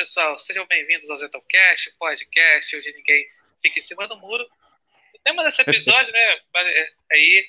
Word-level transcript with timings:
pessoal, 0.00 0.38
sejam 0.38 0.66
bem-vindos 0.66 1.10
ao 1.10 1.18
Zetocast, 1.18 1.90
podcast, 1.98 2.74
onde 2.74 2.90
ninguém 2.94 3.28
fica 3.60 3.78
em 3.78 3.82
cima 3.82 4.08
do 4.08 4.16
muro. 4.16 4.42
O 5.14 5.18
tema 5.18 5.44
desse 5.44 5.60
episódio, 5.60 6.10
né, 6.10 6.40
é, 6.56 6.92
aí, 7.12 7.46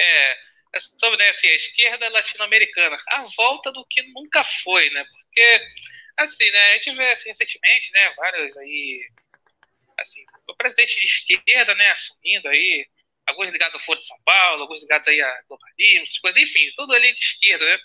é, 0.00 0.32
é 0.76 0.80
sobre 0.98 1.18
né, 1.18 1.28
assim, 1.28 1.46
a 1.46 1.54
esquerda 1.54 2.08
latino-americana, 2.08 2.96
a 3.08 3.26
volta 3.36 3.70
do 3.70 3.84
que 3.84 4.02
nunca 4.14 4.42
foi, 4.62 4.88
né? 4.88 5.04
Porque, 5.04 5.60
assim, 6.16 6.50
né, 6.50 6.70
a 6.70 6.72
gente 6.78 6.96
vê 6.96 7.10
assim, 7.10 7.28
recentemente, 7.28 7.92
né, 7.92 8.14
vários 8.16 8.56
aí, 8.56 9.06
assim, 9.98 10.24
o 10.48 10.56
presidente 10.56 10.98
de 10.98 11.04
esquerda, 11.04 11.74
né, 11.74 11.90
assumindo 11.90 12.48
aí, 12.48 12.88
alguns 13.26 13.52
ligados 13.52 13.74
ao 13.74 13.80
Foro 13.80 14.00
de 14.00 14.06
São 14.06 14.18
Paulo, 14.24 14.62
alguns 14.62 14.80
ligados 14.80 15.06
aí 15.06 15.20
a 15.20 15.42
globalismo, 15.46 16.06
coisas, 16.22 16.42
enfim, 16.42 16.72
tudo 16.76 16.94
ali 16.94 17.12
de 17.12 17.20
esquerda, 17.20 17.62
né? 17.62 17.78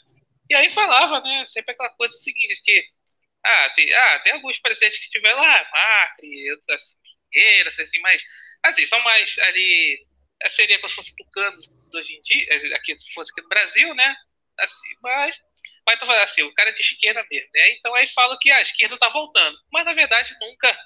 E 0.49 0.55
aí 0.55 0.73
falava, 0.73 1.19
né, 1.19 1.43
sempre 1.47 1.73
aquela 1.73 1.89
coisa 1.89 2.15
seguinte, 2.15 2.61
que 2.63 2.97
ah, 3.45 3.69
tem, 3.75 3.93
ah, 3.93 4.19
tem 4.19 4.33
alguns 4.33 4.59
presidentes 4.59 4.99
que 4.99 5.09
tiveram 5.09 5.39
lá, 5.39 5.69
Macri, 5.71 6.51
outros 6.51 6.69
assim, 6.69 6.95
Pinheiros, 7.31 7.79
assim, 7.79 7.99
mas 7.99 8.23
assim, 8.63 8.85
são 8.85 9.01
mais 9.03 9.37
ali, 9.39 10.05
seria 10.49 10.77
como 10.79 10.89
se 10.89 10.95
fosse 10.95 11.15
tucanos 11.15 11.69
hoje 11.93 12.13
em 12.13 12.21
dia, 12.21 12.75
aqui, 12.75 12.97
se 12.97 13.13
fosse 13.13 13.31
aqui 13.31 13.41
no 13.41 13.49
Brasil, 13.49 13.93
né? 13.95 14.15
Assim, 14.59 14.89
mas, 15.01 15.39
mas 15.85 15.99
tô 15.99 16.11
assim, 16.11 16.43
o 16.43 16.53
cara 16.53 16.69
é 16.69 16.73
de 16.73 16.81
esquerda 16.81 17.25
mesmo, 17.31 17.49
né? 17.53 17.71
Então 17.73 17.95
aí 17.95 18.07
fala 18.07 18.37
que 18.39 18.51
a 18.51 18.61
esquerda 18.61 18.97
tá 18.97 19.09
voltando, 19.09 19.57
mas 19.71 19.85
na 19.85 19.93
verdade 19.93 20.35
nunca, 20.41 20.77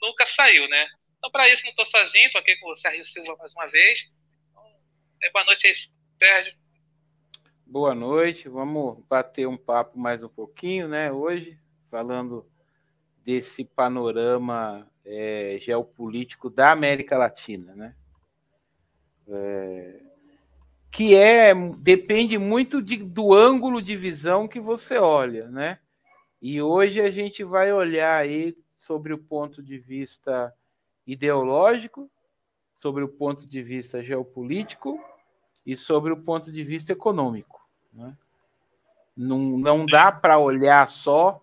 nunca 0.00 0.26
saiu, 0.26 0.68
né? 0.68 0.88
Então, 1.18 1.30
para 1.32 1.48
isso, 1.48 1.64
não 1.64 1.70
estou 1.70 1.84
sozinho, 1.84 2.26
estou 2.26 2.40
aqui 2.40 2.56
com 2.56 2.70
o 2.70 2.76
Sérgio 2.76 3.04
Silva 3.04 3.36
mais 3.36 3.52
uma 3.52 3.66
vez. 3.66 4.08
Então, 4.50 4.62
é, 5.20 5.30
boa 5.30 5.44
noite 5.44 5.66
aí, 5.66 5.74
Sérgio. 6.16 6.54
Boa 7.66 7.94
noite, 7.94 8.48
vamos 8.48 9.04
bater 9.06 9.46
um 9.48 9.56
papo 9.56 9.98
mais 9.98 10.22
um 10.22 10.28
pouquinho, 10.28 10.86
né? 10.86 11.10
Hoje, 11.10 11.58
falando 11.90 12.46
desse 13.24 13.64
panorama 13.64 14.86
é, 15.04 15.58
geopolítico 15.60 16.48
da 16.48 16.72
América 16.72 17.16
Latina, 17.16 17.74
né? 17.74 17.94
É, 19.28 20.00
que 20.90 21.14
é 21.14 21.54
depende 21.76 22.38
muito 22.38 22.80
de, 22.80 22.96
do 22.96 23.34
ângulo 23.34 23.82
de 23.82 23.96
visão 23.96 24.48
que 24.48 24.58
você 24.58 24.98
olha, 24.98 25.48
né? 25.48 25.78
E 26.40 26.62
hoje 26.62 27.00
a 27.00 27.10
gente 27.10 27.44
vai 27.44 27.72
olhar 27.72 28.20
aí 28.20 28.56
sobre 28.76 29.12
o 29.12 29.18
ponto 29.18 29.62
de 29.62 29.76
vista 29.76 30.54
ideológico, 31.06 32.10
sobre 32.74 33.02
o 33.02 33.08
ponto 33.08 33.44
de 33.44 33.62
vista 33.62 34.02
geopolítico 34.02 35.02
e 35.66 35.76
sobre 35.76 36.12
o 36.12 36.16
ponto 36.16 36.52
de 36.52 36.62
vista 36.62 36.92
econômico. 36.92 37.60
Né? 37.92 38.16
Não, 39.16 39.38
não 39.58 39.84
dá 39.84 40.12
para 40.12 40.38
olhar 40.38 40.88
só 40.88 41.42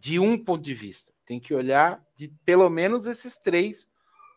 de 0.00 0.18
um 0.18 0.42
ponto 0.42 0.62
de 0.62 0.72
vista, 0.72 1.12
tem 1.26 1.38
que 1.38 1.52
olhar 1.52 2.02
de 2.16 2.28
pelo 2.46 2.70
menos 2.70 3.06
esses 3.06 3.36
três 3.36 3.86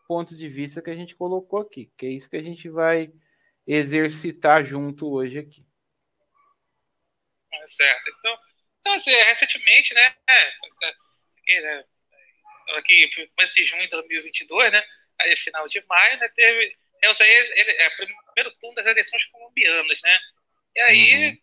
pontos 0.06 0.36
de 0.36 0.46
vista 0.46 0.82
que 0.82 0.90
a 0.90 0.94
gente 0.94 1.16
colocou 1.16 1.58
aqui, 1.58 1.90
que 1.96 2.04
é 2.04 2.10
isso 2.10 2.28
que 2.28 2.36
a 2.36 2.42
gente 2.42 2.68
vai 2.68 3.10
exercitar 3.66 4.62
junto 4.62 5.10
hoje 5.10 5.38
aqui. 5.38 5.64
É 7.50 7.66
certo. 7.66 8.10
Então, 8.10 8.38
então 8.80 8.92
assim, 8.92 9.10
recentemente, 9.10 9.94
né, 9.94 10.14
é, 10.28 10.48
é, 11.48 11.78
é 11.78 11.84
aqui 12.76 13.08
começo 13.34 13.54
de 13.54 13.64
junho 13.64 13.84
de 13.84 13.88
2022, 13.88 14.70
né? 14.70 14.82
Aí 15.18 15.34
final 15.38 15.66
de 15.66 15.82
maio, 15.86 16.18
né? 16.18 16.28
Teve 16.28 16.76
aí, 17.02 17.52
ele, 17.56 17.70
é, 17.70 17.90
primeiro 17.90 18.50
turno 18.60 18.74
das 18.74 18.86
eleições 18.86 19.24
colombianas, 19.26 20.00
né? 20.02 20.18
E 20.76 20.80
aí, 20.80 21.28
uhum. 21.28 21.38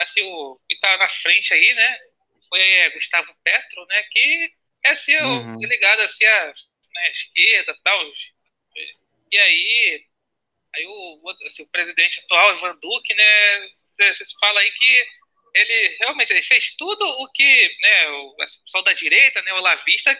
assim, 0.00 0.22
o 0.22 0.60
que 0.68 0.78
tá 0.78 0.96
na 0.98 1.08
frente 1.08 1.52
aí, 1.52 1.74
né? 1.74 1.98
Foi 2.48 2.60
é, 2.60 2.90
Gustavo 2.90 3.34
Petro, 3.42 3.86
né? 3.86 4.02
Que 4.10 4.50
é 4.84 4.90
assim, 4.90 5.16
uhum. 5.16 5.56
ligado 5.58 6.00
assim 6.02 6.24
a 6.24 6.46
né, 6.46 7.10
esquerda 7.10 7.76
tal. 7.82 8.12
E 9.32 9.38
aí, 9.38 10.04
aí 10.76 10.86
o, 10.86 11.22
assim, 11.46 11.62
o 11.62 11.68
presidente 11.68 12.20
atual, 12.20 12.56
Ivan 12.56 12.76
Duque, 12.80 13.14
né? 13.14 13.68
Você 13.98 14.24
fala 14.40 14.60
aí 14.60 14.70
que 14.72 15.06
ele 15.54 15.96
realmente 15.98 16.30
ele 16.32 16.42
fez 16.42 16.74
tudo 16.76 17.04
o 17.04 17.32
que 17.32 17.76
né, 17.80 18.08
o, 18.10 18.36
assim, 18.42 18.62
pessoal 18.62 18.84
da 18.84 18.92
direita, 18.92 19.40
né, 19.42 19.54
o 19.54 19.60
lavista, 19.60 20.10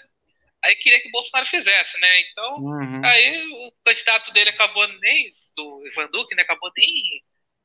aí 0.65 0.75
queria 0.77 1.01
que 1.01 1.09
o 1.09 1.13
Bolsonaro 1.13 1.47
fizesse, 1.47 1.99
né? 1.99 2.21
Então, 2.21 2.55
uhum. 2.57 3.05
aí 3.05 3.47
o 3.47 3.73
candidato 3.85 4.33
dele 4.33 4.51
acabou 4.51 4.87
nem, 4.89 5.29
do 5.57 5.87
Ivan 5.87 6.09
Duque, 6.09 6.35
né? 6.35 6.43
Acabou 6.43 6.73
nem 6.77 7.23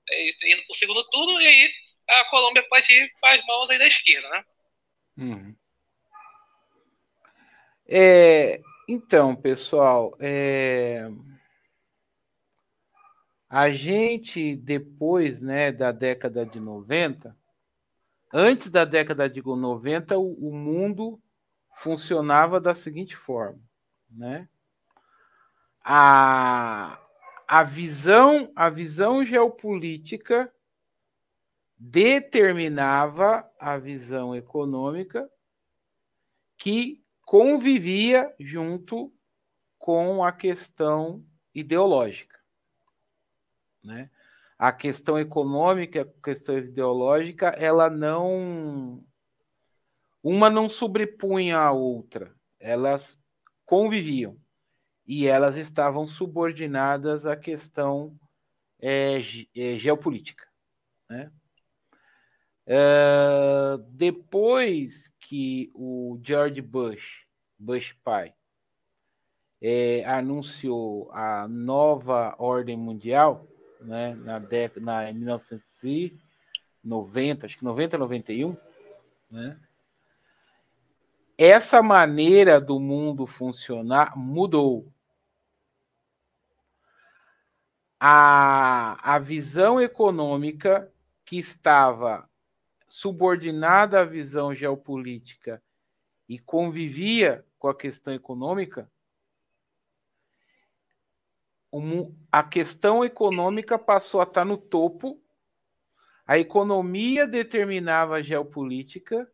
é, 0.09 0.25
indo 0.51 0.63
para 0.63 0.71
o 0.71 0.75
segundo 0.75 1.03
turno, 1.09 1.41
e 1.41 1.47
aí 1.47 1.73
a 2.09 2.25
Colômbia 2.29 2.67
pode 2.69 2.91
ir 2.91 3.11
para 3.19 3.35
as 3.35 3.45
mãos 3.45 3.69
aí 3.69 3.79
da 3.79 3.87
esquerda, 3.87 4.29
né? 4.29 4.45
Uhum. 5.17 5.55
É, 7.87 8.61
então, 8.87 9.35
pessoal, 9.35 10.15
é... 10.19 11.09
a 13.49 13.69
gente, 13.69 14.55
depois 14.55 15.41
né, 15.41 15.71
da 15.71 15.91
década 15.91 16.45
de 16.45 16.59
90, 16.59 17.35
antes 18.33 18.69
da 18.69 18.85
década 18.85 19.29
de 19.29 19.41
90, 19.41 20.17
o, 20.17 20.49
o 20.49 20.55
mundo 20.55 21.21
funcionava 21.75 22.59
da 22.59 22.73
seguinte 22.73 23.15
forma, 23.15 23.59
né? 24.09 24.47
A, 25.83 27.01
a 27.47 27.63
visão 27.63 28.51
a 28.55 28.69
visão 28.69 29.25
geopolítica 29.25 30.53
determinava 31.83 33.49
a 33.59 33.75
visão 33.75 34.35
econômica 34.35 35.27
que 36.55 37.03
convivia 37.25 38.31
junto 38.39 39.11
com 39.79 40.23
a 40.23 40.31
questão 40.31 41.25
ideológica, 41.55 42.39
né? 43.83 44.11
A 44.59 44.71
questão 44.71 45.17
econômica, 45.17 46.03
a 46.03 46.23
questão 46.23 46.55
ideológica, 46.55 47.47
ela 47.47 47.89
não 47.89 49.03
uma 50.21 50.51
não 50.51 50.69
sobrepunha 50.69 51.57
a 51.57 51.71
outra, 51.71 52.31
elas 52.59 53.19
conviviam 53.65 54.37
e 55.03 55.25
elas 55.25 55.57
estavam 55.57 56.07
subordinadas 56.07 57.25
à 57.25 57.35
questão 57.35 58.15
é, 58.79 59.19
geopolítica. 59.79 60.45
Né? 61.09 61.31
É, 62.65 63.77
depois 63.89 65.13
que 65.19 65.69
o 65.73 66.17
George 66.23 66.61
Bush, 66.61 67.25
Bush 67.57 67.93
pai, 68.03 68.33
é, 69.61 70.05
anunciou 70.05 71.11
a 71.11 71.47
nova 71.47 72.35
ordem 72.37 72.77
mundial, 72.77 73.47
né, 73.79 74.13
na 74.15 74.39
década, 74.39 74.85
na, 74.85 75.09
em 75.09 75.13
1990, 75.13 77.45
acho 77.45 77.57
que 77.57 77.63
90, 77.63 77.97
91, 77.97 78.57
né, 79.29 79.57
essa 81.37 81.81
maneira 81.81 82.59
do 82.61 82.79
mundo 82.79 83.25
funcionar 83.25 84.15
mudou. 84.15 84.91
A, 87.99 89.15
a 89.15 89.17
visão 89.17 89.81
econômica 89.81 90.91
que 91.25 91.37
estava 91.37 92.29
subordinada 92.91 94.01
à 94.01 94.03
visão 94.03 94.53
geopolítica 94.53 95.63
e 96.27 96.37
convivia 96.37 97.45
com 97.57 97.69
a 97.69 97.75
questão 97.75 98.13
econômica, 98.13 98.91
a 102.29 102.43
questão 102.43 103.05
econômica 103.05 103.79
passou 103.79 104.19
a 104.19 104.25
estar 104.25 104.43
no 104.43 104.57
topo, 104.57 105.23
a 106.27 106.37
economia 106.37 107.25
determinava 107.25 108.15
a 108.15 108.21
geopolítica 108.21 109.31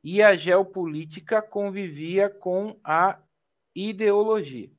e 0.00 0.22
a 0.22 0.36
geopolítica 0.36 1.42
convivia 1.42 2.30
com 2.30 2.78
a 2.84 3.20
ideologia. 3.74 4.70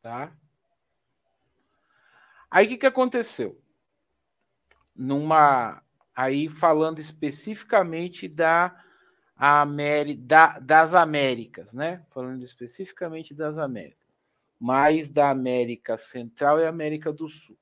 Tá? 0.00 0.34
Aí 2.50 2.64
o 2.64 2.68
que, 2.70 2.78
que 2.78 2.86
aconteceu? 2.86 3.62
Numa 4.94 5.82
aí 6.14 6.48
falando 6.48 7.00
especificamente 7.00 8.28
da, 8.28 8.84
América, 9.36 10.22
da, 10.22 10.58
das 10.60 10.94
Américas, 10.94 11.72
né? 11.72 12.04
Falando 12.10 12.42
especificamente 12.44 13.34
das 13.34 13.58
Américas, 13.58 14.08
mais 14.58 15.10
da 15.10 15.30
América 15.30 15.98
Central 15.98 16.60
e 16.60 16.66
América 16.66 17.12
do 17.12 17.28
Sul. 17.28 17.58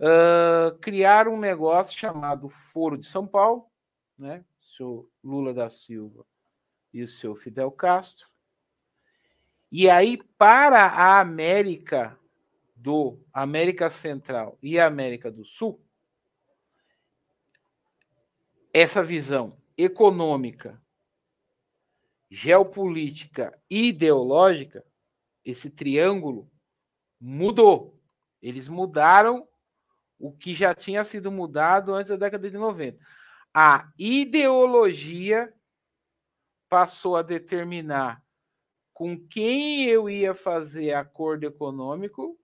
Uh, 0.00 0.78
criaram 0.78 1.34
um 1.34 1.40
negócio 1.40 1.98
chamado 1.98 2.48
Foro 2.48 2.96
de 2.96 3.06
São 3.06 3.26
Paulo, 3.26 3.66
né? 4.16 4.44
o 4.60 4.64
senhor 4.64 5.10
Lula 5.22 5.52
da 5.52 5.68
Silva 5.68 6.24
e 6.94 7.02
o 7.02 7.08
seu 7.08 7.34
Fidel 7.34 7.70
Castro. 7.72 8.26
E 9.70 9.90
aí, 9.90 10.16
para 10.38 10.84
a 10.84 11.20
América 11.20 12.18
do 12.74 13.18
América 13.32 13.90
Central 13.90 14.56
e 14.62 14.78
América 14.78 15.30
do 15.30 15.44
Sul, 15.44 15.84
essa 18.72 19.02
visão 19.02 19.56
econômica, 19.76 20.80
geopolítica 22.30 23.58
e 23.70 23.88
ideológica, 23.88 24.84
esse 25.44 25.70
triângulo 25.70 26.50
mudou. 27.20 27.98
Eles 28.42 28.68
mudaram 28.68 29.48
o 30.18 30.32
que 30.32 30.54
já 30.54 30.74
tinha 30.74 31.04
sido 31.04 31.32
mudado 31.32 31.94
antes 31.94 32.10
da 32.10 32.16
década 32.16 32.50
de 32.50 32.56
90. 32.56 32.98
A 33.54 33.90
ideologia 33.98 35.52
passou 36.68 37.16
a 37.16 37.22
determinar 37.22 38.22
com 38.92 39.18
quem 39.18 39.84
eu 39.84 40.08
ia 40.10 40.34
fazer 40.34 40.92
acordo 40.92 41.44
econômico 41.44 42.37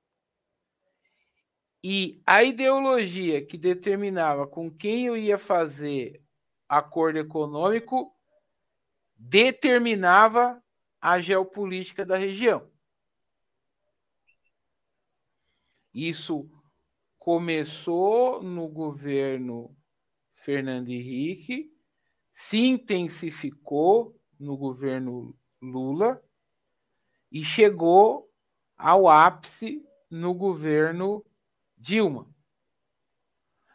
e 1.87 2.23
a 2.25 2.43
ideologia 2.43 3.45
que 3.45 3.59
determinava 3.59 4.47
com 4.47 4.71
quem 4.71 5.05
eu 5.05 5.19
ia 5.19 5.37
fazer 5.37 6.23
acordo 6.67 7.19
econômico 7.19 8.17
determinava 9.15 10.65
a 10.99 11.21
geopolítica 11.21 12.07
da 12.07 12.17
região. 12.17 12.67
Isso 15.93 16.51
começou 17.19 18.43
no 18.43 18.67
governo 18.67 19.77
Fernando 20.33 20.89
Henrique, 20.89 21.71
se 22.33 22.65
intensificou 22.65 24.19
no 24.41 24.57
governo 24.57 25.37
Lula 25.61 26.25
e 27.31 27.45
chegou 27.45 28.33
ao 28.75 29.07
ápice 29.07 29.87
no 30.11 30.33
governo 30.33 31.23
Dilma. 31.85 32.27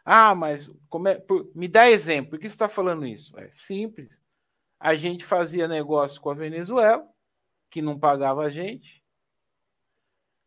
Ah, 0.04 0.34
mas 0.34 0.70
é, 1.06 1.14
por, 1.14 1.50
me 1.54 1.68
dá 1.68 1.88
exemplo. 1.88 2.30
Por 2.30 2.38
que 2.38 2.48
você 2.48 2.54
está 2.54 2.68
falando 2.68 3.06
isso? 3.06 3.38
É 3.38 3.50
simples. 3.52 4.18
A 4.78 4.94
gente 4.96 5.24
fazia 5.24 5.68
negócio 5.68 6.20
com 6.20 6.30
a 6.30 6.34
Venezuela, 6.34 7.06
que 7.70 7.80
não 7.80 7.98
pagava 7.98 8.42
a 8.42 8.50
gente. 8.50 9.04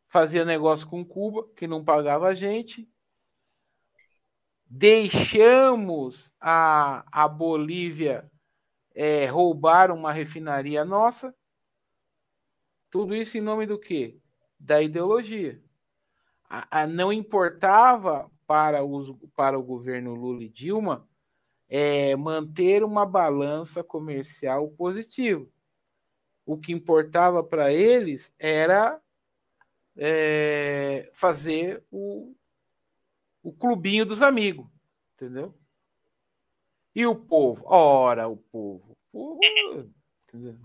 Fazia 0.10 0.44
negócio 0.44 0.88
com 0.88 1.06
Cuba, 1.06 1.48
que 1.56 1.68
não 1.68 1.84
pagava 1.84 2.28
a 2.28 2.36
gente 2.36 2.88
deixamos 4.76 6.32
a, 6.42 7.06
a 7.12 7.28
Bolívia 7.28 8.28
é, 8.96 9.28
roubar 9.28 9.92
uma 9.92 10.12
refinaria 10.12 10.84
nossa. 10.84 11.34
Tudo 12.90 13.16
isso 13.16 13.38
em 13.38 13.42
nome 13.42 13.68
do 13.68 13.78
quê? 13.78 14.18
Da 14.60 14.82
ideologia. 14.82 15.62
A, 16.54 16.82
a 16.82 16.88
não 16.88 17.12
importava 17.12 18.30
para, 18.46 18.84
os, 18.84 19.12
para 19.36 19.58
o 19.58 19.64
governo 19.64 20.14
Lula 20.14 20.44
e 20.44 20.50
Dilma 20.50 21.10
é, 21.68 22.16
manter 22.16 22.84
uma 22.84 23.08
balança 23.08 23.84
comercial 23.84 24.70
positiva. 24.70 25.48
O 26.46 26.56
que 26.56 26.72
importava 26.72 27.44
para 27.44 27.74
eles 27.74 28.32
era 28.38 29.02
é, 29.98 31.10
fazer 31.12 31.84
o, 31.90 32.36
o 33.42 33.52
clubinho 33.52 34.06
dos 34.06 34.22
amigos, 34.22 34.68
entendeu? 35.16 35.58
E 36.94 37.04
o 37.08 37.16
povo? 37.16 37.64
Ora, 37.66 38.28
o 38.28 38.38
povo. 38.38 38.96
Entendeu? 40.28 40.60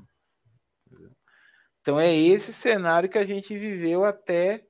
Então 1.80 1.98
é 1.98 2.14
esse 2.14 2.52
cenário 2.52 3.08
que 3.08 3.16
a 3.16 3.24
gente 3.24 3.56
viveu 3.56 4.04
até, 4.04 4.67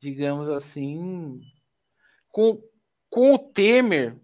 digamos 0.00 0.48
assim, 0.48 1.40
com, 2.30 2.62
com 3.08 3.34
o 3.34 3.38
Temer, 3.38 4.16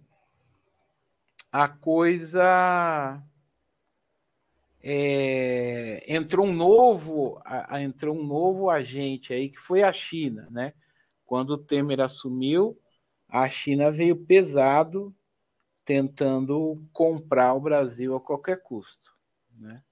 a 1.53 1.69
coisa 1.69 3.23
é, 4.83 6.05
entrou 6.07 6.47
um 6.47 6.53
novo, 6.53 7.41
a, 7.45 7.81
entrou 7.83 8.17
um 8.17 8.25
novo 8.25 8.71
agente 8.71 9.33
aí 9.33 9.49
que 9.49 9.59
foi 9.59 9.83
a 9.83 9.93
China, 9.93 10.49
né? 10.51 10.73
Quando 11.25 11.51
o 11.51 11.59
Temer 11.59 12.01
assumiu, 12.01 12.79
a 13.29 13.49
China 13.49 13.91
veio 13.91 14.17
pesado 14.17 15.15
tentando 15.85 16.75
comprar 16.93 17.55
o 17.55 17.61
Brasil 17.61 18.15
a 18.15 18.21
qualquer 18.21 18.63
custo. 18.63 19.11
Né? 19.59 19.83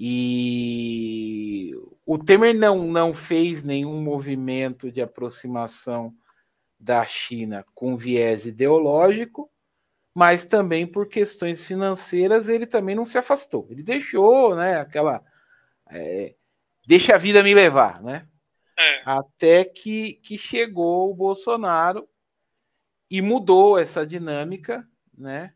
E 0.00 1.72
o 2.06 2.16
Temer 2.16 2.54
não, 2.54 2.84
não 2.86 3.12
fez 3.12 3.64
nenhum 3.64 4.00
movimento 4.00 4.92
de 4.92 5.02
aproximação 5.02 6.14
da 6.78 7.04
China 7.04 7.64
com 7.74 7.96
viés 7.96 8.46
ideológico, 8.46 9.50
mas 10.14 10.46
também 10.46 10.86
por 10.86 11.08
questões 11.08 11.64
financeiras 11.64 12.48
ele 12.48 12.64
também 12.64 12.94
não 12.94 13.04
se 13.04 13.18
afastou. 13.18 13.66
Ele 13.70 13.82
deixou, 13.82 14.54
né, 14.54 14.78
aquela 14.78 15.20
é, 15.90 16.36
deixa 16.86 17.16
a 17.16 17.18
vida 17.18 17.42
me 17.42 17.52
levar, 17.52 18.00
né? 18.00 18.28
É. 18.78 19.02
Até 19.04 19.64
que, 19.64 20.14
que 20.14 20.38
chegou 20.38 21.10
o 21.10 21.14
Bolsonaro 21.14 22.08
e 23.10 23.20
mudou 23.20 23.76
essa 23.76 24.06
dinâmica, 24.06 24.86
né? 25.16 25.52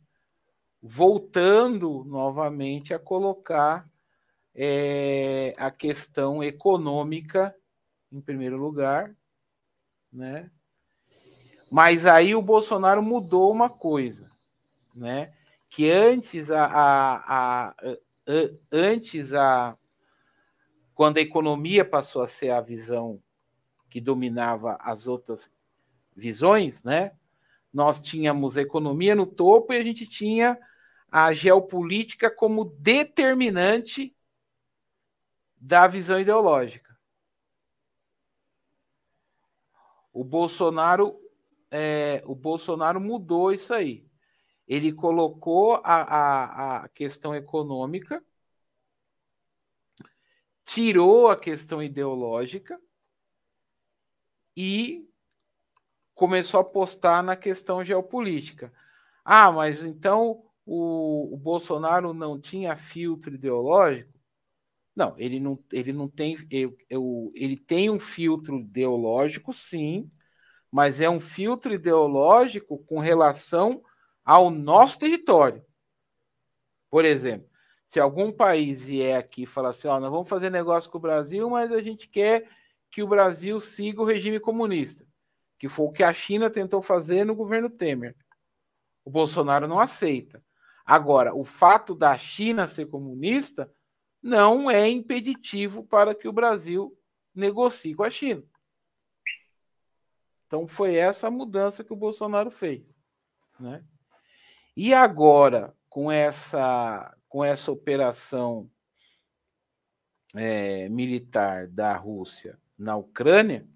Voltando 0.82 2.02
novamente 2.04 2.92
a 2.92 2.98
colocar 2.98 3.88
é, 4.54 5.54
a 5.56 5.70
questão 5.70 6.43
econômica 6.43 7.54
em 8.10 8.20
primeiro 8.20 8.56
lugar, 8.56 9.14
né? 10.12 10.50
Mas 11.70 12.04
aí 12.04 12.34
o 12.34 12.43
Bolsonaro 12.43 13.02
mudou 13.02 13.50
uma 13.50 13.70
coisa, 13.70 14.31
né? 14.94 15.32
Que 15.70 15.90
antes 15.90 16.50
a, 16.50 16.66
a, 16.66 17.16
a, 17.16 17.69
a 17.69 17.75
antes 18.70 19.32
a 19.32 19.76
quando 20.94 21.16
a 21.16 21.22
economia 21.22 21.84
passou 21.84 22.22
a 22.22 22.28
ser 22.28 22.50
a 22.50 22.60
visão 22.60 23.20
que 23.88 24.00
dominava 24.00 24.76
as 24.81 25.06
outras 25.06 25.50
visões, 26.14 26.82
né? 26.82 27.12
Nós 27.72 28.02
tínhamos 28.02 28.58
a 28.58 28.62
economia 28.62 29.14
no 29.14 29.26
topo 29.26 29.72
e 29.72 29.78
a 29.78 29.82
gente 29.82 30.06
tinha 30.06 30.58
a 31.10 31.32
geopolítica 31.32 32.31
como 32.31 32.66
determinante 32.78 34.14
da 35.62 35.87
visão 35.87 36.19
ideológica. 36.19 36.99
O 40.12 40.25
Bolsonaro, 40.25 41.17
é, 41.70 42.20
o 42.26 42.35
Bolsonaro 42.35 43.00
mudou 43.00 43.53
isso 43.53 43.73
aí. 43.73 44.05
Ele 44.66 44.92
colocou 44.92 45.76
a, 45.85 46.02
a, 46.02 46.76
a 46.85 46.88
questão 46.88 47.35
econômica 47.35 48.23
tirou 50.64 51.28
a 51.28 51.37
questão 51.37 51.83
ideológica 51.83 52.81
e 54.57 55.07
começou 56.14 56.59
a 56.59 56.62
apostar 56.62 57.23
na 57.23 57.37
questão 57.37 57.85
geopolítica. 57.85 58.73
Ah, 59.25 59.52
mas 59.52 59.85
então 59.85 60.45
o, 60.64 61.35
o 61.35 61.37
Bolsonaro 61.37 62.12
não 62.12 62.40
tinha 62.40 62.76
filtro 62.76 63.35
ideológico? 63.35 64.12
Não, 64.94 65.14
ele 65.18 65.40
não, 65.40 65.58
ele 65.72 65.92
não 65.92 66.08
tem. 66.08 66.37
Eu, 66.50 66.76
eu, 66.88 67.32
ele 67.34 67.56
tem 67.56 67.88
um 67.88 67.99
filtro 67.99 68.58
ideológico, 68.58 69.52
sim, 69.52 70.08
mas 70.70 71.00
é 71.00 71.08
um 71.08 71.20
filtro 71.20 71.72
ideológico 71.72 72.78
com 72.84 72.99
relação 72.99 73.82
ao 74.25 74.50
nosso 74.50 74.99
território. 74.99 75.64
Por 76.90 77.04
exemplo, 77.04 77.49
se 77.87 77.99
algum 77.99 78.30
país 78.30 78.82
vier 78.82 79.18
aqui 79.18 79.42
e 79.42 79.46
falar 79.46 79.70
assim, 79.70 79.88
ó, 79.88 79.99
nós 79.99 80.11
vamos 80.11 80.28
fazer 80.28 80.50
negócio 80.50 80.90
com 80.90 80.99
o 80.99 81.00
Brasil, 81.00 81.49
mas 81.49 81.72
a 81.72 81.82
gente 81.82 82.08
quer 82.08 82.49
que 82.90 83.02
o 83.02 83.08
Brasil 83.08 83.58
siga 83.61 84.02
o 84.02 84.04
regime 84.04 84.38
comunista, 84.38 85.06
que 85.58 85.68
foi 85.68 85.87
o 85.87 85.92
que 85.92 86.02
a 86.02 86.12
China 86.12 86.50
tentou 86.50 86.82
fazer 86.82 87.25
no 87.25 87.34
governo 87.34 87.70
Temer. 87.70 88.14
O 89.04 89.11
Bolsonaro 89.11 89.66
não 89.66 89.80
aceita. 89.80 90.42
Agora, 90.84 91.34
o 91.34 91.44
fato 91.44 91.94
da 91.94 92.16
China 92.18 92.66
ser 92.66 92.87
comunista 92.87 93.70
não 94.23 94.71
é 94.71 94.88
impeditivo 94.88 95.83
para 95.85 96.14
que 96.14 96.29
o 96.29 96.33
Brasil 96.33 96.97
negocie 97.35 97.95
com 97.95 98.05
a 98.05 98.11
China. 98.11 98.45
Então 100.47 100.67
foi 100.67 100.95
essa 100.95 101.31
mudança 101.31 101.83
que 101.83 101.93
o 101.93 101.97
Bolsonaro 101.97 102.50
fez, 102.50 102.95
né? 103.59 103.85
E 104.76 104.95
agora, 104.95 105.76
com 105.88 106.11
essa 106.11 107.17
com 107.29 107.43
essa 107.43 107.73
operação 107.73 108.71
é, 110.35 110.88
militar 110.91 111.67
da 111.67 111.97
Rússia 111.97 112.61
na 112.76 112.95
Ucrânia, 112.97 113.67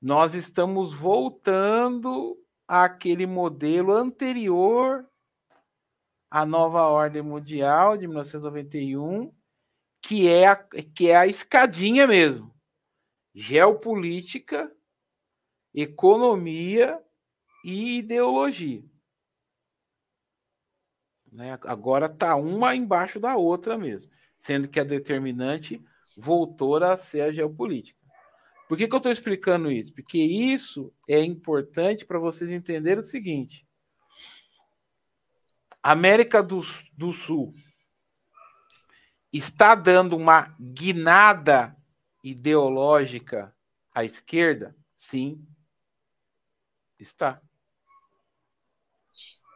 nós 0.00 0.34
estamos 0.34 0.92
voltando 0.94 2.38
àquele 2.68 3.26
modelo 3.26 3.92
anterior 3.92 5.09
à 6.30 6.46
nova 6.46 6.82
ordem 6.82 7.22
mundial 7.22 7.96
de 7.96 8.06
1991, 8.06 9.34
que 10.00 10.28
é 10.28 10.46
a, 10.46 10.56
que 10.56 11.08
é 11.08 11.16
a 11.16 11.26
escadinha 11.26 12.06
mesmo. 12.06 12.54
Geopolítica, 13.34 14.72
economia 15.74 17.02
e 17.64 17.98
ideologia. 17.98 18.82
Né? 21.30 21.58
Agora 21.62 22.06
está 22.06 22.36
uma 22.36 22.74
embaixo 22.74 23.20
da 23.20 23.36
outra 23.36 23.78
mesmo, 23.78 24.10
sendo 24.38 24.68
que 24.68 24.80
a 24.80 24.84
determinante 24.84 25.82
voltou 26.16 26.76
a 26.76 26.96
ser 26.96 27.22
a 27.22 27.32
geopolítica. 27.32 27.98
Por 28.68 28.78
que, 28.78 28.86
que 28.86 28.94
eu 28.94 28.98
estou 28.98 29.10
explicando 29.10 29.70
isso? 29.70 29.92
Porque 29.92 30.18
isso 30.18 30.92
é 31.08 31.20
importante 31.20 32.06
para 32.06 32.20
vocês 32.20 32.50
entenderem 32.50 33.00
o 33.00 33.02
seguinte: 33.02 33.66
América 35.82 36.42
do, 36.42 36.62
do 36.92 37.12
Sul 37.12 37.54
está 39.32 39.74
dando 39.74 40.16
uma 40.16 40.54
guinada 40.60 41.76
ideológica 42.22 43.54
à 43.94 44.04
esquerda? 44.04 44.76
Sim, 44.96 45.46
está. 46.98 47.40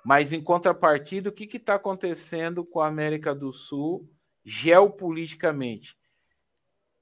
Mas, 0.04 0.32
em 0.32 0.42
contrapartida, 0.42 1.30
o 1.30 1.32
que 1.32 1.44
está 1.56 1.74
acontecendo 1.76 2.64
com 2.64 2.80
a 2.80 2.88
América 2.88 3.34
do 3.34 3.52
Sul 3.52 4.10
geopoliticamente? 4.44 5.96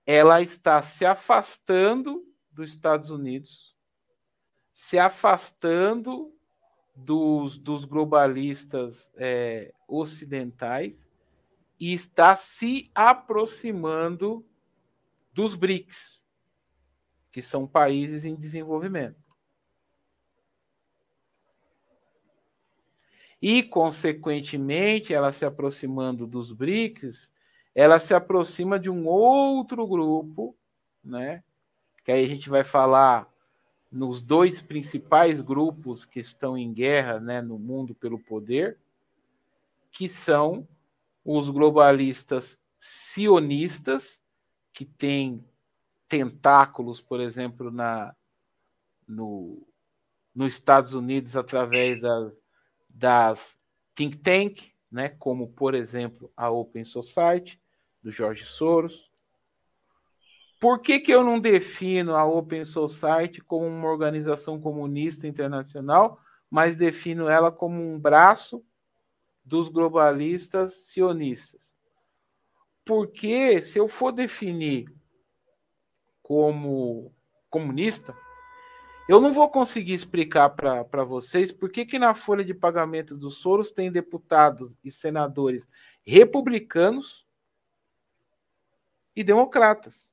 Ela 0.07 0.41
está 0.41 0.81
se 0.83 1.05
afastando 1.05 2.25
dos 2.51 2.73
Estados 2.73 3.11
Unidos, 3.11 3.77
se 4.73 4.99
afastando 4.99 6.33
dos, 6.95 7.59
dos 7.59 7.85
globalistas 7.85 9.13
é, 9.17 9.73
ocidentais 9.89 11.09
e 11.81 11.93
está 11.93 12.37
se 12.37 12.91
aproximando 12.95 14.45
dos 15.33 15.57
BRICS, 15.57 16.23
que 17.31 17.43
são 17.43 17.67
países 17.67 18.25
em 18.25 18.35
desenvolvimento. 18.35 19.23
E, 23.41 23.63
consequentemente, 23.63 25.13
ela 25.13 25.33
se 25.33 25.45
aproximando 25.45 26.29
dos 26.29 26.53
BRICS, 26.53 27.33
ela 27.75 27.99
se 27.99 28.15
aproxima 28.15 28.79
de 28.79 28.89
um 28.89 29.09
outro 29.09 29.85
grupo, 29.87 30.57
né? 31.03 31.43
Que 32.05 32.13
aí 32.13 32.25
a 32.25 32.29
gente 32.29 32.49
vai 32.49 32.63
falar 32.63 33.32
nos 33.93 34.23
dois 34.23 34.63
principais 34.63 35.43
grupos 35.43 36.07
que 36.07 36.19
estão 36.19 36.57
em 36.57 36.73
guerra 36.73 37.21
né, 37.21 37.43
no 37.43 37.59
mundo 37.59 37.95
pelo 37.95 38.19
poder, 38.19 38.79
que 39.91 40.09
são 40.09 40.67
os 41.23 41.51
globalistas 41.51 42.59
sionistas, 42.81 44.19
que 44.73 44.87
têm 44.87 45.45
tentáculos, 46.09 47.03
por 47.03 47.21
exemplo, 47.21 47.71
na, 47.71 48.17
no, 49.07 49.63
nos 50.35 50.55
Estados 50.55 50.95
Unidos 50.95 51.37
através 51.37 52.01
das, 52.01 52.35
das 52.89 53.59
think 53.95 54.17
tank, 54.17 54.73
né, 54.91 55.11
como, 55.11 55.49
por 55.49 55.75
exemplo, 55.75 56.33
a 56.35 56.51
Open 56.51 56.85
Society, 56.85 57.61
do 58.03 58.11
Jorge 58.11 58.47
Soros, 58.47 59.12
por 60.63 60.79
que, 60.79 61.01
que 61.01 61.11
eu 61.11 61.25
não 61.25 61.41
defino 61.41 62.15
a 62.15 62.25
Open 62.25 62.65
Society 62.65 63.41
como 63.41 63.67
uma 63.67 63.91
organização 63.91 64.61
comunista 64.61 65.27
internacional, 65.27 66.21
mas 66.49 66.77
defino 66.77 67.29
ela 67.29 67.51
como 67.51 67.83
um 67.83 67.99
braço 67.99 68.65
dos 69.45 69.69
globalistas 69.69 70.87
sionistas? 70.87 71.77
Porque 72.87 73.61
se 73.61 73.77
eu 73.77 73.89
for 73.89 74.13
definir 74.13 74.87
como 76.23 77.13
comunista, 77.51 78.17
eu 79.09 79.21
não 79.21 79.33
vou 79.33 79.51
conseguir 79.51 79.95
explicar 79.95 80.51
para 80.51 81.03
vocês 81.03 81.51
por 81.51 81.73
que, 81.73 81.85
que 81.85 81.99
na 81.99 82.15
folha 82.15 82.45
de 82.45 82.55
pagamento 82.55 83.17
dos 83.17 83.39
Soros 83.39 83.73
tem 83.73 83.91
deputados 83.91 84.79
e 84.85 84.93
senadores 84.93 85.67
republicanos 86.05 87.27
e 89.17 89.25
democratas. 89.25 90.12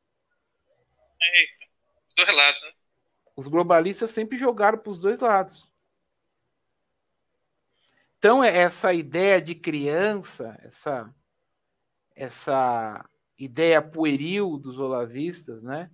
Eita, 1.21 2.31
lados, 2.31 2.61
né? 2.61 2.71
Os 3.35 3.47
globalistas 3.47 4.11
sempre 4.11 4.37
jogaram 4.37 4.77
para 4.77 4.91
os 4.91 4.99
dois 4.99 5.19
lados. 5.19 5.67
Então, 8.17 8.43
é 8.43 8.55
essa 8.55 8.93
ideia 8.93 9.41
de 9.41 9.55
criança, 9.55 10.59
essa, 10.61 11.13
essa 12.13 13.09
ideia 13.37 13.81
pueril 13.81 14.57
dos 14.57 14.77
olavistas, 14.77 15.63
né? 15.63 15.89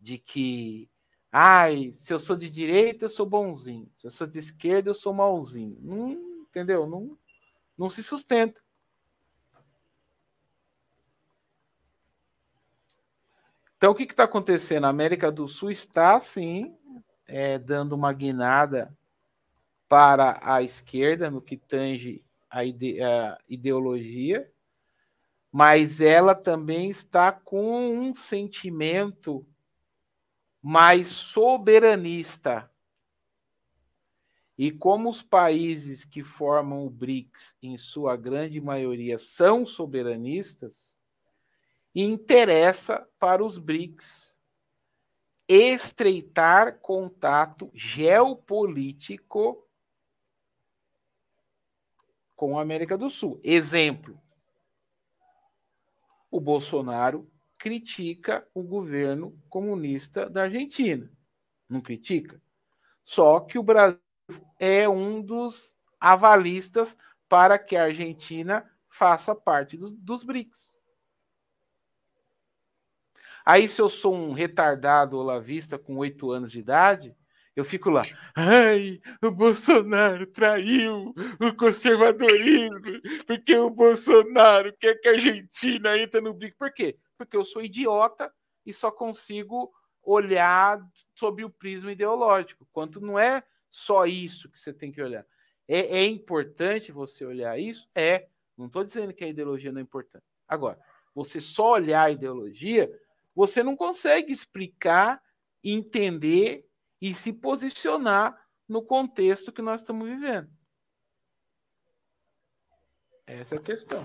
De 0.00 0.18
que, 0.18 0.88
ai, 1.32 1.90
se 1.94 2.12
eu 2.12 2.20
sou 2.20 2.36
de 2.36 2.48
direita, 2.48 3.06
eu 3.06 3.08
sou 3.08 3.26
bonzinho. 3.26 3.90
Se 3.96 4.06
eu 4.06 4.10
sou 4.12 4.26
de 4.26 4.38
esquerda, 4.38 4.90
eu 4.90 4.94
sou 4.94 5.12
malzinho. 5.12 5.76
Não, 5.80 6.12
entendeu? 6.42 6.86
Não, 6.86 7.18
não 7.76 7.90
se 7.90 8.04
sustenta. 8.04 8.62
Então, 13.78 13.92
o 13.92 13.94
que 13.94 14.02
está 14.02 14.24
acontecendo? 14.24 14.86
A 14.86 14.88
América 14.88 15.30
do 15.30 15.46
Sul 15.46 15.70
está, 15.70 16.18
sim, 16.18 16.76
é, 17.28 17.60
dando 17.60 17.92
uma 17.92 18.12
guinada 18.12 18.92
para 19.88 20.40
a 20.42 20.60
esquerda 20.64 21.30
no 21.30 21.40
que 21.40 21.56
tange 21.56 22.24
a, 22.50 22.64
ide 22.64 23.00
a 23.00 23.38
ideologia, 23.48 24.50
mas 25.52 26.00
ela 26.00 26.34
também 26.34 26.90
está 26.90 27.30
com 27.30 27.88
um 27.96 28.12
sentimento 28.12 29.46
mais 30.60 31.06
soberanista. 31.06 32.68
E 34.58 34.72
como 34.72 35.08
os 35.08 35.22
países 35.22 36.04
que 36.04 36.24
formam 36.24 36.84
o 36.84 36.90
BRICS, 36.90 37.56
em 37.62 37.78
sua 37.78 38.16
grande 38.16 38.60
maioria, 38.60 39.18
são 39.18 39.64
soberanistas, 39.64 40.87
interessa 41.94 43.06
para 43.18 43.44
os 43.44 43.58
BRICS 43.58 44.28
estreitar 45.48 46.78
contato 46.80 47.70
geopolítico 47.74 49.66
com 52.36 52.58
a 52.58 52.62
América 52.62 52.96
do 52.96 53.08
Sul. 53.08 53.40
Exemplo: 53.42 54.20
o 56.30 56.40
Bolsonaro 56.40 57.30
critica 57.56 58.46
o 58.54 58.62
governo 58.62 59.36
comunista 59.48 60.28
da 60.28 60.42
Argentina. 60.42 61.10
Não 61.68 61.80
critica? 61.80 62.40
Só 63.04 63.40
que 63.40 63.58
o 63.58 63.62
Brasil 63.62 63.98
é 64.60 64.88
um 64.88 65.22
dos 65.22 65.76
avalistas 65.98 66.96
para 67.28 67.58
que 67.58 67.74
a 67.74 67.84
Argentina 67.84 68.70
faça 68.88 69.34
parte 69.34 69.76
dos, 69.76 69.92
dos 69.92 70.22
BRICS. 70.22 70.77
Aí, 73.48 73.66
se 73.66 73.80
eu 73.80 73.88
sou 73.88 74.14
um 74.14 74.34
retardado 74.34 75.16
olavista 75.16 75.78
com 75.78 75.96
oito 75.96 76.30
anos 76.30 76.52
de 76.52 76.58
idade, 76.58 77.16
eu 77.56 77.64
fico 77.64 77.88
lá, 77.88 78.02
ai, 78.36 79.00
o 79.24 79.30
Bolsonaro 79.30 80.26
traiu 80.26 81.14
o 81.40 81.56
conservadorismo, 81.56 82.78
porque 83.26 83.56
o 83.56 83.70
Bolsonaro 83.70 84.70
quer 84.78 84.96
que 84.96 85.08
a 85.08 85.12
Argentina 85.12 85.96
entre 85.96 86.20
no 86.20 86.34
BRICS. 86.34 86.58
Por 86.58 86.70
quê? 86.74 86.98
Porque 87.16 87.34
eu 87.38 87.42
sou 87.42 87.62
idiota 87.62 88.30
e 88.66 88.72
só 88.74 88.90
consigo 88.90 89.72
olhar 90.02 90.78
sob 91.14 91.42
o 91.42 91.48
prisma 91.48 91.90
ideológico. 91.90 92.68
Quanto 92.70 93.00
não 93.00 93.18
é 93.18 93.42
só 93.70 94.04
isso 94.04 94.50
que 94.50 94.60
você 94.60 94.74
tem 94.74 94.92
que 94.92 95.00
olhar. 95.00 95.24
É, 95.66 96.00
é 96.00 96.04
importante 96.04 96.92
você 96.92 97.24
olhar 97.24 97.58
isso? 97.58 97.88
É. 97.94 98.28
Não 98.58 98.66
estou 98.66 98.84
dizendo 98.84 99.14
que 99.14 99.24
a 99.24 99.28
ideologia 99.28 99.72
não 99.72 99.80
é 99.80 99.84
importante. 99.84 100.26
Agora, 100.46 100.78
você 101.14 101.40
só 101.40 101.72
olhar 101.72 102.02
a 102.02 102.10
ideologia 102.10 102.92
você 103.38 103.62
não 103.62 103.76
consegue 103.76 104.32
explicar, 104.32 105.22
entender 105.62 106.68
e 107.00 107.14
se 107.14 107.32
posicionar 107.32 108.36
no 108.68 108.84
contexto 108.84 109.52
que 109.52 109.62
nós 109.62 109.80
estamos 109.80 110.08
vivendo. 110.08 110.50
Essa 113.24 113.54
é 113.54 113.58
a 113.58 113.62
questão. 113.62 114.02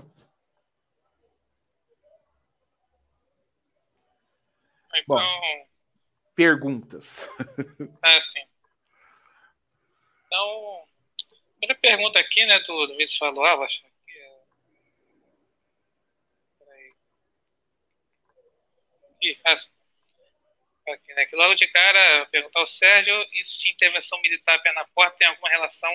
Então, 4.94 5.16
Bom, 5.16 5.68
perguntas. 6.36 7.28
É, 8.04 8.20
sim. 8.20 8.46
Então, 10.26 10.84
primeira 11.58 11.80
pergunta 11.80 12.20
aqui, 12.20 12.46
né, 12.46 12.60
do, 12.60 12.86
Vinícius 12.86 13.18
falou, 13.18 13.44
ah, 13.44 13.66
aqui, 19.30 19.68
aqui, 20.88 21.14
né? 21.14 21.26
Que 21.26 21.36
logo 21.36 21.54
de 21.54 21.66
cara, 21.68 22.26
perguntar 22.26 22.60
ao 22.60 22.66
Sérgio, 22.66 23.14
isso 23.32 23.58
de 23.58 23.70
intervenção 23.70 24.20
militar 24.20 24.62
pé 24.62 24.72
na 24.72 24.84
porta 24.94 25.16
tem 25.18 25.26
alguma 25.26 25.48
relação 25.48 25.90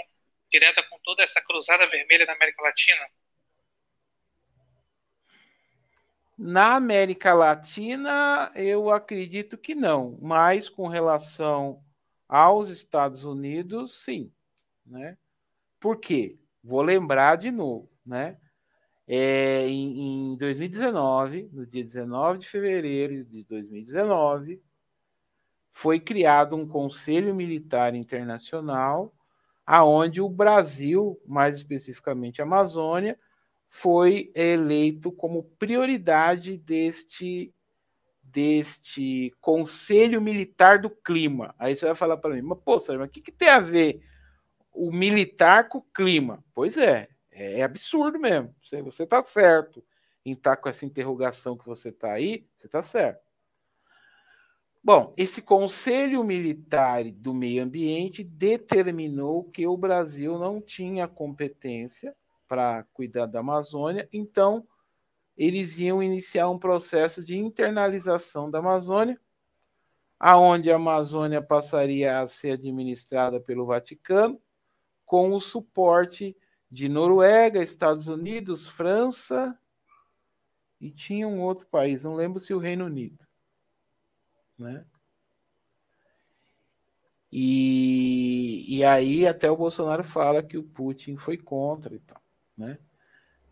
direta 0.50 0.82
com 0.84 1.00
toda 1.00 1.24
essa 1.24 1.42
cruzada 1.42 1.88
vermelha 1.88 2.26
na 2.26 2.34
América 2.34 2.62
Latina? 2.62 3.08
Na 6.38 6.76
América 6.76 7.34
Latina, 7.34 8.52
eu 8.56 8.90
acredito 8.90 9.58
que 9.58 9.76
não, 9.76 10.18
mas 10.22 10.70
com 10.70 10.88
relação 10.88 11.84
aos 12.28 12.70
Estados 12.70 13.26
Unidos, 13.26 14.04
sim, 14.04 14.34
né? 14.86 15.18
Por 15.80 16.00
quê? 16.00 16.38
Vou 16.64 16.82
lembrar 16.82 17.36
de 17.36 17.52
novo, 17.52 17.92
né? 18.06 18.40
É, 19.12 19.68
em, 19.68 20.34
em 20.34 20.38
2019, 20.38 21.50
no 21.51 21.66
dia 21.66 21.84
19 21.84 22.38
de 22.38 22.48
fevereiro 22.48 23.25
de 23.25 23.44
2019, 23.44 24.62
foi 25.72 26.00
criado 26.00 26.56
um 26.56 26.68
Conselho 26.68 27.34
Militar 27.34 27.96
Internacional, 27.96 29.12
aonde 29.66 30.22
o 30.22 30.30
Brasil, 30.30 31.20
mais 31.25 31.58
especificamente 31.58 32.39
a 32.39 32.46
Amazônia, 32.46 33.18
foi 33.68 34.32
eleito 34.36 35.12
como 35.12 35.42
prioridade 35.58 36.56
deste 36.56 37.51
deste 38.22 39.34
Conselho 39.42 40.22
Militar 40.22 40.78
do 40.78 40.92
Clima. 40.92 41.56
Aí 41.58 41.75
você 41.75 41.88
vai 41.88 41.96
falar 41.96 42.18
para 42.18 42.36
mim, 42.36 42.44
mas 42.44 42.60
pô, 42.63 42.80
Sérgio, 42.80 43.00
mas 43.00 43.10
o 43.10 43.12
que, 43.12 43.22
que 43.22 43.32
tem 43.32 43.50
a 43.50 43.60
ver 43.60 44.04
o 44.72 44.92
militar 44.92 45.68
com 45.68 45.80
o 45.80 45.86
clima? 45.92 46.44
Pois 46.54 46.78
é, 46.78 47.10
é, 47.32 47.60
é 47.60 47.64
absurdo 47.64 48.20
mesmo. 48.20 48.54
Você 48.62 49.04
está 49.04 49.22
certo 49.22 49.84
em 50.26 50.34
estar 50.34 50.56
tá 50.56 50.62
com 50.62 50.70
essa 50.70 50.86
interrogação 50.86 51.58
que 51.58 51.66
você 51.66 51.90
está 51.90 52.14
aí, 52.14 52.48
você 52.58 52.68
está 52.68 52.84
certo. 52.84 53.30
Bom, 54.82 55.14
esse 55.18 55.42
Conselho 55.42 56.24
Militar 56.24 57.04
do 57.12 57.34
Meio 57.34 57.64
Ambiente 57.64 58.24
determinou 58.24 59.44
que 59.44 59.68
o 59.68 59.76
Brasil 59.76 60.40
não 60.40 60.62
tinha 60.62 61.08
competência 61.08 62.16
para 62.48 62.84
cuidar 62.94 63.26
da 63.26 63.40
Amazônia, 63.40 64.08
então 64.12 64.66
eles 65.38 65.78
iam 65.80 66.02
iniciar 66.02 66.50
um 66.50 66.58
processo 66.58 67.24
de 67.24 67.38
internalização 67.38 68.50
da 68.50 68.60
Amazônia, 68.60 69.20
aonde 70.20 70.72
a 70.72 70.76
Amazônia 70.76 71.42
passaria 71.42 72.20
a 72.20 72.28
ser 72.28 72.52
administrada 72.52 73.40
pelo 73.40 73.66
Vaticano, 73.66 74.42
com 75.06 75.34
o 75.34 75.42
suporte 75.42 76.36
de 76.72 76.88
Noruega, 76.88 77.64
Estados 77.64 78.08
Unidos, 78.08 78.68
França 78.68 79.58
e 80.80 80.92
tinha 80.92 81.28
um 81.28 81.42
outro 81.42 81.68
país, 81.68 82.04
não 82.04 82.16
lembro 82.16 82.40
se 82.40 82.54
o 82.54 82.60
Reino 82.60 82.86
Unido, 82.86 83.26
né? 84.58 84.86
E, 87.32 88.66
e 88.68 88.84
aí 88.84 89.28
até 89.28 89.50
o 89.52 89.58
Bolsonaro 89.58 90.04
fala 90.04 90.42
que 90.42 90.58
o 90.58 90.64
Putin 90.64 91.16
foi 91.16 91.38
contra 91.38 91.94
e 91.94 92.00
tal. 92.00 92.22
Né? 92.58 92.80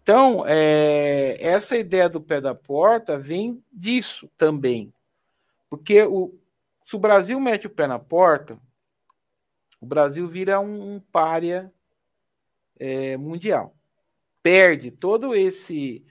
Então, 0.01 0.43
é, 0.47 1.37
essa 1.39 1.77
ideia 1.77 2.09
do 2.09 2.19
pé 2.19 2.41
da 2.41 2.55
porta 2.55 3.19
vem 3.19 3.63
disso 3.71 4.29
também. 4.35 4.91
Porque 5.69 6.01
o, 6.03 6.33
se 6.83 6.95
o 6.95 6.99
Brasil 6.99 7.39
mete 7.39 7.67
o 7.67 7.69
pé 7.69 7.85
na 7.85 7.99
porta, 7.99 8.57
o 9.79 9.85
Brasil 9.85 10.27
vira 10.27 10.59
um, 10.59 10.95
um 10.95 10.99
párea 10.99 11.71
é, 12.79 13.17
mundial. 13.17 13.75
Perde 14.41 14.91
todo 14.91 15.35
esse 15.35 16.05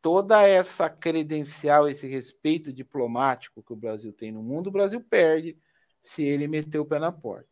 toda 0.00 0.42
essa 0.42 0.90
credencial, 0.90 1.88
esse 1.88 2.08
respeito 2.08 2.72
diplomático 2.72 3.62
que 3.62 3.72
o 3.72 3.76
Brasil 3.76 4.12
tem 4.12 4.32
no 4.32 4.42
mundo, 4.42 4.66
o 4.66 4.72
Brasil 4.72 5.00
perde 5.00 5.56
se 6.02 6.24
ele 6.24 6.48
meter 6.48 6.80
o 6.80 6.84
pé 6.84 6.98
na 6.98 7.12
porta. 7.12 7.48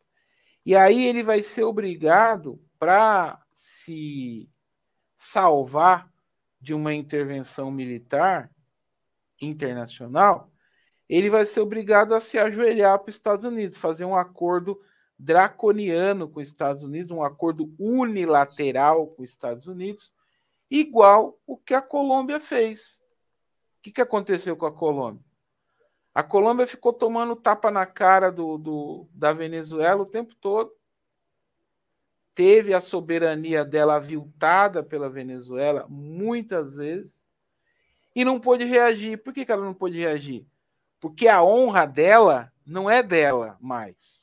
E 0.65 0.75
aí 0.75 1.05
ele 1.05 1.23
vai 1.23 1.41
ser 1.41 1.63
obrigado 1.63 2.61
para 2.77 3.41
se 3.53 4.49
salvar 5.17 6.11
de 6.59 6.73
uma 6.73 6.93
intervenção 6.93 7.71
militar 7.71 8.51
internacional, 9.41 10.51
ele 11.07 11.29
vai 11.29 11.45
ser 11.45 11.61
obrigado 11.61 12.13
a 12.13 12.19
se 12.19 12.37
ajoelhar 12.37 12.99
para 12.99 13.09
os 13.09 13.15
Estados 13.15 13.45
Unidos, 13.45 13.77
fazer 13.77 14.05
um 14.05 14.15
acordo 14.15 14.79
draconiano 15.23 16.27
com 16.27 16.39
os 16.39 16.47
Estados 16.47 16.83
Unidos, 16.83 17.11
um 17.11 17.23
acordo 17.23 17.73
unilateral 17.77 19.07
com 19.07 19.21
os 19.21 19.29
Estados 19.29 19.67
Unidos, 19.67 20.13
igual 20.69 21.37
o 21.45 21.55
que 21.57 21.73
a 21.73 21.81
Colômbia 21.81 22.39
fez. 22.39 22.99
O 23.77 23.83
que, 23.83 23.91
que 23.91 24.01
aconteceu 24.01 24.55
com 24.55 24.65
a 24.65 24.71
Colômbia? 24.71 25.23
A 26.13 26.23
Colômbia 26.23 26.67
ficou 26.67 26.91
tomando 26.91 27.35
tapa 27.35 27.69
na 27.69 27.85
cara 27.85 28.31
do, 28.31 28.57
do 28.57 29.07
da 29.13 29.31
Venezuela 29.31 30.01
o 30.01 30.05
tempo 30.05 30.35
todo 30.41 30.73
teve 32.33 32.73
a 32.73 32.81
soberania 32.81 33.63
dela 33.63 33.95
aviltada 33.95 34.81
pela 34.81 35.09
Venezuela 35.09 35.85
muitas 35.89 36.73
vezes 36.73 37.13
e 38.15 38.25
não 38.25 38.39
pôde 38.39 38.65
reagir. 38.65 39.17
Por 39.17 39.33
que, 39.33 39.45
que 39.45 39.51
ela 39.51 39.65
não 39.65 39.73
pôde 39.73 39.99
reagir? 39.99 40.45
Porque 40.99 41.27
a 41.27 41.43
honra 41.43 41.85
dela 41.85 42.51
não 42.65 42.89
é 42.89 43.03
dela 43.03 43.57
mais. 43.59 44.20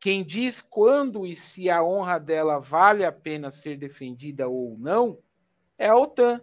Quem 0.00 0.24
diz 0.24 0.62
quando 0.62 1.26
e 1.26 1.34
se 1.34 1.68
a 1.68 1.82
honra 1.82 2.18
dela 2.18 2.58
vale 2.58 3.04
a 3.04 3.10
pena 3.10 3.50
ser 3.50 3.76
defendida 3.76 4.48
ou 4.48 4.78
não 4.78 5.18
é 5.76 5.88
a 5.88 5.96
OTAN. 5.96 6.42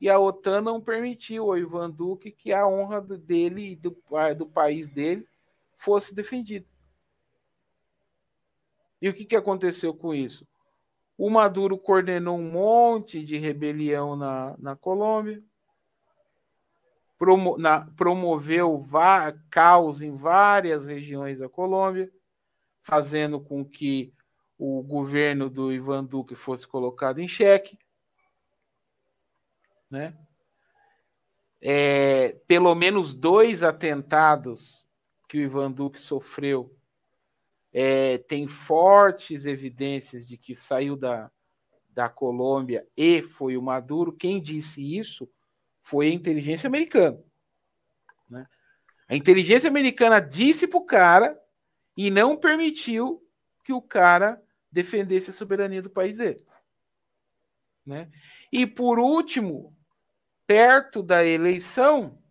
E 0.00 0.08
a 0.08 0.18
OTAN 0.18 0.60
não 0.60 0.80
permitiu 0.80 1.44
ao 1.44 1.58
Ivan 1.58 1.90
Duque 1.90 2.30
que 2.30 2.52
a 2.52 2.66
honra 2.66 3.00
dele 3.00 3.72
e 3.72 3.76
do, 3.76 3.96
do 4.36 4.46
país 4.46 4.90
dele 4.90 5.26
fosse 5.76 6.14
defendida. 6.14 6.66
E 9.00 9.08
o 9.08 9.14
que, 9.14 9.24
que 9.24 9.36
aconteceu 9.36 9.94
com 9.94 10.14
isso? 10.14 10.46
O 11.16 11.30
Maduro 11.30 11.78
coordenou 11.78 12.38
um 12.38 12.50
monte 12.50 13.24
de 13.24 13.36
rebelião 13.38 14.14
na, 14.16 14.56
na 14.58 14.76
Colômbia, 14.76 15.42
promo, 17.18 17.58
na, 17.58 17.80
promoveu 17.96 18.82
caos 19.50 20.00
em 20.00 20.14
várias 20.16 20.86
regiões 20.86 21.40
da 21.40 21.48
Colômbia, 21.48 22.10
fazendo 22.82 23.40
com 23.40 23.64
que 23.64 24.14
o 24.56 24.82
governo 24.82 25.50
do 25.50 25.72
Ivan 25.72 26.04
Duque 26.04 26.34
fosse 26.34 26.66
colocado 26.66 27.18
em 27.18 27.28
xeque. 27.28 27.78
Né? 29.90 30.16
É, 31.60 32.36
pelo 32.46 32.74
menos 32.74 33.12
dois 33.12 33.62
atentados 33.62 34.86
que 35.28 35.38
o 35.38 35.42
Ivan 35.42 35.70
Duque 35.70 36.00
sofreu 36.00 36.74
é, 37.72 38.18
tem 38.18 38.46
fortes 38.46 39.44
evidências 39.44 40.26
de 40.26 40.36
que 40.36 40.56
saiu 40.56 40.96
da, 40.96 41.30
da 41.90 42.08
Colômbia 42.08 42.86
e 42.96 43.22
foi 43.22 43.56
o 43.56 43.62
Maduro. 43.62 44.12
Quem 44.12 44.40
disse 44.40 44.96
isso 44.96 45.28
foi 45.88 46.08
a 46.08 46.12
inteligência 46.12 46.66
americana. 46.66 47.18
Né? 48.28 48.46
A 49.08 49.16
inteligência 49.16 49.70
americana 49.70 50.20
disse 50.20 50.68
para 50.68 50.78
o 50.78 50.84
cara 50.84 51.40
e 51.96 52.10
não 52.10 52.36
permitiu 52.36 53.26
que 53.64 53.72
o 53.72 53.80
cara 53.80 54.38
defendesse 54.70 55.30
a 55.30 55.32
soberania 55.32 55.80
do 55.80 55.88
país 55.88 56.18
dele. 56.18 56.44
Né? 57.86 58.10
E 58.52 58.66
por 58.66 58.98
último, 58.98 59.74
perto 60.46 61.02
da 61.02 61.24
eleição, 61.24 62.22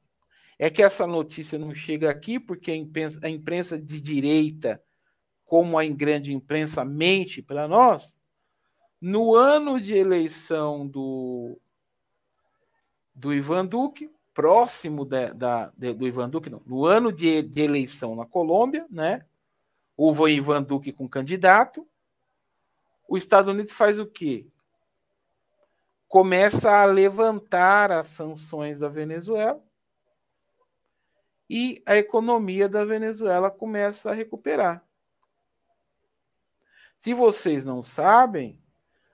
é 0.60 0.70
que 0.70 0.84
essa 0.84 1.08
notícia 1.08 1.58
não 1.58 1.74
chega 1.74 2.12
aqui, 2.12 2.40
porque 2.40 2.70
a 2.70 2.76
imprensa, 2.76 3.20
a 3.24 3.30
imprensa 3.30 3.76
de 3.76 4.00
direita 4.00 4.80
como 5.46 5.80
a 5.80 5.86
grande 5.88 6.32
imprensa 6.32 6.86
mente 6.86 7.42
para 7.42 7.68
nós, 7.68 8.16
no 9.02 9.34
ano 9.34 9.82
de 9.82 9.96
eleição 9.96 10.88
do, 10.88 11.60
do 13.18 13.34
Ivan 13.34 13.66
Duque, 13.66 14.12
próximo 14.32 15.04
da, 15.04 15.72
do 15.76 16.08
Ivan 16.08 16.30
Duque, 16.30 16.50
não, 16.50 16.62
no 16.66 16.86
ano 16.86 17.12
de, 17.12 17.42
de 17.42 17.62
eleição 17.62 18.16
na 18.16 18.26
Colômbia, 18.26 18.86
né? 18.92 19.26
Houve 19.98 20.22
o 20.22 20.30
Ivan 20.30 20.62
Duque 20.62 20.94
com 20.94 21.10
candidato. 21.10 21.88
Os 23.10 23.24
Estados 23.24 23.52
Unidos 23.52 23.74
faz 23.74 24.00
o 24.00 24.06
quê? 24.06 24.46
Começa 26.08 26.72
a 26.72 26.86
levantar 26.86 27.92
as 27.92 28.06
sanções 28.06 28.80
da 28.80 28.88
Venezuela 28.88 29.62
e 31.50 31.82
a 31.84 31.98
economia 31.98 32.70
da 32.70 32.86
Venezuela 32.86 33.50
começa 33.50 34.12
a 34.12 34.14
recuperar. 34.14 34.86
Se 37.00 37.14
vocês 37.14 37.66
não 37.66 37.82
sabem, 37.82 38.62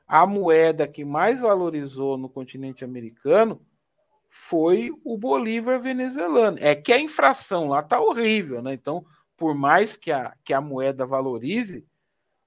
a 0.06 0.28
moeda 0.28 0.86
que 0.88 1.06
mais 1.06 1.39
valorizou 1.39 2.18
no 2.18 2.28
continente 2.28 2.84
americano 2.84 3.66
foi 4.36 4.89
o 5.04 5.17
bolívar 5.17 5.80
venezuelano. 5.80 6.58
É 6.60 6.74
que 6.74 6.91
a 6.91 7.00
infração 7.00 7.67
lá 7.67 7.82
está 7.82 8.00
horrível, 8.00 8.62
né? 8.62 8.74
Então, 8.74 9.06
por 9.38 9.54
mais 9.54 9.96
que 9.96 10.12
a, 10.12 10.36
que 10.43 10.54
a 10.54 10.62
moeda 10.62 11.06
valorize, 11.06 11.86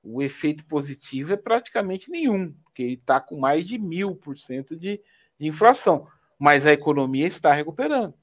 o 0.03 0.23
efeito 0.23 0.65
positivo 0.67 1.33
é 1.33 1.37
praticamente 1.37 2.11
nenhum, 2.11 2.53
porque 2.65 2.83
está 2.83 3.21
com 3.21 3.39
mais 3.39 3.65
de 3.65 3.79
mil 3.79 4.17
por 4.17 4.37
cento 4.37 4.77
de 4.77 5.01
inflação. 5.39 6.09
Mas 6.39 6.67
a 6.67 6.73
economia 6.73 7.27
está 7.27 7.53
recuperando. 7.53 8.15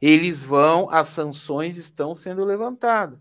Eles 0.00 0.42
vão, 0.42 0.88
as 0.90 1.08
sanções 1.08 1.76
estão 1.76 2.14
sendo 2.14 2.44
levantadas 2.44 3.18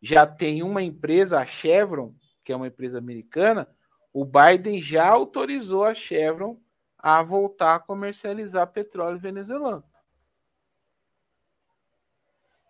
já 0.00 0.26
tem 0.26 0.62
uma 0.62 0.82
empresa, 0.82 1.40
a 1.40 1.46
Chevron, 1.46 2.14
que 2.44 2.52
é 2.52 2.56
uma 2.56 2.68
empresa 2.68 2.98
americana, 2.98 3.68
o 4.12 4.24
Biden 4.24 4.80
já 4.80 5.06
autorizou 5.06 5.84
a 5.84 5.94
Chevron 5.94 6.58
a 6.98 7.22
voltar 7.22 7.76
a 7.76 7.80
comercializar 7.80 8.66
petróleo 8.66 9.18
venezuelano. 9.18 9.84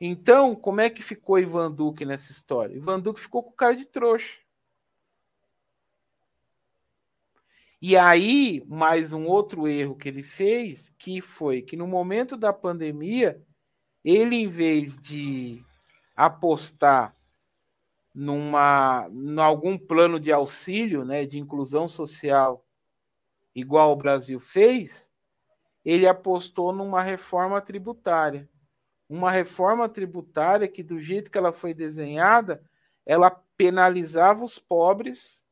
Então, 0.00 0.54
como 0.54 0.80
é 0.80 0.88
que 0.90 1.02
ficou 1.02 1.38
Ivan 1.38 1.72
Duque 1.72 2.04
nessa 2.04 2.30
história? 2.30 2.76
Ivan 2.76 3.00
Duque 3.00 3.20
ficou 3.20 3.42
com 3.42 3.52
cara 3.52 3.74
de 3.74 3.84
trouxa. 3.84 4.38
E 7.80 7.96
aí, 7.96 8.62
mais 8.66 9.12
um 9.12 9.26
outro 9.26 9.66
erro 9.66 9.96
que 9.96 10.08
ele 10.08 10.22
fez, 10.22 10.92
que 10.98 11.20
foi 11.20 11.62
que 11.62 11.76
no 11.76 11.86
momento 11.86 12.36
da 12.36 12.52
pandemia, 12.52 13.40
ele 14.04 14.36
em 14.36 14.48
vez 14.48 14.96
de 14.98 15.64
apostar 16.16 17.14
numa 18.14 19.08
em 19.12 19.38
algum 19.40 19.78
plano 19.78 20.18
de 20.18 20.32
auxílio, 20.32 21.04
né, 21.04 21.24
de 21.24 21.38
inclusão 21.38 21.86
social 21.86 22.67
igual 23.58 23.92
o 23.92 23.96
Brasil 23.96 24.38
fez, 24.38 25.10
ele 25.84 26.06
apostou 26.06 26.72
numa 26.72 27.02
reforma 27.02 27.60
tributária. 27.60 28.48
Uma 29.08 29.30
reforma 29.30 29.88
tributária 29.88 30.68
que, 30.68 30.82
do 30.82 31.00
jeito 31.00 31.30
que 31.30 31.38
ela 31.38 31.52
foi 31.52 31.72
desenhada, 31.72 32.62
ela 33.06 33.30
penalizava 33.56 34.44
os 34.44 34.58
pobres 34.58 35.42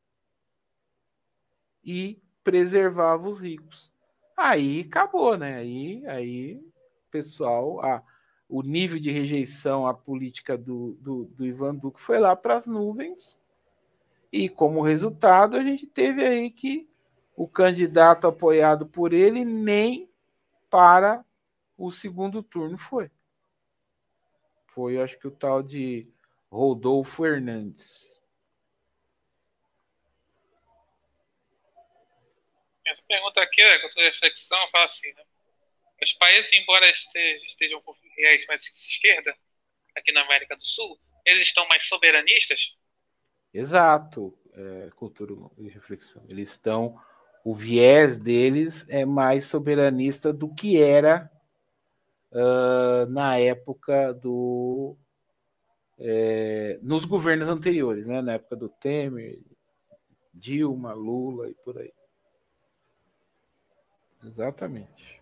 e 1.83 2.21
preservava 2.43 3.27
os 3.27 3.41
ricos. 3.41 3.91
Aí 4.35 4.81
acabou, 4.81 5.35
né? 5.35 5.55
Aí, 5.55 6.05
aí 6.05 6.61
pessoal, 7.09 7.83
a, 7.83 8.03
o 8.47 8.61
nível 8.61 8.99
de 8.99 9.09
rejeição 9.09 9.87
à 9.87 9.93
política 9.93 10.55
do, 10.57 10.95
do, 11.01 11.25
do 11.25 11.45
Ivan 11.45 11.75
Duque 11.75 11.99
foi 11.99 12.19
lá 12.19 12.35
para 12.35 12.57
as 12.57 12.67
nuvens. 12.67 13.39
E 14.31 14.47
como 14.47 14.81
resultado, 14.81 15.57
a 15.57 15.63
gente 15.63 15.87
teve 15.87 16.23
aí 16.23 16.51
que 16.51 16.87
o 17.37 17.47
candidato 17.47 18.25
apoiado 18.25 18.87
por 18.87 19.13
ele 19.13 19.45
nem 19.45 20.11
para 20.71 21.23
o 21.77 21.91
segundo 21.91 22.41
turno 22.41 22.79
foi. 22.79 23.11
Foi, 24.73 24.99
acho 24.99 25.19
que 25.19 25.27
o 25.27 25.31
tal 25.31 25.61
de 25.61 26.11
Rodolfo 26.51 27.23
Hernandes. 27.23 28.19
Essa 32.85 33.03
pergunta 33.07 33.41
aqui, 33.41 33.61
é, 33.61 33.79
com 33.79 33.99
a 33.99 34.03
reflexão, 34.03 34.69
fala 34.71 34.85
assim, 34.85 35.13
né? 35.13 35.23
Os 36.01 36.13
países, 36.13 36.51
embora 36.53 36.89
estejam 36.89 37.81
com 37.83 37.95
reais 38.15 38.45
mais 38.47 38.61
de 38.61 38.69
esquerda, 38.69 39.35
aqui 39.95 40.11
na 40.11 40.21
América 40.21 40.55
do 40.55 40.65
Sul, 40.65 40.99
eles 41.23 41.43
estão 41.43 41.67
mais 41.67 41.87
soberanistas? 41.87 42.75
Exato, 43.53 44.37
é, 44.53 44.89
cultura 44.95 45.33
e 45.57 45.69
reflexão. 45.69 46.25
Eles 46.29 46.51
estão, 46.51 47.01
o 47.47 47.53
viés 47.53 48.19
deles 48.19 48.85
é 48.89 49.05
mais 49.05 49.45
soberanista 49.45 50.33
do 50.33 50.53
que 50.53 50.81
era 50.81 51.31
uh, 52.29 53.09
na 53.09 53.37
época 53.37 54.13
do 54.13 54.97
é, 55.97 56.77
nos 56.81 57.05
governos 57.05 57.47
anteriores, 57.47 58.05
né? 58.05 58.21
na 58.21 58.33
época 58.33 58.57
do 58.57 58.67
Temer, 58.67 59.39
Dilma, 60.33 60.91
Lula 60.91 61.49
e 61.49 61.53
por 61.53 61.77
aí. 61.77 61.93
Exatamente. 64.25 65.21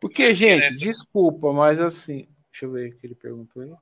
Porque, 0.00 0.34
gente, 0.34 0.76
desculpa, 0.76 1.52
mas 1.52 1.78
assim. 1.78 2.26
Deixa 2.50 2.66
eu 2.66 2.72
ver 2.72 2.90
o 2.90 2.96
que 2.96 3.06
ele 3.06 3.14
perguntou 3.14 3.62
aí. 3.62 3.72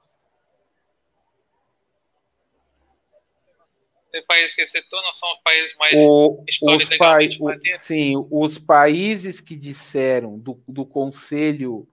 Tem 4.11 4.25
países 4.25 4.55
que 4.55 4.67
você 4.67 4.83
não 4.91 5.13
são 5.13 5.29
países 5.45 5.77
mais 5.77 5.93
o, 5.97 6.45
os 6.63 6.85
pa 6.97 7.19
o, 7.41 7.77
Sim, 7.77 8.27
os 8.31 8.59
países 8.59 9.41
que 9.41 9.55
disseram 9.55 10.39
do, 10.39 10.63
do 10.67 10.87
Conselho 10.87 11.87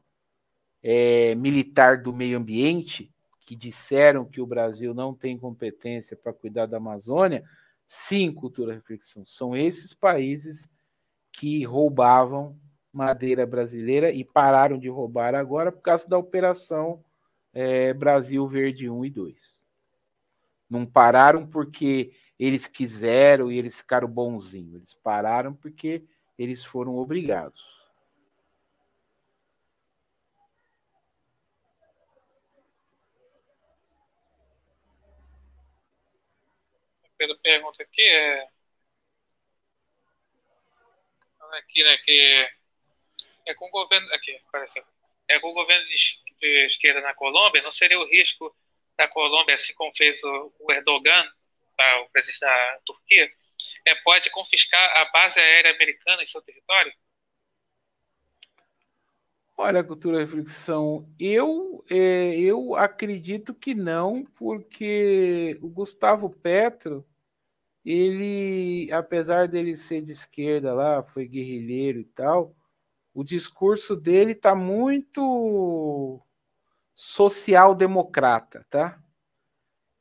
é, 0.82 1.36
Militar 1.36 2.02
do 2.02 2.14
Meio 2.14 2.38
Ambiente, 2.38 3.12
que 3.46 3.56
disseram 3.56 4.26
que 4.26 4.40
o 4.40 4.46
Brasil 4.46 4.94
não 4.94 5.14
tem 5.14 5.38
competência 5.38 6.16
para 6.16 6.32
cuidar 6.34 6.66
da 6.68 6.78
Amazônia, 6.78 7.44
Sim, 7.88 8.32
cultura 8.32 8.74
reflexão. 8.74 9.26
São 9.26 9.56
esses 9.56 9.94
países 9.94 10.68
que 11.32 11.64
roubavam 11.64 12.60
madeira 12.92 13.46
brasileira 13.46 14.10
e 14.10 14.24
pararam 14.24 14.78
de 14.78 14.88
roubar 14.90 15.36
agora 15.36 15.72
por 15.72 15.82
causa 15.82 16.08
da 16.08 16.18
operação 16.18 17.04
é, 17.54 17.94
Brasil 17.94 18.48
Verde 18.48 18.90
1 18.90 19.06
e 19.06 19.10
2. 19.10 19.55
Não 20.70 20.86
pararam 20.86 21.48
porque 21.48 22.14
eles 22.40 22.68
quiseram 22.68 23.52
e 23.52 23.58
eles 23.58 23.78
ficaram 23.78 24.08
bonzinhos. 24.08 24.76
Eles 24.76 24.94
pararam 24.94 25.54
porque 25.54 26.04
eles 26.38 26.64
foram 26.64 26.96
obrigados. 26.96 27.76
Pedro 37.18 37.40
pergunta 37.40 37.82
aqui 37.82 38.02
é 38.02 38.48
aqui 41.54 41.84
né 41.84 41.98
que 42.04 42.50
é 43.46 43.54
com 43.54 43.68
o 43.68 43.72
governo 43.72 44.14
aqui 44.14 44.36
apareceu 44.48 44.84
é 45.30 45.40
com 45.40 45.50
o 45.50 45.54
governo 45.54 45.86
de, 45.88 46.66
esquerda 46.66 47.00
na 47.02 47.14
Colômbia 47.14 47.62
não 47.62 47.72
seria 47.72 48.00
o 48.00 48.06
risco 48.06 48.54
da 48.98 49.08
Colômbia 49.08 49.56
assim 49.56 49.74
como 49.74 49.96
fez 49.96 50.24
o, 50.24 50.72
Erdogan 50.72 51.24
tá, 51.76 52.02
o 52.02 52.10
presidente 52.10 52.40
da 52.40 52.80
Turquia 52.86 53.30
é 53.86 53.96
pode 53.96 54.30
confiscar 54.32 54.98
a 54.98 55.12
base 55.12 55.40
aérea 55.40 55.74
americana 55.74 56.24
em 56.24 56.26
seu 56.26 56.42
território? 56.42 56.92
Olha, 59.58 59.84
cultura 59.84 60.20
reflexão, 60.20 61.10
eu, 61.18 61.84
é, 61.90 62.38
eu 62.38 62.76
acredito 62.76 63.54
que 63.54 63.74
não, 63.74 64.24
porque 64.36 65.58
o 65.62 65.70
Gustavo 65.70 66.30
Petro, 66.30 67.08
ele, 67.84 68.92
apesar 68.92 69.48
dele 69.48 69.78
ser 69.78 70.02
de 70.02 70.12
esquerda 70.12 70.74
lá, 70.74 71.04
foi 71.04 71.26
guerrilheiro 71.26 72.00
e 72.00 72.04
tal, 72.04 72.54
o 73.14 73.24
discurso 73.24 73.96
dele 73.96 74.34
está 74.34 74.54
muito 74.54 76.22
social-democrata, 76.96 78.66
tá? 78.70 79.00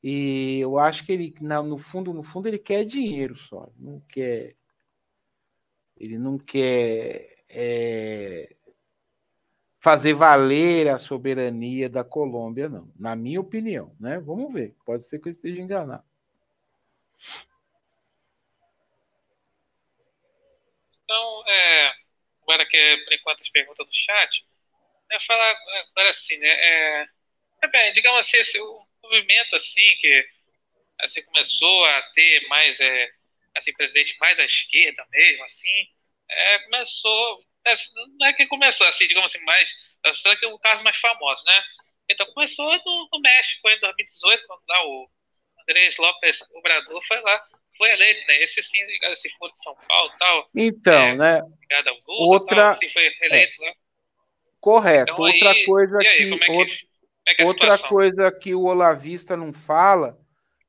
E 0.03 0.61
eu 0.61 0.79
acho 0.79 1.05
que 1.05 1.13
ele, 1.13 1.35
no 1.41 1.79
fundo, 1.79 2.13
no 2.13 2.23
fundo, 2.23 2.47
ele 2.47 2.59
quer 2.59 2.85
dinheiro 2.85 3.35
só, 3.37 3.71
não 3.77 4.01
quer, 4.01 4.55
ele 5.97 6.19
não 6.19 6.39
quer 6.39 7.45
é, 7.49 8.55
fazer 9.85 10.15
valer 10.15 10.89
a 10.89 10.99
soberania 10.99 11.91
da 11.91 12.03
Colômbia, 12.03 12.71
não. 12.71 12.91
Na 12.99 13.15
minha 13.15 13.39
opinião, 13.39 13.95
né? 14.01 14.19
Vamos 14.19 14.51
ver. 14.51 14.75
Pode 14.85 15.05
ser 15.05 15.19
que 15.19 15.29
eu 15.29 15.33
esteja 15.33 15.61
enganado. 15.61 16.03
Então, 21.05 21.45
é, 21.47 21.93
agora 22.43 22.67
que 22.67 22.97
por 23.05 23.13
enquanto 23.13 23.43
as 23.43 23.51
perguntas 23.51 23.87
do 23.87 23.93
chat, 23.93 24.47
eu 25.11 25.21
falar 25.23 25.51
agora 25.51 26.11
assim, 26.11 26.37
né? 26.39 26.49
É, 26.49 27.07
é 27.63 27.69
bem, 27.69 27.93
digamos 27.93 28.21
assim, 28.21 28.37
esse 28.39 28.61
o 28.61 28.87
movimento 29.03 29.57
assim 29.57 29.87
que 30.01 30.29
assim 31.01 31.23
começou 31.25 31.85
a 31.87 32.03
ter 32.15 32.47
mais 32.49 32.79
é, 32.81 33.11
assim 33.57 33.73
presidente 33.75 34.17
mais 34.19 34.39
à 34.39 34.45
esquerda 34.45 35.07
mesmo, 35.11 35.45
assim, 35.45 35.89
é, 36.29 36.59
começou 36.61 37.45
é, 37.67 37.75
não 38.19 38.27
é 38.27 38.33
que 38.35 38.47
começou 38.47 38.87
assim, 38.87 39.07
digamos 39.07 39.35
assim, 39.35 39.43
mais. 39.45 39.69
Será 40.15 40.37
que 40.37 40.45
é 40.45 40.49
o 40.49 40.59
caso 40.59 40.83
mais 40.85 40.97
famoso, 40.99 41.45
né? 41.45 41.65
Então 42.09 42.27
começou 42.27 42.71
no, 42.85 43.09
no 43.13 43.21
México 43.21 43.69
em 43.69 43.81
2018, 43.81 44.47
quando 44.47 44.61
lá 44.69 44.87
o 44.87 45.11
Andrés 45.63 45.97
López 45.97 46.43
Obrador 46.53 47.03
foi 47.07 47.21
lá, 47.23 47.43
foi 47.79 47.91
eleito, 47.91 48.27
né? 48.27 48.37
Esse 48.43 48.63
sim, 48.63 48.85
ligado 48.85 49.11
a 49.11 49.13
esse 49.15 49.31
foro 49.31 49.53
de 49.53 49.63
São 49.63 49.75
Paulo 49.89 50.13
tal. 50.19 50.51
Então, 50.55 51.03
é, 51.03 51.17
né? 51.17 51.41
Lula, 52.07 52.35
outra. 52.35 52.57
Tal, 52.57 52.73
assim, 52.73 52.89
foi 52.91 53.17
eleito 53.23 53.63
é. 53.63 53.67
lá. 53.67 53.75
Correto. 54.65 55.13
Então, 55.13 55.27
outra 55.27 55.51
aí, 55.51 55.67
coisa 55.67 55.99
aí, 55.99 56.39
que. 56.39 56.85
É 57.27 57.35
que 57.35 57.43
é 57.43 57.45
outra 57.45 57.79
coisa 57.79 58.33
que 58.33 58.55
o 58.55 58.65
Olavista 58.65 59.37
não 59.37 59.53
fala, 59.53 60.19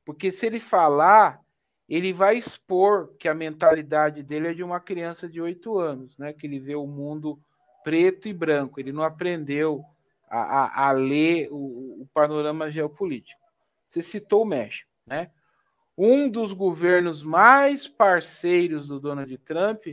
porque 0.04 0.34
se 0.34 0.46
ele 0.46 0.60
falar, 0.60 1.40
ele 1.88 2.12
vai 2.12 2.36
expor 2.36 3.16
que 3.18 3.30
a 3.30 3.34
mentalidade 3.34 4.22
dele 4.22 4.50
é 4.50 4.54
de 4.54 4.62
uma 4.62 4.82
criança 4.82 5.30
de 5.30 5.40
oito 5.40 5.78
anos, 5.78 6.18
né? 6.18 6.34
Que 6.34 6.46
ele 6.46 6.60
vê 6.60 6.76
o 6.76 6.86
mundo 6.86 7.40
preto 7.86 8.28
e 8.28 8.34
branco. 8.34 8.82
Ele 8.82 8.92
não 8.92 9.02
aprendeu 9.02 9.82
a, 10.30 10.40
a, 10.40 10.90
a 10.90 10.92
ler 10.92 11.48
o, 11.50 12.02
o, 12.02 12.10
panorama 12.14 12.70
geopolítico. 12.70 13.40
Você 13.88 14.02
citou 14.02 14.42
o 14.42 14.46
México, 14.46 14.92
né? 15.08 15.32
Um 15.98 16.28
dos 16.28 16.52
governos 16.52 17.24
mais 17.24 17.88
parceiros 17.88 18.90
do 18.90 19.00
Donald 19.00 19.38
Trump 19.38 19.88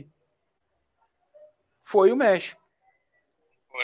foi 1.81 2.11
o 2.11 2.17
México. 2.17 2.62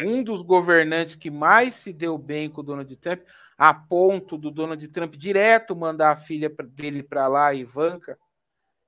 Um 0.02 0.23
dos 0.23 0.41
governantes 0.41 1.15
que 1.15 1.32
mais 1.32 1.75
se 1.75 1.91
deu 1.91 2.17
bem 2.17 2.49
com 2.49 2.62
o 2.62 2.63
Donald 2.63 2.95
Trump 2.97 3.21
a 3.58 3.73
ponto 3.73 4.38
do 4.38 4.49
Donald 4.49 4.88
Trump 4.88 5.15
direto 5.15 5.75
mandar 5.75 6.12
a 6.12 6.15
filha 6.15 6.49
dele 6.49 7.04
para 7.04 7.28
lá, 7.28 7.54
Ivanka, 7.54 8.17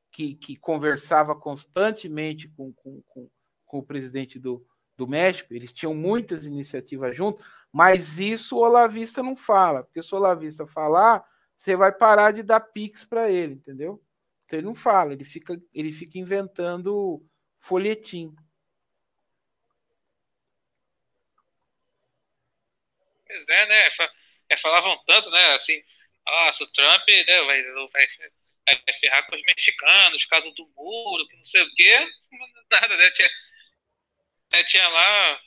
que, 0.10 0.34
que 0.36 0.56
conversava 0.56 1.36
constantemente 1.36 2.48
com, 2.48 2.72
com, 2.74 3.02
com, 3.08 3.30
com 3.66 3.80
o 3.80 3.84
presidente 3.84 4.40
do, 4.40 4.66
do 4.96 5.08
México, 5.08 5.54
eles 5.54 5.74
tinham 5.74 5.94
muitas 5.94 6.46
iniciativas 6.46 7.18
juntos, 7.18 7.46
mas 7.72 8.18
isso 8.18 8.56
o 8.56 8.62
Olavista 8.62 9.22
não 9.22 9.36
fala, 9.36 9.84
porque 9.84 10.02
se 10.02 10.14
o 10.14 10.18
Olavista 10.18 10.66
falar, 10.66 11.26
você 11.58 11.76
vai 11.76 11.92
parar 11.92 12.32
de 12.32 12.42
dar 12.42 12.60
pix 12.60 13.04
para 13.04 13.30
ele, 13.30 13.56
entendeu? 13.56 14.02
Então 14.46 14.60
ele 14.60 14.68
não 14.68 14.76
fala, 14.76 15.14
ele 15.14 15.24
fica, 15.26 15.62
ele 15.74 15.92
fica 15.92 16.18
inventando 16.18 17.22
folhetim. 17.60 18.34
Pois 23.32 23.48
é, 23.48 23.66
né? 23.66 23.90
É, 24.50 24.58
falavam 24.58 25.02
tanto, 25.08 25.30
né? 25.30 25.56
Assim, 25.56 25.82
nossa, 26.26 26.64
o 26.66 26.72
Trump 26.72 27.08
né, 27.08 27.44
vai, 27.46 27.64
vai, 27.64 28.08
vai 28.68 29.00
ferrar 29.00 29.26
com 29.26 29.36
os 29.36 29.44
mexicanos, 29.44 30.26
caso 30.26 30.52
do 30.52 30.68
muro, 30.76 31.28
que 31.28 31.36
não 31.38 31.44
sei 31.44 31.64
o 31.64 31.74
quê. 31.74 32.08
Nada, 32.70 32.98
né? 32.98 33.10
Tinha, 33.12 33.30
né, 34.52 34.64
tinha 34.66 34.88
lá. 34.88 35.40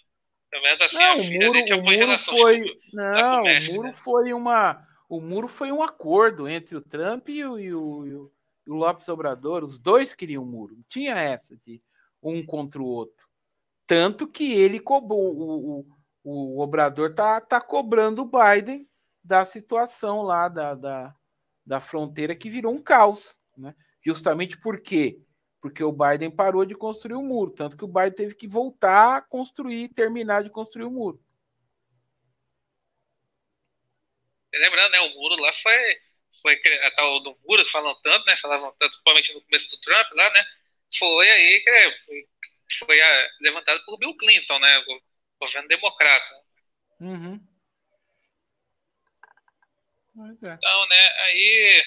Assim, 0.81 0.97
não, 0.97 1.18
o 1.18 1.25
muro, 1.25 1.59
o 1.59 1.83
muro 1.83 2.18
foi. 2.18 2.79
Não, 2.92 3.42
o 3.42 3.73
muro 3.73 3.88
né? 3.88 3.92
foi 3.92 4.33
uma. 4.33 4.87
O 5.09 5.20
muro 5.20 5.49
foi 5.49 5.73
um 5.73 5.83
acordo 5.83 6.49
entre 6.49 6.77
o 6.77 6.81
Trump 6.81 7.29
e 7.29 7.44
o, 7.44 7.59
e 7.59 7.75
o, 7.75 8.31
e 8.64 8.70
o 8.70 8.75
Lopes 8.75 9.09
Obrador. 9.09 9.64
Os 9.64 9.81
dois 9.81 10.14
queriam 10.14 10.44
o 10.44 10.47
muro. 10.47 10.77
Tinha 10.88 11.16
essa 11.16 11.57
de 11.57 11.81
um 12.23 12.47
contra 12.47 12.81
o 12.81 12.87
outro. 12.87 13.27
Tanto 13.85 14.29
que 14.29 14.55
ele 14.55 14.79
cobrou. 14.79 15.37
O, 15.37 15.81
o, 15.81 16.04
o 16.25 16.61
Obrador 16.61 17.15
tá, 17.15 17.39
tá 17.39 17.61
cobrando 17.61 18.23
o 18.23 18.31
Biden 18.31 18.89
da 19.23 19.45
situação 19.45 20.23
lá 20.23 20.49
da, 20.49 20.75
da, 20.75 21.15
da 21.65 21.81
fronteira 21.81 22.35
que 22.35 22.49
virou 22.49 22.73
um 22.73 22.83
caos, 22.83 23.39
né? 23.57 23.75
Justamente 24.05 24.59
por 24.59 24.81
quê? 24.81 25.21
Porque 25.61 25.85
o 25.85 25.93
Biden 25.93 26.31
parou 26.31 26.65
de 26.65 26.75
construir 26.75 27.17
o 27.17 27.23
muro, 27.23 27.51
tanto 27.51 27.77
que 27.77 27.85
o 27.85 27.89
Biden 27.89 28.13
teve 28.13 28.35
que 28.35 28.49
voltar 28.49 29.17
a 29.17 29.23
construir, 29.23 29.89
terminar 29.89 30.43
de 30.43 30.51
construir 30.51 30.85
o 30.85 30.91
muro. 30.91 31.23
Lembrando, 34.53 34.93
né, 34.93 35.01
o 35.01 35.15
muro 35.15 35.37
lá 35.41 35.53
foi, 35.63 36.01
foi 36.41 36.61
a 36.85 36.91
tal 36.93 37.21
do 37.21 37.37
muro, 37.47 37.67
falam 37.71 37.95
tanto, 38.03 38.25
né, 38.27 38.37
falavam 38.37 38.73
tanto, 38.79 38.93
principalmente 38.93 39.35
no 39.35 39.43
começo 39.43 39.69
do 39.69 39.81
Trump 39.81 40.07
lá, 40.13 40.31
né, 40.31 40.45
foi 40.97 41.31
aí 41.31 41.61
que 41.61 41.71
foi, 42.05 42.29
foi 42.87 43.01
a, 43.01 43.31
levantado 43.41 43.85
por 43.85 43.99
Bill 43.99 44.17
Clinton, 44.17 44.59
né, 44.61 44.85
governo 45.45 45.69
democrata. 45.69 46.45
Uhum. 47.01 47.41
É. 50.17 50.55
Então, 50.55 50.89
né, 50.89 51.09
aí, 51.23 51.85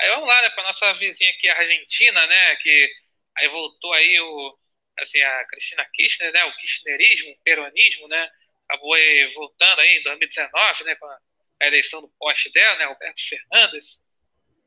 aí 0.00 0.10
vamos 0.10 0.28
lá, 0.28 0.42
né, 0.42 0.50
para 0.50 0.64
nossa 0.64 0.92
vizinha 0.94 1.30
aqui, 1.30 1.48
a 1.48 1.56
Argentina, 1.56 2.26
né, 2.26 2.56
que 2.56 2.92
aí 3.38 3.48
voltou 3.48 3.94
aí 3.94 4.20
o, 4.20 4.58
assim, 4.98 5.20
a 5.22 5.46
Cristina 5.46 5.86
Kirchner, 5.94 6.32
né, 6.32 6.44
o 6.44 6.56
kirchnerismo, 6.56 7.30
o 7.30 7.42
peronismo, 7.42 8.08
né, 8.08 8.30
acabou 8.68 8.92
aí 8.92 9.32
voltando 9.34 9.80
aí 9.80 9.98
em 9.98 10.02
2019, 10.02 10.84
né, 10.84 10.94
com 10.96 11.06
a 11.06 11.18
eleição 11.62 12.02
do 12.02 12.08
poste 12.18 12.52
dela, 12.52 12.76
né, 12.76 12.84
Alberto 12.84 13.20
Fernandes, 13.26 13.98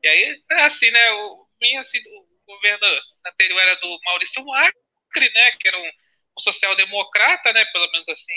e 0.02 0.08
aí, 0.08 0.42
é 0.50 0.62
assim, 0.62 0.90
né, 0.90 1.12
o, 1.12 1.48
vinha 1.60 1.80
assim, 1.80 1.98
o 1.98 2.26
governo 2.44 2.86
anterior 3.26 3.60
era 3.60 3.74
do 3.76 3.98
Maurício 4.04 4.44
Macri, 4.44 5.32
né, 5.32 5.52
que 5.52 5.68
era 5.68 5.78
um, 5.78 5.90
um 6.36 6.40
social-democrata, 6.40 7.52
né, 7.52 7.64
pelo 7.66 7.90
menos 7.92 8.08
assim, 8.08 8.34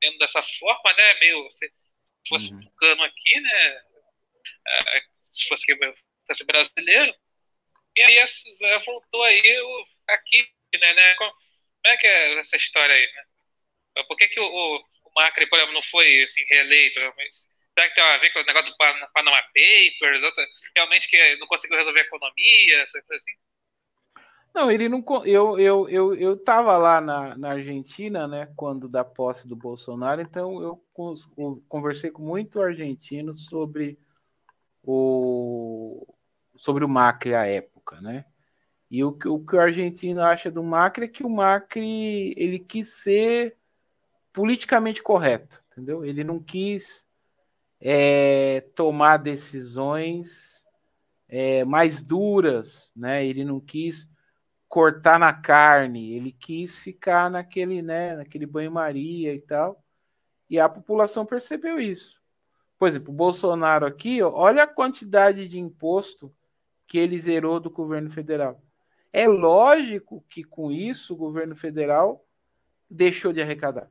tendo 0.00 0.14
é, 0.14 0.18
dessa 0.18 0.42
forma, 0.42 0.92
né, 0.94 1.14
meio 1.20 1.48
fosse 2.28 2.52
uhum. 2.52 2.60
tucano 2.60 3.02
aqui, 3.04 3.40
né? 3.40 3.82
É, 4.66 5.02
se 5.22 5.48
fosse, 5.48 5.66
fosse 6.26 6.44
brasileiro. 6.44 7.14
E 7.96 8.02
aí 8.02 8.18
é, 8.18 8.78
voltou 8.80 9.22
aí 9.22 9.86
aqui, 10.08 10.48
né, 10.74 10.94
né? 10.94 11.14
Como 11.14 11.32
é 11.86 11.96
que 11.96 12.06
é 12.06 12.38
essa 12.38 12.56
história 12.56 12.94
aí, 12.94 13.12
né? 13.12 13.24
Por 14.06 14.16
que, 14.16 14.28
que 14.28 14.38
o, 14.38 14.44
o 14.44 15.10
Macri, 15.16 15.46
por 15.48 15.56
exemplo, 15.56 15.74
não 15.74 15.82
foi 15.82 16.22
assim, 16.22 16.44
reeleito? 16.44 17.00
Será 17.74 17.88
que 17.88 17.94
tem 17.94 18.04
a 18.04 18.16
ver 18.18 18.30
com 18.32 18.40
o 18.40 18.44
negócio 18.44 18.72
do 18.72 18.76
Panama 18.76 19.42
Papers? 19.42 20.22
Outra, 20.22 20.46
realmente 20.76 21.08
que 21.08 21.36
não 21.36 21.46
conseguiu 21.46 21.78
resolver 21.78 22.00
a 22.00 22.04
economia, 22.04 22.82
assim? 22.82 23.32
Não, 24.54 24.70
ele 24.70 24.88
não. 24.88 25.04
Eu, 25.24 25.58
eu, 25.58 25.88
eu, 25.88 26.14
eu 26.14 26.36
tava 26.36 26.76
lá 26.76 27.00
na, 27.00 27.36
na 27.36 27.50
Argentina, 27.50 28.26
né, 28.26 28.48
quando 28.56 28.88
da 28.88 29.04
posse 29.04 29.46
do 29.46 29.54
Bolsonaro, 29.54 30.20
então 30.20 30.62
eu, 30.62 30.82
conversei 31.68 32.10
com 32.10 32.22
muito 32.22 32.60
argentino 32.60 33.34
sobre 33.34 33.98
o 34.82 36.06
sobre 36.56 36.84
o 36.84 36.88
Macri 36.88 37.34
à 37.34 37.46
época, 37.46 38.00
né? 38.00 38.24
E 38.90 39.04
o, 39.04 39.10
o 39.10 39.44
que 39.44 39.56
o 39.56 39.60
argentino 39.60 40.22
acha 40.22 40.50
do 40.50 40.62
Macri 40.62 41.04
é 41.04 41.08
que 41.08 41.24
o 41.24 41.30
Macri 41.30 42.34
ele 42.36 42.58
quis 42.58 42.88
ser 42.88 43.56
politicamente 44.32 45.02
correto, 45.02 45.62
entendeu? 45.70 46.04
Ele 46.04 46.24
não 46.24 46.40
quis 46.40 47.04
é, 47.80 48.62
tomar 48.74 49.18
decisões 49.18 50.64
é, 51.28 51.64
mais 51.64 52.02
duras, 52.02 52.90
né? 52.96 53.24
Ele 53.24 53.44
não 53.44 53.60
quis 53.60 54.08
cortar 54.68 55.18
na 55.18 55.32
carne, 55.32 56.12
ele 56.14 56.30
quis 56.30 56.76
ficar 56.76 57.30
naquele, 57.30 57.80
né, 57.80 58.16
naquele 58.16 58.46
banho-maria 58.46 59.34
e 59.34 59.40
tal. 59.40 59.82
E 60.48 60.60
a 60.60 60.68
população 60.68 61.24
percebeu 61.24 61.80
isso. 61.80 62.20
Por 62.78 62.88
exemplo, 62.88 63.12
o 63.12 63.16
Bolsonaro 63.16 63.86
aqui, 63.86 64.22
olha 64.22 64.62
a 64.62 64.66
quantidade 64.66 65.48
de 65.48 65.58
imposto 65.58 66.34
que 66.86 66.98
ele 66.98 67.18
zerou 67.18 67.58
do 67.58 67.70
governo 67.70 68.10
federal. 68.10 68.62
É 69.12 69.26
lógico 69.26 70.24
que 70.28 70.44
com 70.44 70.70
isso 70.70 71.14
o 71.14 71.16
governo 71.16 71.56
federal 71.56 72.24
deixou 72.88 73.32
de 73.32 73.42
arrecadar. 73.42 73.90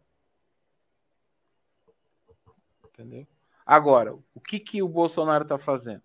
Entendeu? 2.86 3.28
Agora, 3.66 4.14
o 4.34 4.40
que, 4.40 4.60
que 4.60 4.82
o 4.82 4.88
Bolsonaro 4.88 5.44
está 5.44 5.58
fazendo? 5.58 6.02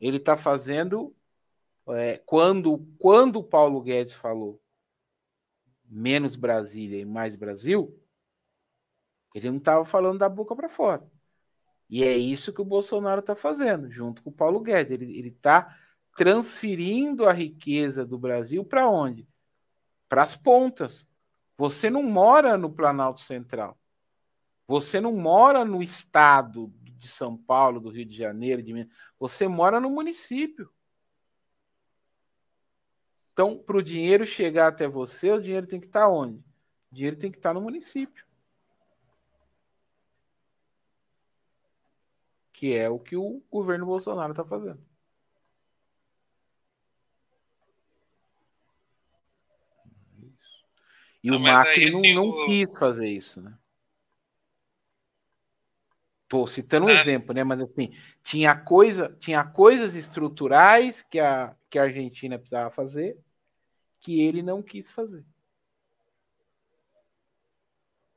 Ele 0.00 0.18
está 0.18 0.36
fazendo 0.36 1.16
é, 1.90 2.18
quando, 2.18 2.86
quando 2.98 3.36
o 3.36 3.44
Paulo 3.44 3.80
Guedes 3.80 4.14
falou 4.14 4.60
menos 5.84 6.36
Brasília 6.36 7.00
e 7.00 7.04
mais 7.04 7.36
Brasil, 7.36 7.98
ele 9.34 9.50
não 9.50 9.58
estava 9.58 9.84
falando 9.84 10.18
da 10.18 10.28
boca 10.28 10.54
para 10.54 10.68
fora. 10.68 11.08
E 11.88 12.04
é 12.04 12.16
isso 12.16 12.52
que 12.52 12.60
o 12.60 12.66
Bolsonaro 12.66 13.20
está 13.20 13.34
fazendo, 13.34 13.90
junto 13.90 14.22
com 14.22 14.30
o 14.30 14.32
Paulo 14.32 14.60
Guedes. 14.60 14.92
Ele 14.92 15.28
está 15.28 15.74
transferindo 16.16 17.26
a 17.26 17.32
riqueza 17.32 18.04
do 18.04 18.18
Brasil 18.18 18.64
para 18.64 18.88
onde? 18.88 19.26
Para 20.08 20.22
as 20.22 20.36
pontas. 20.36 21.06
Você 21.56 21.88
não 21.88 22.02
mora 22.02 22.58
no 22.58 22.70
Planalto 22.70 23.20
Central. 23.20 23.78
Você 24.66 25.00
não 25.00 25.12
mora 25.12 25.64
no 25.64 25.82
estado 25.82 26.72
de 26.82 27.08
São 27.08 27.36
Paulo, 27.36 27.80
do 27.80 27.88
Rio 27.88 28.04
de 28.04 28.16
Janeiro, 28.16 28.62
de 28.62 28.72
Minas. 28.72 28.92
Você 29.18 29.48
mora 29.48 29.80
no 29.80 29.88
município. 29.88 30.70
Então, 33.38 33.56
para 33.56 33.76
o 33.76 33.82
dinheiro 33.82 34.26
chegar 34.26 34.66
até 34.66 34.88
você, 34.88 35.30
o 35.30 35.40
dinheiro 35.40 35.64
tem 35.64 35.78
que 35.78 35.86
estar 35.86 36.00
tá 36.00 36.08
onde? 36.08 36.40
O 36.90 36.94
dinheiro 36.96 37.16
tem 37.16 37.30
que 37.30 37.38
estar 37.38 37.50
tá 37.50 37.54
no 37.54 37.60
município. 37.60 38.26
Que 42.52 42.74
é 42.74 42.90
o 42.90 42.98
que 42.98 43.14
o 43.14 43.40
governo 43.48 43.86
Bolsonaro 43.86 44.32
está 44.32 44.44
fazendo. 44.44 44.84
E 51.22 51.30
não, 51.30 51.36
o 51.36 51.40
Macri 51.40 51.84
aí, 51.84 51.90
não, 51.92 51.98
assim, 52.00 52.14
não 52.16 52.28
o... 52.30 52.44
quis 52.44 52.76
fazer 52.76 53.08
isso, 53.08 53.40
né? 53.40 53.56
Tô 56.26 56.44
citando 56.48 56.86
um 56.86 56.90
exemplo, 56.90 57.32
né? 57.32 57.44
Mas 57.44 57.60
assim, 57.60 57.96
tinha 58.20 58.56
coisa, 58.56 59.16
tinha 59.20 59.44
coisas 59.44 59.94
estruturais 59.94 61.04
que 61.04 61.20
a, 61.20 61.54
que 61.70 61.78
a 61.78 61.84
Argentina 61.84 62.36
precisava 62.36 62.68
fazer 62.72 63.16
que 64.00 64.20
ele 64.20 64.42
não 64.42 64.62
quis 64.62 64.90
fazer. 64.92 65.24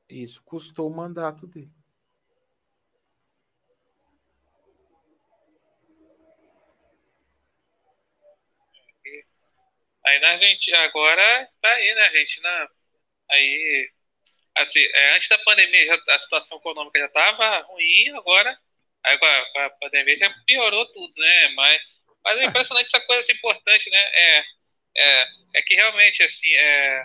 Isso 0.08 0.42
custou 0.42 0.90
o 0.90 0.94
mandato 0.94 1.46
dele. 1.46 1.72
Aí 10.04 10.18
na 10.20 10.36
gente 10.36 10.74
agora 10.76 11.48
tá 11.60 11.68
aí, 11.68 11.94
né, 11.94 12.10
gente? 12.12 12.40
Na, 12.40 12.68
aí, 13.30 13.90
assim, 14.56 14.80
é, 14.80 15.14
antes 15.14 15.28
da 15.28 15.38
pandemia 15.38 15.86
já, 15.86 16.02
a 16.14 16.20
situação 16.20 16.58
econômica 16.58 16.98
já 16.98 17.06
estava 17.06 17.60
ruim, 17.60 18.10
agora, 18.16 18.58
aí 19.04 19.18
com 19.18 19.26
a, 19.26 19.46
com 19.52 19.58
a, 19.60 19.70
pandemia 19.70 20.16
já 20.16 20.30
piorou 20.46 20.86
tudo, 20.92 21.14
né? 21.16 21.48
Mas, 21.50 21.82
mas 22.24 22.38
é 22.40 22.44
impressionante 22.44 22.86
essa 22.88 23.00
coisa 23.06 23.20
assim, 23.20 23.32
importante, 23.32 23.90
né? 23.90 23.98
É, 24.12 24.44
é, 24.96 25.24
é 25.56 25.62
que 25.62 25.74
realmente, 25.74 26.22
assim, 26.22 26.52
é, 26.54 27.04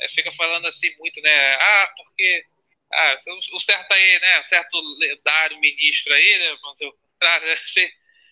é, 0.00 0.08
fica 0.10 0.32
falando 0.32 0.66
assim 0.66 0.94
muito, 0.98 1.20
né? 1.20 1.54
Ah, 1.54 1.92
porque 1.96 2.44
ah, 2.92 3.16
o, 3.52 3.60
certo 3.60 3.92
aí, 3.92 4.20
né? 4.20 4.40
O 4.40 4.44
certo 4.44 4.80
lendário 4.98 5.58
ministro 5.58 6.12
aí, 6.14 6.38
né? 6.38 6.56
Vamos 6.62 6.74
dizer 6.74 6.86
o 6.86 6.92
contrário, 6.92 7.46
né? 7.46 7.54
Assim, 7.64 7.88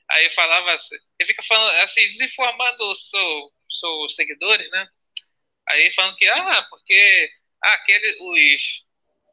aí 0.09 0.31
falava 0.31 0.75
assim, 0.75 0.97
ele 1.19 1.29
fica 1.29 1.43
falando 1.43 1.75
assim, 1.81 2.07
desinformando 2.11 2.93
os 2.93 3.09
seus 3.09 3.53
seu 3.81 4.09
seguidores, 4.11 4.71
né? 4.71 4.87
Aí 5.69 5.90
falando 5.93 6.17
que, 6.17 6.27
ah, 6.29 6.62
porque 6.71 7.31
ah, 7.62 7.75
aquele, 7.75 8.17
os, 8.21 8.85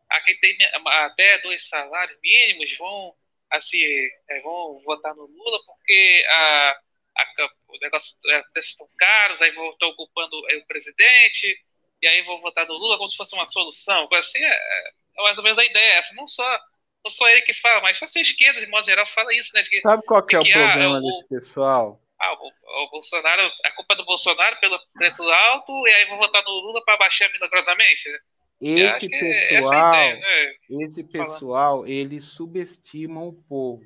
aqui 0.09 0.35
tem 0.35 0.57
até 0.87 1.37
dois 1.39 1.67
salários 1.67 2.17
mínimos 2.21 2.77
vão, 2.77 3.13
assim, 3.51 3.81
é, 4.29 4.39
vão 4.41 4.81
votar 4.85 5.13
no 5.15 5.25
Lula 5.25 5.59
porque 5.65 6.25
a, 6.27 6.79
a, 7.17 7.23
o 7.67 7.77
negócio 7.79 8.15
é, 8.27 8.43
estão 8.57 8.87
caros, 8.97 9.41
aí 9.41 9.49
estão 9.49 9.89
ocupando 9.89 10.37
o 10.37 10.65
presidente, 10.67 11.57
e 12.01 12.07
aí 12.07 12.21
vão 12.23 12.39
votar 12.41 12.65
no 12.67 12.73
Lula 12.73 12.97
como 12.97 13.09
se 13.09 13.17
fosse 13.17 13.35
uma 13.35 13.45
solução. 13.45 14.07
Assim, 14.13 14.39
é, 14.39 14.89
é 15.17 15.21
mais 15.23 15.37
ou 15.37 15.43
menos 15.43 15.59
a 15.59 15.65
ideia 15.65 15.99
essa. 15.99 16.13
Não 16.15 16.27
só, 16.27 16.59
não 17.03 17.11
só 17.11 17.27
ele 17.29 17.41
que 17.41 17.53
fala, 17.53 17.81
mas 17.81 18.01
a 18.01 18.19
esquerda, 18.19 18.59
de 18.59 18.67
modo 18.67 18.85
geral, 18.85 19.05
fala 19.07 19.33
isso, 19.35 19.51
né? 19.53 19.61
Que, 19.63 19.81
Sabe 19.81 20.03
qual 20.05 20.25
que 20.25 20.35
é 20.35 20.39
o 20.39 20.43
problema 20.43 21.01
desse 21.01 21.27
pessoal? 21.27 22.01
Ah, 22.19 22.33
o, 22.33 22.83
o, 22.85 22.89
Bolsonaro, 22.91 23.51
a 23.65 23.71
culpa 23.71 23.93
é 23.93 23.97
do 23.97 24.05
Bolsonaro 24.05 24.59
pelo 24.59 24.79
preço 24.93 25.23
alto, 25.23 25.87
e 25.87 25.91
aí 25.91 26.05
vão 26.05 26.17
votar 26.17 26.43
no 26.43 26.51
Lula 26.51 26.83
para 26.85 26.97
baixar 26.97 27.31
milagrosamente, 27.31 28.09
né? 28.09 28.19
Esse 28.63 29.09
pessoal, 29.09 29.73
é 29.73 29.89
ideia, 29.89 30.19
né? 30.19 30.55
esse 30.85 31.03
pessoal, 31.03 31.87
eles 31.87 32.25
subestimam 32.25 33.27
o 33.27 33.33
povo. 33.33 33.83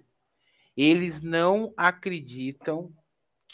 Eles 0.75 1.21
não 1.21 1.73
acreditam 1.77 2.91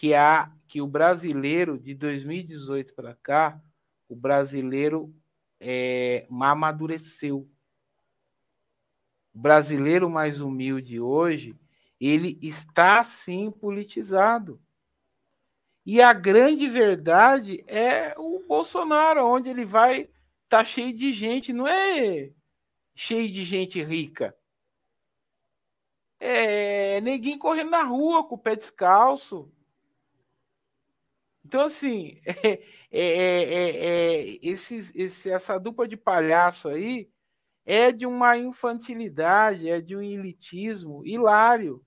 que 0.01 0.15
há 0.15 0.51
que 0.67 0.81
o 0.81 0.87
brasileiro 0.87 1.77
de 1.77 1.93
2018 1.93 2.95
para 2.95 3.13
cá, 3.13 3.61
o 4.09 4.15
brasileiro 4.15 5.13
é, 5.59 6.25
amadureceu. 6.31 7.47
O 9.31 9.37
brasileiro 9.37 10.09
mais 10.09 10.41
humilde 10.41 10.99
hoje, 10.99 11.55
ele 11.99 12.39
está 12.41 13.03
sim 13.03 13.51
politizado. 13.51 14.59
E 15.85 16.01
a 16.01 16.13
grande 16.13 16.67
verdade 16.67 17.63
é 17.67 18.15
o 18.17 18.43
Bolsonaro, 18.47 19.23
onde 19.23 19.49
ele 19.49 19.65
vai 19.65 20.09
tá 20.49 20.65
cheio 20.65 20.93
de 20.93 21.13
gente, 21.13 21.53
não 21.53 21.67
é 21.67 22.31
cheio 22.95 23.31
de 23.31 23.43
gente 23.43 23.83
rica. 23.83 24.35
É 26.19 26.99
ninguém 27.01 27.37
correndo 27.37 27.69
na 27.69 27.83
rua 27.83 28.27
com 28.27 28.33
o 28.33 28.39
pé 28.39 28.55
descalço. 28.55 29.53
Então, 31.51 31.65
assim, 31.65 32.17
é, 32.25 32.61
é, 32.89 34.21
é, 34.23 34.39
esses, 34.41 34.89
esse, 34.95 35.29
essa 35.29 35.57
dupla 35.57 35.85
de 35.85 35.97
palhaço 35.97 36.69
aí 36.69 37.09
é 37.65 37.91
de 37.91 38.05
uma 38.05 38.37
infantilidade, 38.37 39.69
é 39.69 39.81
de 39.81 39.93
um 39.93 40.01
elitismo 40.01 41.05
hilário. 41.05 41.85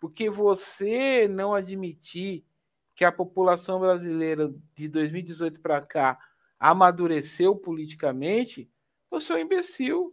Porque 0.00 0.28
você 0.28 1.28
não 1.28 1.54
admitir 1.54 2.44
que 2.96 3.04
a 3.04 3.12
população 3.12 3.78
brasileira 3.78 4.52
de 4.74 4.88
2018 4.88 5.60
para 5.60 5.80
cá 5.86 6.18
amadureceu 6.58 7.54
politicamente, 7.54 8.68
você 9.08 9.34
é 9.34 9.36
um 9.36 9.38
imbecil. 9.38 10.12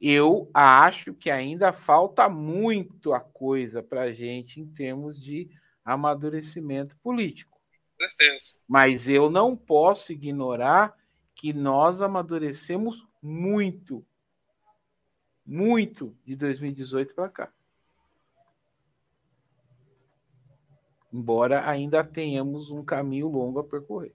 Eu 0.00 0.50
acho 0.54 1.12
que 1.12 1.30
ainda 1.30 1.74
falta 1.74 2.26
muito 2.26 3.12
a 3.12 3.20
coisa 3.20 3.82
para 3.82 4.04
a 4.04 4.12
gente 4.14 4.62
em 4.62 4.66
termos 4.66 5.22
de 5.22 5.59
amadurecimento 5.84 6.96
político. 6.98 7.60
Certeza. 7.96 8.54
Mas 8.66 9.08
eu 9.08 9.30
não 9.30 9.56
posso 9.56 10.12
ignorar 10.12 10.96
que 11.34 11.52
nós 11.52 12.02
amadurecemos 12.02 13.06
muito, 13.22 14.06
muito 15.44 16.16
de 16.24 16.36
2018 16.36 17.14
para 17.14 17.28
cá. 17.28 17.52
Embora 21.12 21.68
ainda 21.68 22.04
tenhamos 22.04 22.70
um 22.70 22.84
caminho 22.84 23.28
longo 23.28 23.58
a 23.58 23.64
percorrer. 23.64 24.14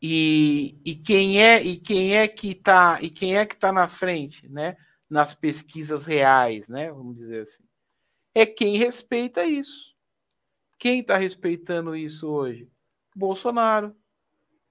E, 0.00 0.78
e 0.84 0.94
quem 0.94 1.42
é 1.42 1.60
e 1.62 1.76
quem 1.76 2.16
é 2.16 2.28
que 2.28 2.50
está 2.50 3.02
e 3.02 3.10
quem 3.10 3.36
é 3.36 3.44
que 3.44 3.54
está 3.54 3.72
na 3.72 3.88
frente, 3.88 4.48
né? 4.48 4.76
Nas 5.10 5.34
pesquisas 5.34 6.04
reais, 6.04 6.68
né? 6.68 6.92
Vamos 6.92 7.16
dizer 7.16 7.42
assim, 7.42 7.64
é 8.34 8.46
quem 8.46 8.76
respeita 8.76 9.44
isso. 9.44 9.94
Quem 10.78 11.00
está 11.00 11.16
respeitando 11.16 11.96
isso 11.96 12.28
hoje? 12.28 12.70
Bolsonaro, 13.14 13.96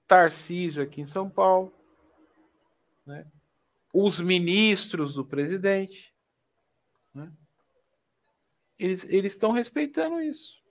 Tarcísio 0.06 0.82
aqui 0.82 1.02
em 1.02 1.06
São 1.06 1.28
Paulo, 1.28 1.72
né? 3.04 3.30
Os 3.92 4.20
ministros 4.20 5.14
do 5.14 5.24
presidente, 5.24 6.14
né? 7.12 7.30
Eles 8.78 9.04
estão 9.04 9.50
respeitando 9.52 10.20
isso. 10.20 10.62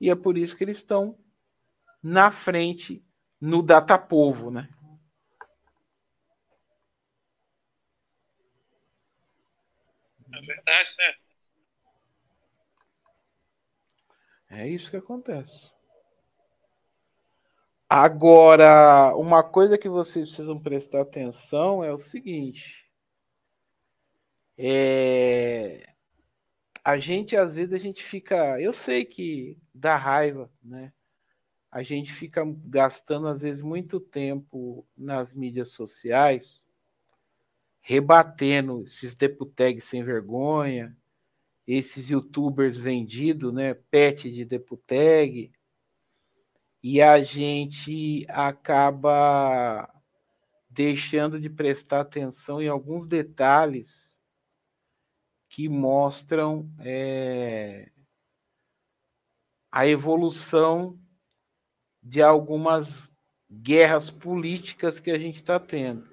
E 0.00 0.08
é 0.08 0.14
por 0.14 0.38
isso 0.38 0.56
que 0.56 0.64
eles 0.64 0.78
estão 0.78 1.18
na 2.02 2.30
frente 2.30 3.04
no 3.40 3.62
Datapovo, 3.62 4.50
né? 4.50 4.68
É 10.32 10.40
verdade, 10.40 10.94
né? 10.98 11.21
É 14.52 14.68
isso 14.68 14.90
que 14.90 14.96
acontece. 14.96 15.70
Agora, 17.88 19.16
uma 19.16 19.42
coisa 19.42 19.78
que 19.78 19.88
vocês 19.88 20.26
precisam 20.26 20.58
prestar 20.58 21.00
atenção 21.00 21.82
é 21.82 21.92
o 21.92 21.98
seguinte. 21.98 22.86
É... 24.56 25.88
A 26.84 26.98
gente, 26.98 27.36
às 27.36 27.54
vezes, 27.54 27.72
a 27.72 27.78
gente 27.78 28.02
fica. 28.02 28.60
Eu 28.60 28.72
sei 28.72 29.04
que 29.04 29.58
dá 29.74 29.96
raiva, 29.96 30.50
né? 30.62 30.90
a 31.72 31.82
gente 31.82 32.12
fica 32.12 32.44
gastando, 32.66 33.26
às 33.28 33.40
vezes, 33.40 33.62
muito 33.62 33.98
tempo 33.98 34.86
nas 34.94 35.32
mídias 35.32 35.70
sociais, 35.70 36.60
rebatendo 37.80 38.84
esses 38.84 39.14
deputegs 39.14 39.84
sem 39.84 40.02
vergonha, 40.02 40.94
esses 41.66 42.08
youtubers 42.10 42.76
vendidos, 42.76 43.52
né? 43.52 43.74
Pet 43.74 44.30
de 44.30 44.44
deputeg, 44.44 45.52
e 46.82 47.00
a 47.00 47.22
gente 47.22 48.26
acaba 48.28 49.88
deixando 50.68 51.38
de 51.38 51.48
prestar 51.48 52.00
atenção 52.00 52.60
em 52.60 52.66
alguns 52.66 53.06
detalhes 53.06 54.16
que 55.48 55.68
mostram 55.68 56.68
é, 56.80 57.92
a 59.70 59.86
evolução 59.86 60.98
de 62.02 62.20
algumas 62.20 63.12
guerras 63.48 64.10
políticas 64.10 64.98
que 64.98 65.10
a 65.10 65.18
gente 65.18 65.36
está 65.36 65.60
tendo. 65.60 66.10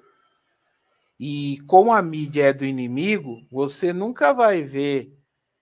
E 1.19 1.59
como 1.65 1.91
a 1.91 2.01
mídia 2.01 2.47
é 2.47 2.53
do 2.53 2.63
inimigo, 2.63 3.45
você 3.49 3.91
nunca 3.91 4.33
vai 4.33 4.61
ver 4.61 5.18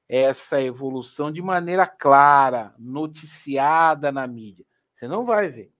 essa 0.07 0.61
evolução 0.61 1.31
de 1.31 1.41
maneira 1.41 1.85
clara, 1.85 2.73
noticiada 2.77 4.11
na 4.11 4.25
mídia. 4.25 4.65
Você 4.93 5.07
não 5.07 5.25
vai 5.25 5.49
ver. 5.49 5.73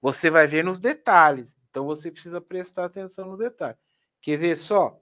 Você 0.00 0.30
vai 0.30 0.46
ver 0.46 0.64
nos 0.64 0.78
detalhes. 0.78 1.56
Então 1.70 1.84
você 1.84 2.10
precisa 2.10 2.40
prestar 2.40 2.86
atenção 2.86 3.26
no 3.26 3.36
detalhe. 3.36 3.76
Quer 4.20 4.38
ver 4.38 4.56
só? 4.56 5.00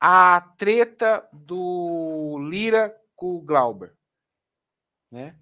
A 0.00 0.40
treta 0.56 1.28
do 1.32 2.38
Lira 2.48 2.94
com 3.16 3.36
o 3.36 3.40
Glauber. 3.40 3.96
Né? 5.10 5.34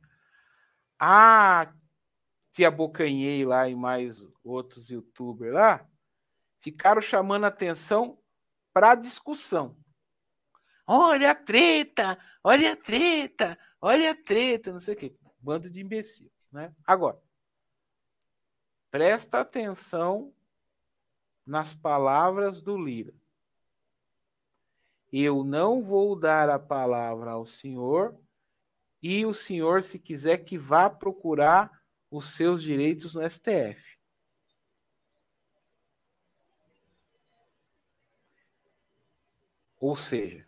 a 0.98 1.72
Tia 2.52 2.70
Bocanhei 2.70 3.44
lá 3.44 3.68
e 3.68 3.74
mais 3.74 4.24
outros 4.42 4.88
youtubers 4.88 5.52
lá 5.52 5.86
ficaram 6.60 7.00
chamando 7.00 7.44
atenção 7.44 8.18
para 8.72 8.92
a 8.92 8.94
discussão. 8.94 9.76
Olha 10.86 11.32
a 11.32 11.34
treta, 11.34 12.18
olha 12.44 12.72
a 12.72 12.76
treta, 12.76 13.58
olha 13.80 14.12
a 14.12 14.14
treta, 14.14 14.72
não 14.72 14.80
sei 14.80 14.94
o 14.94 14.96
quê. 14.96 15.16
Bando 15.40 15.68
de 15.68 15.80
imbecil, 15.80 16.30
né? 16.52 16.72
Agora, 16.86 17.20
presta 18.90 19.40
atenção 19.40 20.32
nas 21.44 21.74
palavras 21.74 22.62
do 22.62 22.76
Lira. 22.76 23.14
Eu 25.12 25.44
não 25.44 25.82
vou 25.82 26.18
dar 26.18 26.48
a 26.48 26.58
palavra 26.58 27.32
ao 27.32 27.46
senhor 27.46 28.18
e 29.02 29.24
o 29.24 29.34
senhor, 29.34 29.82
se 29.82 29.98
quiser, 29.98 30.38
que 30.38 30.58
vá 30.58 30.90
procurar 30.90 31.82
os 32.10 32.34
seus 32.34 32.62
direitos 32.62 33.14
no 33.14 33.22
STF. 33.22 33.96
Ou 39.78 39.94
seja, 39.94 40.45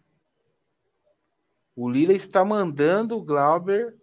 o 1.79 1.89
Lira 1.89 2.13
está 2.13 2.45
mandando 2.45 3.17
o 3.17 3.23
Glauber 3.23 3.97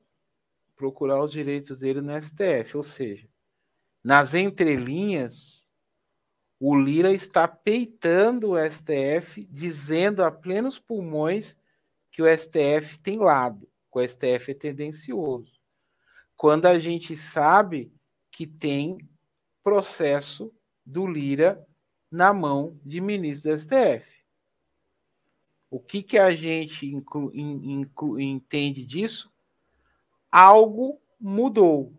procurar 0.75 1.21
os 1.21 1.31
direitos 1.31 1.79
dele 1.79 2.01
no 2.01 2.13
STF. 2.21 2.77
Ou 2.77 2.83
seja, 2.83 3.27
nas 4.03 4.33
entrelinhas, 4.33 5.63
o 6.59 6.75
Lira 6.77 7.11
está 7.11 7.47
peitando 7.47 8.51
o 8.51 8.71
STF, 8.71 9.45
dizendo 9.49 10.23
a 10.23 10.31
plenos 10.31 10.79
pulmões 10.79 11.57
que 12.11 12.21
o 12.21 12.37
STF 12.37 12.99
tem 13.01 13.17
lado 13.17 13.67
o 13.95 14.05
STF 14.05 14.51
é 14.51 14.53
tendencioso. 14.53 15.53
Quando 16.35 16.65
a 16.65 16.77
gente 16.77 17.15
sabe 17.15 17.93
que 18.29 18.45
tem 18.45 18.97
processo 19.63 20.53
do 20.85 21.07
Lira 21.07 21.65
na 22.11 22.33
mão 22.33 22.77
de 22.83 22.99
ministro 22.99 23.51
do 23.51 23.57
STF. 23.57 24.14
O 25.75 25.79
que, 25.81 26.01
que 26.01 26.17
a 26.17 26.31
gente 26.31 26.87
inclu, 26.87 27.29
inclu, 27.35 28.17
entende 28.17 28.85
disso? 28.85 29.29
Algo 30.31 31.01
mudou. 31.19 31.93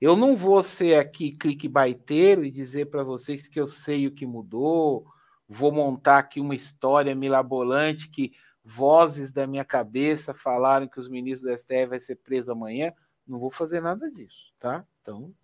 Eu 0.00 0.16
não 0.16 0.34
vou 0.34 0.62
ser 0.62 0.98
aqui 0.98 1.32
clickbaiteiro 1.32 2.42
e 2.42 2.50
dizer 2.50 2.86
para 2.86 3.04
vocês 3.04 3.46
que 3.46 3.60
eu 3.60 3.66
sei 3.66 4.06
o 4.06 4.14
que 4.14 4.24
mudou, 4.24 5.06
vou 5.46 5.70
montar 5.70 6.20
aqui 6.20 6.40
uma 6.40 6.54
história 6.54 7.14
milabolante 7.14 8.08
que 8.08 8.32
vozes 8.64 9.30
da 9.30 9.46
minha 9.46 9.62
cabeça 9.62 10.32
falaram 10.32 10.88
que 10.88 10.98
os 10.98 11.10
ministros 11.10 11.52
do 11.52 11.58
STF 11.58 11.86
vai 11.88 12.00
ser 12.00 12.16
preso 12.16 12.50
amanhã. 12.50 12.94
Não 13.26 13.38
vou 13.38 13.50
fazer 13.50 13.82
nada 13.82 14.10
disso, 14.10 14.54
tá? 14.58 14.86
Então, 15.02 15.34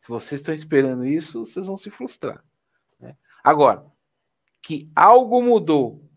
se 0.00 0.08
vocês 0.08 0.40
estão 0.40 0.54
esperando 0.54 1.04
isso, 1.04 1.44
vocês 1.44 1.66
vão 1.66 1.76
se 1.76 1.90
frustrar. 1.90 2.44
Né? 3.00 3.16
Agora, 3.42 3.84
que 4.66 4.90
algo 4.96 5.40
mudou 5.40 6.10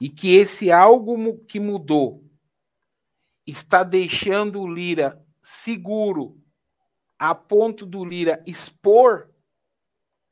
e 0.00 0.10
que 0.10 0.34
esse 0.34 0.72
algo 0.72 1.38
que 1.44 1.60
mudou 1.60 2.28
está 3.46 3.84
deixando 3.84 4.60
o 4.60 4.66
Lira 4.66 5.24
seguro 5.40 6.42
a 7.16 7.36
ponto 7.36 7.86
do 7.86 8.04
Lira 8.04 8.42
expor 8.48 9.32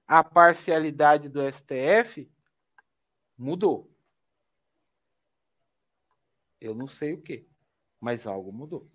a 0.08 0.24
parcialidade 0.24 1.28
do 1.28 1.40
STF, 1.40 2.28
mudou. 3.38 3.88
Eu 6.60 6.74
não 6.74 6.88
sei 6.88 7.12
o 7.12 7.22
que, 7.22 7.46
mas 8.00 8.26
algo 8.26 8.52
mudou. 8.52 8.90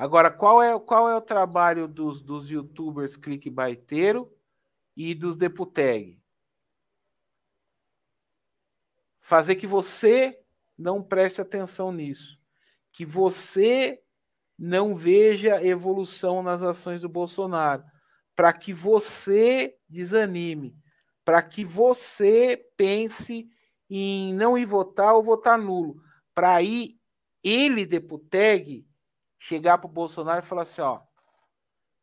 Agora, 0.00 0.30
qual 0.30 0.62
é, 0.62 0.80
qual 0.80 1.10
é 1.10 1.14
o 1.14 1.20
trabalho 1.20 1.86
dos, 1.86 2.22
dos 2.22 2.50
youtubers 2.50 3.16
clickbaiteiro 3.16 4.34
e 4.96 5.14
dos 5.14 5.36
deputeg? 5.36 6.18
Fazer 9.18 9.56
que 9.56 9.66
você 9.66 10.40
não 10.78 11.02
preste 11.02 11.42
atenção 11.42 11.92
nisso. 11.92 12.40
Que 12.90 13.04
você 13.04 14.02
não 14.58 14.96
veja 14.96 15.62
evolução 15.62 16.42
nas 16.42 16.62
ações 16.62 17.02
do 17.02 17.08
Bolsonaro. 17.10 17.84
Para 18.34 18.54
que 18.54 18.72
você 18.72 19.76
desanime. 19.86 20.74
Para 21.26 21.42
que 21.42 21.62
você 21.62 22.56
pense 22.74 23.50
em 23.90 24.32
não 24.32 24.56
ir 24.56 24.64
votar 24.64 25.12
ou 25.12 25.22
votar 25.22 25.58
nulo. 25.58 26.00
Para 26.34 26.54
aí 26.54 26.98
ele, 27.44 27.84
deputeg, 27.84 28.88
chegar 29.40 29.78
para 29.78 29.88
o 29.88 29.92
Bolsonaro 29.92 30.44
e 30.44 30.46
falar 30.46 30.62
assim: 30.62 30.82
ó, 30.82 31.00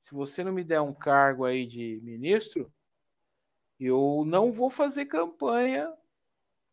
se 0.02 0.14
você 0.14 0.44
não 0.44 0.52
me 0.52 0.64
der 0.64 0.82
um 0.82 0.94
cargo 0.94 1.46
aí 1.46 1.66
de 1.66 2.02
ministro, 2.04 2.74
eu 3.80 4.24
não 4.26 4.52
vou 4.52 4.70
fazer 4.70 5.06
campanha 5.06 5.94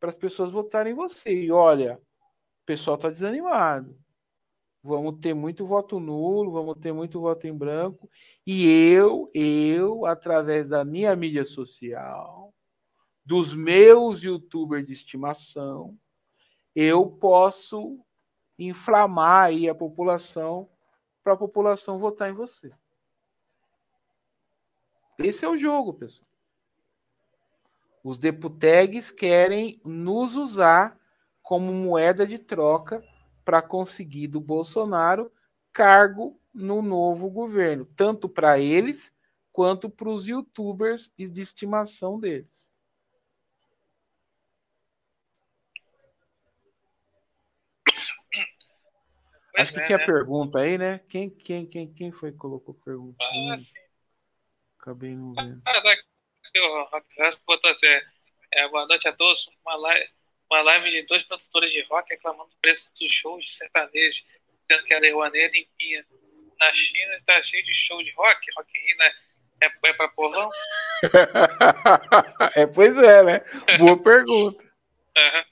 para 0.01 0.09
as 0.09 0.17
pessoas 0.17 0.51
votarem 0.51 0.93
em 0.93 0.97
você. 0.97 1.33
E 1.33 1.53
olha, 1.53 1.97
o 1.97 2.67
pessoal 2.67 2.97
está 2.97 3.11
desanimado. 3.11 3.97
Vamos 4.83 5.19
ter 5.21 5.35
muito 5.35 5.67
voto 5.67 5.99
nulo, 5.99 6.53
vamos 6.53 6.77
ter 6.79 6.93
muito 6.93 7.21
voto 7.21 7.47
em 7.47 7.57
branco. 7.57 8.11
E 8.47 8.69
eu, 8.93 9.31
eu, 9.35 10.05
através 10.05 10.69
da 10.69 10.85
minha 10.85 11.15
mídia 11.17 11.45
social, 11.45 12.55
dos 13.25 13.55
meus 13.55 14.23
youtubers 14.23 14.87
de 14.87 14.93
estimação, 14.93 15.99
eu 16.75 17.07
posso 17.07 17.99
inflamar 18.59 19.47
aí 19.47 19.69
a 19.69 19.75
população 19.75 20.69
para 21.23 21.33
a 21.33 21.37
população 21.37 21.99
votar 21.99 22.29
em 22.31 22.35
você. 22.35 22.71
Esse 25.19 25.45
é 25.45 25.49
o 25.49 25.59
jogo, 25.59 25.95
pessoal. 25.95 26.27
Os 28.03 28.19
deputegues 28.19 29.11
querem 29.11 29.81
nos 29.85 30.37
usar 30.37 30.99
como 31.43 31.73
moeda 31.73 32.27
de 32.27 32.39
troca 32.39 33.03
para 33.45 33.63
conseguir 33.63 34.29
do 34.29 34.41
Bolsonaro 34.41 35.33
cargo 35.73 36.39
no 36.53 36.83
novo 36.83 37.31
governo, 37.31 37.87
tanto 37.97 38.29
para 38.29 38.59
eles 38.59 39.13
quanto 39.53 39.89
para 39.89 40.09
os 40.09 40.27
youtubers 40.27 41.13
de 41.17 41.41
estimação 41.41 42.19
deles. 42.19 42.74
Acho 49.57 49.73
que 49.73 49.81
é, 49.81 49.85
tinha 49.85 49.99
né? 49.99 50.07
pergunta 50.07 50.59
aí, 50.59 50.77
né? 50.77 51.01
Quem, 51.09 51.31
quem, 51.31 51.67
quem, 51.67 51.93
quem 51.93 52.13
foi 52.13 52.33
que 52.33 52.39
colocou 52.39 52.75
pergunta? 52.75 53.17
Ah, 53.21 53.57
sim. 53.57 53.73
Acabei 54.81 55.15
não 55.15 55.33
vendo. 55.33 55.63
Ah, 55.65 55.81
daqui, 55.81 56.03
o 56.61 57.47
botou 57.47 57.71
assim, 57.71 57.87
é, 58.53 58.69
boa 58.69 58.87
noite 58.87 59.09
a 59.09 59.13
todos. 59.13 59.49
Uma 59.65 59.77
live, 59.77 60.09
uma 60.51 60.63
live 60.63 60.91
de 60.91 61.07
dois 61.07 61.23
produtores 61.25 61.71
de 61.71 61.83
rock 61.83 62.11
reclamando 62.11 62.51
do 62.51 62.57
preço 62.61 62.91
dos 63.01 63.13
shows 63.13 63.45
de 63.45 63.51
sertanejo, 63.53 64.25
dizendo 64.61 64.85
que 64.85 64.95
a 64.95 64.99
é 64.99 65.49
limpinha. 65.49 66.05
Na 66.59 66.73
China 66.73 67.15
está 67.17 67.43
cheio 67.43 67.65
de 67.65 67.75
show 67.75 68.03
de 68.03 68.13
rock, 68.13 68.47
Rock 68.57 68.79
in 68.79 68.97
né? 68.97 69.13
É, 69.63 69.67
é 69.67 69.93
para 69.93 70.09
povão? 70.09 70.51
é, 72.55 72.67
pois 72.67 72.97
é, 72.99 73.23
né? 73.23 73.41
Boa 73.79 74.03
pergunta. 74.03 74.65
Uhum. 75.17 75.45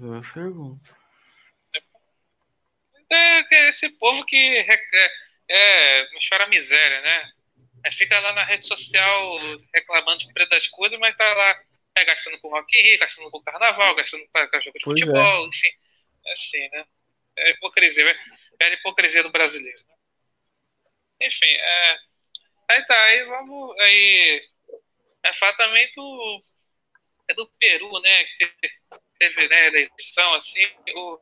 Boa 0.00 0.20
pergunta. 0.34 0.95
É, 3.10 3.68
esse 3.68 3.88
povo 3.90 4.24
que 4.24 4.36
é, 4.36 5.10
é, 5.48 6.08
chora 6.28 6.46
miséria, 6.48 7.00
né? 7.00 7.30
Aí 7.84 7.92
fica 7.92 8.18
lá 8.18 8.32
na 8.32 8.44
rede 8.44 8.66
social 8.66 9.38
reclamando 9.72 10.24
do 10.24 10.32
preço 10.32 10.50
das 10.50 10.66
coisas, 10.68 10.98
mas 10.98 11.16
tá 11.16 11.34
lá 11.34 11.62
é, 11.96 12.04
gastando 12.04 12.38
com 12.40 12.48
Rock 12.48 12.76
in 12.76 12.82
Rio, 12.82 12.98
gastando 12.98 13.30
com 13.30 13.42
Carnaval, 13.42 13.94
gastando 13.94 14.26
para 14.32 14.60
jogo 14.60 14.78
de 14.78 14.84
pois 14.84 15.00
é. 15.00 15.04
futebol, 15.04 15.44
é. 15.44 15.48
enfim. 15.48 15.68
É 16.26 16.32
assim, 16.32 16.68
né? 16.70 16.84
É 17.38 17.50
hipocrisia, 17.50 18.18
é 18.60 18.64
a 18.64 18.68
hipocrisia 18.70 19.22
do 19.22 19.30
brasileiro. 19.30 19.78
Né? 19.88 21.26
Enfim, 21.26 21.46
é, 21.46 21.98
aí 22.68 22.84
tá, 22.86 23.02
aí 23.04 23.24
vamos. 23.24 23.78
Aí, 23.80 24.48
é 25.22 25.34
fato 25.34 25.56
também 25.56 25.90
do, 25.94 26.44
é 27.28 27.34
do 27.34 27.46
Peru, 27.58 28.00
né? 28.00 28.24
Que 28.24 28.70
teve 29.18 29.48
né, 29.48 29.66
eleição 29.68 30.34
assim. 30.34 30.66
O, 30.94 31.20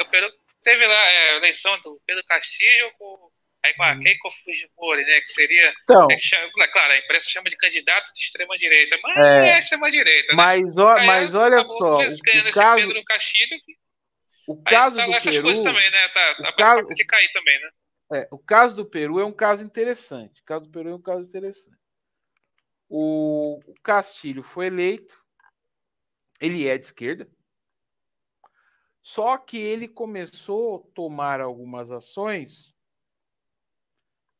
o 0.00 0.04
Peru 0.10 0.32
teve 0.64 0.86
lá 0.86 1.10
é, 1.12 1.30
a 1.30 1.36
eleição 1.36 1.78
do 1.82 2.00
Pedro 2.06 2.24
Castillo 2.26 2.90
com, 2.98 3.30
aí 3.64 3.74
com 3.74 3.82
a 3.82 3.92
uhum. 3.92 4.00
Keiko 4.00 4.30
Fujimori, 4.42 5.04
né? 5.04 5.20
Que 5.20 5.28
seria. 5.28 5.72
Então, 5.84 6.08
é, 6.10 6.18
chama, 6.18 6.68
claro, 6.72 6.92
a 6.92 6.98
imprensa 6.98 7.30
chama 7.30 7.50
de 7.50 7.56
candidato 7.56 8.12
de 8.12 8.20
extrema-direita, 8.20 8.98
mas 9.02 9.24
é, 9.24 9.50
é 9.50 9.58
extrema-direita. 9.58 10.28
Né? 10.28 10.36
Mas, 10.36 10.78
ó, 10.78 10.96
mas 11.04 11.34
olha 11.34 11.62
só. 11.62 12.00
O 12.00 12.52
caso, 12.52 12.86
Pedro 12.88 13.04
Castilho. 13.04 13.58
O 14.46 14.62
caso 14.62 15.00
aí, 15.00 15.10
tá, 15.10 15.18
do 15.18 15.24
Peru. 15.24 15.62
Também, 15.62 15.90
né? 15.90 16.08
Tá, 16.08 16.34
tá 16.34 16.52
caso, 16.54 16.88
de 16.88 17.04
cair 17.04 17.32
também, 17.32 17.60
né? 17.60 17.70
É, 18.12 18.28
o 18.30 18.38
caso 18.38 18.76
do 18.76 18.84
Peru 18.84 19.20
é 19.20 19.24
um 19.24 19.32
caso 19.32 19.64
interessante. 19.64 20.40
O 20.40 20.44
caso 20.44 20.64
do 20.64 20.70
Peru 20.70 20.90
é 20.90 20.94
um 20.94 21.02
caso 21.02 21.26
interessante. 21.26 21.76
O, 22.88 23.60
o 23.66 23.74
Castilho 23.82 24.42
foi 24.42 24.66
eleito, 24.66 25.18
ele 26.38 26.68
é 26.68 26.76
de 26.76 26.84
esquerda, 26.84 27.26
só 29.04 29.36
que 29.36 29.58
ele 29.58 29.86
começou 29.86 30.76
a 30.76 30.94
tomar 30.94 31.38
algumas 31.38 31.90
ações 31.90 32.74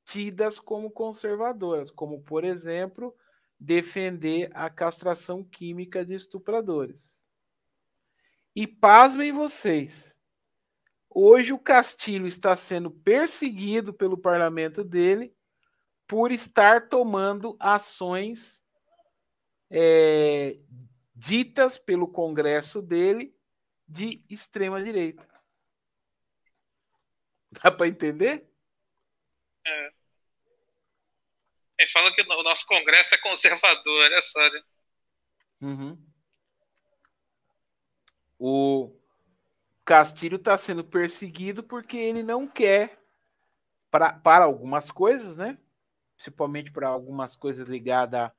tidas 0.07 0.59
como 0.59 0.91
conservadoras, 0.91 1.91
como, 1.91 2.23
por 2.23 2.45
exemplo, 2.45 3.15
defender 3.61 4.51
a 4.55 4.71
castração 4.71 5.45
química 5.45 6.03
de 6.03 6.15
estupradores. 6.15 7.21
E 8.57 8.67
pasmem 8.67 9.33
vocês, 9.33 10.17
hoje 11.11 11.53
o 11.53 11.59
Castilho 11.59 12.27
está 12.27 12.57
sendo 12.57 12.91
perseguido 12.91 13.93
pelo 13.93 14.17
parlamento 14.17 14.83
dele 14.83 15.37
por 16.07 16.33
estar 16.33 16.89
tomando 16.89 17.55
ações 17.61 18.63
é, 19.71 20.59
ditas 21.15 21.77
pelo 21.77 22.09
Congresso 22.09 22.81
dele 22.81 23.34
de 23.95 24.25
extrema 24.29 24.83
direita. 24.83 25.25
Dá 27.63 27.71
para 27.71 27.87
entender? 27.87 28.51
É. 29.65 29.93
Ele 31.79 31.91
fala 31.91 32.13
que 32.13 32.23
o 32.23 32.43
nosso 32.43 32.67
Congresso 32.67 33.15
é 33.15 33.19
conservador, 33.19 34.01
olha 34.01 34.23
só. 34.23 34.41
Né? 34.51 34.63
Uhum. 35.61 36.07
O 38.37 38.97
Castilho 39.85 40.37
está 40.37 40.59
sendo 40.59 40.83
perseguido 40.85 41.63
porque 41.63 41.97
ele 41.97 42.23
não 42.23 42.49
quer, 42.49 43.01
pra, 43.91 44.13
para 44.13 44.45
algumas 44.45 44.91
coisas, 44.91 45.37
né? 45.37 45.57
Principalmente 46.17 46.73
para 46.73 46.89
algumas 46.89 47.37
coisas 47.37 47.69
ligadas 47.69 48.31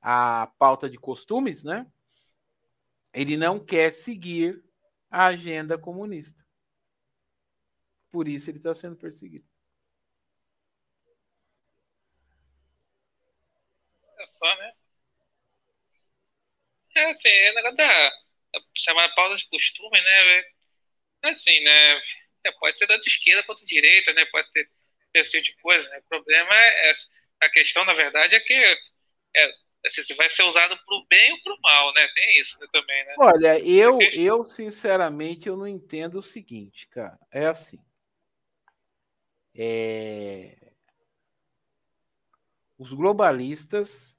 à, 0.00 0.42
à 0.42 0.46
pauta 0.46 0.88
de 0.88 0.98
costumes, 0.98 1.64
né? 1.64 1.86
Ele 3.12 3.36
não 3.36 3.58
quer 3.58 3.90
seguir 3.90 4.69
a 5.10 5.26
agenda 5.26 5.78
comunista. 5.78 6.42
Por 8.12 8.28
isso 8.28 8.48
ele 8.50 8.58
está 8.58 8.72
sendo 8.74 8.94
perseguido. 8.96 9.44
só, 14.26 14.46
né? 14.56 14.72
É 16.96 17.10
assim, 17.10 17.28
é 17.28 17.52
negócio 17.54 17.76
da, 17.76 17.86
da 18.52 18.60
chamada 18.78 19.14
pausa 19.14 19.36
de 19.36 19.48
costume, 19.48 20.00
né? 20.00 20.38
É 21.24 21.28
assim, 21.30 21.60
né? 21.62 22.02
É, 22.44 22.52
pode 22.60 22.78
ser 22.78 22.86
tanto 22.86 23.06
esquerda 23.08 23.42
quanto 23.44 23.66
direita, 23.66 24.12
né? 24.14 24.24
Pode 24.26 24.50
ter 24.52 24.68
esse 25.14 25.42
tipo 25.42 25.56
de 25.58 25.62
coisa, 25.62 25.88
né? 25.90 25.98
O 26.00 26.04
problema 26.08 26.54
é, 26.56 26.90
é 26.90 26.94
a 27.42 27.50
questão, 27.50 27.84
na 27.84 27.94
verdade, 27.94 28.36
é 28.36 28.40
que 28.40 28.54
é, 28.54 29.52
se 29.88 30.14
vai 30.14 30.28
ser 30.28 30.42
usado 30.42 30.76
para 30.84 30.94
o 30.94 31.06
bem 31.08 31.32
ou 31.32 31.42
para 31.42 31.54
o 31.54 31.60
mal, 31.60 31.94
né? 31.94 32.06
Tem 32.14 32.40
isso 32.40 32.58
né, 32.58 32.66
também, 32.70 33.04
né? 33.04 33.14
Olha, 33.18 33.58
eu, 33.60 33.98
eu 34.14 34.44
sinceramente 34.44 35.48
eu 35.48 35.56
não 35.56 35.66
entendo 35.66 36.18
o 36.18 36.22
seguinte, 36.22 36.86
cara. 36.88 37.18
É 37.30 37.46
assim. 37.46 37.78
É... 39.54 40.56
Os 42.78 42.92
globalistas 42.92 44.16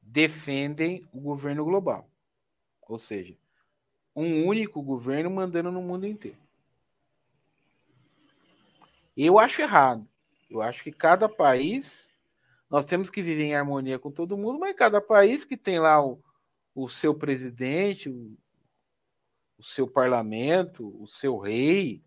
defendem 0.00 1.08
o 1.12 1.20
governo 1.20 1.64
global, 1.64 2.10
ou 2.82 2.98
seja, 2.98 3.36
um 4.14 4.44
único 4.46 4.82
governo 4.82 5.30
mandando 5.30 5.70
no 5.70 5.80
mundo 5.80 6.06
inteiro. 6.06 6.38
Eu 9.16 9.38
acho 9.38 9.62
errado. 9.62 10.08
Eu 10.50 10.60
acho 10.60 10.82
que 10.82 10.90
cada 10.90 11.28
país 11.28 12.09
nós 12.70 12.86
temos 12.86 13.10
que 13.10 13.20
viver 13.20 13.44
em 13.44 13.56
harmonia 13.56 13.98
com 13.98 14.12
todo 14.12 14.38
mundo, 14.38 14.60
mas 14.60 14.76
cada 14.76 15.00
país 15.00 15.44
que 15.44 15.56
tem 15.56 15.80
lá 15.80 16.00
o, 16.02 16.22
o 16.72 16.88
seu 16.88 17.12
presidente, 17.12 18.08
o, 18.08 18.38
o 19.58 19.64
seu 19.64 19.88
parlamento, 19.88 20.96
o 21.02 21.08
seu 21.08 21.36
rei, 21.36 22.04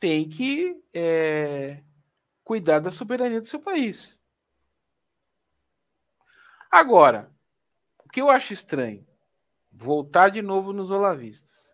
tem 0.00 0.28
que 0.28 0.82
é, 0.92 1.84
cuidar 2.42 2.80
da 2.80 2.90
soberania 2.90 3.40
do 3.40 3.46
seu 3.46 3.60
país. 3.60 4.18
Agora, 6.68 7.30
o 8.04 8.08
que 8.08 8.20
eu 8.20 8.28
acho 8.28 8.52
estranho, 8.52 9.06
voltar 9.70 10.30
de 10.30 10.42
novo 10.42 10.72
nos 10.72 10.90
olavistas. 10.90 11.70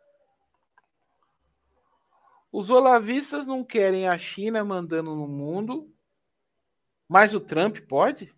Os 2.53 2.69
olavistas 2.69 3.47
não 3.47 3.65
querem 3.65 4.07
a 4.07 4.19
China 4.19 4.63
mandando 4.65 5.15
no 5.15 5.27
mundo 5.27 5.96
mas 7.09 7.35
o 7.35 7.41
Trump 7.41 7.79
pode? 7.89 8.35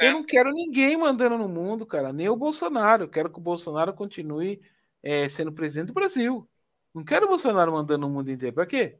É. 0.00 0.08
Eu 0.08 0.12
não 0.12 0.24
quero 0.24 0.52
ninguém 0.52 0.96
mandando 0.96 1.36
no 1.36 1.48
mundo, 1.48 1.84
cara. 1.84 2.12
Nem 2.12 2.28
o 2.28 2.36
Bolsonaro. 2.36 3.04
Eu 3.04 3.08
quero 3.08 3.30
que 3.30 3.38
o 3.38 3.42
Bolsonaro 3.42 3.92
continue 3.92 4.62
é, 5.02 5.28
sendo 5.28 5.52
presidente 5.52 5.88
do 5.88 5.94
Brasil. 5.94 6.48
Não 6.94 7.04
quero 7.04 7.26
o 7.26 7.28
Bolsonaro 7.28 7.72
mandando 7.72 8.06
no 8.06 8.12
mundo 8.12 8.30
inteiro. 8.30 8.54
Para 8.54 8.66
quê? 8.66 8.98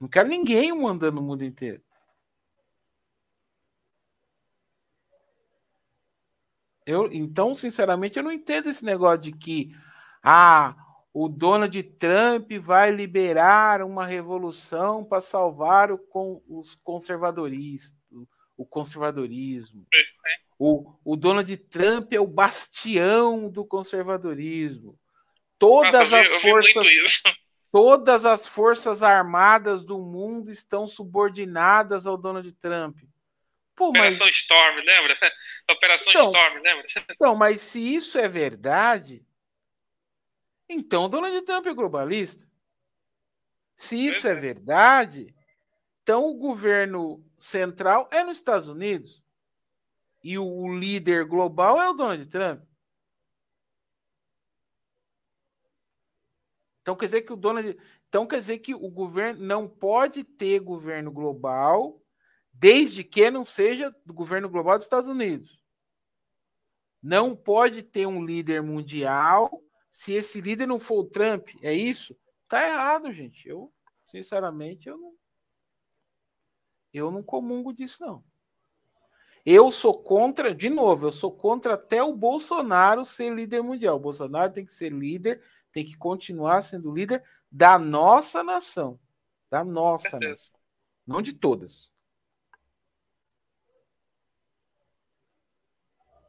Não 0.00 0.08
quero 0.08 0.28
ninguém 0.28 0.72
mandando 0.72 1.16
no 1.16 1.22
mundo 1.22 1.44
inteiro. 1.44 1.82
Eu, 6.86 7.10
então, 7.12 7.54
sinceramente, 7.54 8.18
eu 8.18 8.22
não 8.22 8.32
entendo 8.32 8.68
esse 8.68 8.84
negócio 8.84 9.20
de 9.20 9.32
que 9.32 9.74
ah, 10.22 10.76
o 11.14 11.28
Donald 11.28 11.80
Trump 11.80 12.50
vai 12.60 12.90
liberar 12.90 13.82
uma 13.82 14.04
revolução 14.04 15.04
para 15.04 15.20
salvar 15.20 15.92
o, 15.92 15.96
com, 15.96 16.42
os 16.48 16.74
conservadoristas, 16.82 17.96
o 18.56 18.66
conservadorismo. 18.66 19.86
O, 20.58 20.92
o 21.04 21.14
Donald 21.14 21.56
Trump 21.56 22.12
é 22.12 22.18
o 22.18 22.26
bastião 22.26 23.48
do 23.48 23.64
conservadorismo. 23.64 24.98
Todas 25.56 26.10
Nossa, 26.10 26.20
as 26.20 26.42
forças 26.42 26.86
todas 27.70 28.24
as 28.24 28.48
forças 28.48 29.02
armadas 29.02 29.84
do 29.84 29.98
mundo 30.00 30.50
estão 30.50 30.88
subordinadas 30.88 32.08
ao 32.08 32.16
Donald 32.16 32.50
Trump. 32.54 32.96
Pô, 33.76 33.90
Operação 33.90 34.26
mas... 34.26 34.34
Storm, 34.34 34.76
lembra? 34.84 35.16
Operação 35.70 36.06
então, 36.08 36.26
Storm, 36.26 36.54
lembra? 36.60 36.84
Então, 37.10 37.36
mas 37.36 37.60
se 37.60 37.94
isso 37.94 38.18
é 38.18 38.28
verdade, 38.28 39.24
então, 40.74 41.08
Donald 41.08 41.40
Trump 41.42 41.66
é 41.66 41.74
globalista. 41.74 42.46
Se 43.76 43.96
isso 43.96 44.26
é 44.26 44.34
verdade, 44.34 45.34
então 46.02 46.26
o 46.28 46.34
governo 46.34 47.24
central 47.38 48.08
é 48.12 48.22
nos 48.22 48.38
Estados 48.38 48.68
Unidos 48.68 49.22
e 50.22 50.38
o 50.38 50.72
líder 50.76 51.24
global 51.24 51.80
é 51.80 51.88
o 51.88 51.94
Donald 51.94 52.26
Trump. 52.26 52.62
Então 56.82 56.94
quer 56.94 57.06
dizer 57.06 57.22
que 57.22 57.32
o 57.32 57.36
Donald, 57.36 57.78
então 58.08 58.26
quer 58.26 58.36
dizer 58.36 58.58
que 58.58 58.74
o 58.74 58.90
governo 58.90 59.44
não 59.44 59.66
pode 59.66 60.22
ter 60.22 60.60
governo 60.60 61.10
global 61.10 62.00
desde 62.52 63.02
que 63.02 63.30
não 63.30 63.42
seja 63.42 63.90
do 64.04 64.12
governo 64.12 64.48
global 64.48 64.76
dos 64.76 64.84
Estados 64.84 65.08
Unidos. 65.08 65.64
Não 67.02 67.34
pode 67.34 67.82
ter 67.82 68.06
um 68.06 68.24
líder 68.24 68.62
mundial 68.62 69.63
se 69.94 70.12
esse 70.12 70.40
líder 70.40 70.66
não 70.66 70.80
for 70.80 70.98
o 70.98 71.04
Trump, 71.04 71.50
é 71.62 71.72
isso? 71.72 72.18
Tá 72.48 72.66
errado, 72.66 73.12
gente. 73.12 73.48
Eu, 73.48 73.72
sinceramente, 74.08 74.88
eu 74.88 74.98
não 74.98 75.14
eu 76.92 77.12
não 77.12 77.22
comungo 77.22 77.72
disso 77.72 78.04
não. 78.04 78.24
Eu 79.46 79.70
sou 79.70 80.02
contra, 80.02 80.52
de 80.52 80.68
novo, 80.68 81.06
eu 81.06 81.12
sou 81.12 81.30
contra 81.30 81.74
até 81.74 82.02
o 82.02 82.12
Bolsonaro 82.12 83.04
ser 83.04 83.32
líder 83.32 83.62
mundial. 83.62 83.96
O 83.96 84.00
Bolsonaro 84.00 84.52
tem 84.52 84.64
que 84.64 84.74
ser 84.74 84.90
líder, 84.90 85.40
tem 85.70 85.84
que 85.84 85.96
continuar 85.96 86.62
sendo 86.62 86.92
líder 86.92 87.22
da 87.48 87.78
nossa 87.78 88.42
nação, 88.42 88.98
da 89.48 89.62
nossa 89.62 90.18
nação, 90.18 90.58
não 91.06 91.22
de 91.22 91.32
todas. 91.32 91.92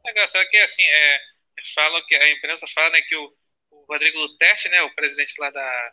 O 0.04 0.06
negócio 0.06 0.38
é 0.38 0.44
que 0.46 0.56
assim, 0.58 0.82
é, 0.82 1.20
falam 1.74 2.00
que 2.06 2.14
a 2.14 2.32
imprensa 2.32 2.64
fala 2.72 2.90
né, 2.90 3.00
que 3.02 3.16
o 3.16 3.34
Rodrigo 3.88 4.18
Duterte, 4.18 4.68
né, 4.68 4.82
o 4.82 4.94
presidente 4.94 5.34
lá 5.38 5.50
da, 5.50 5.92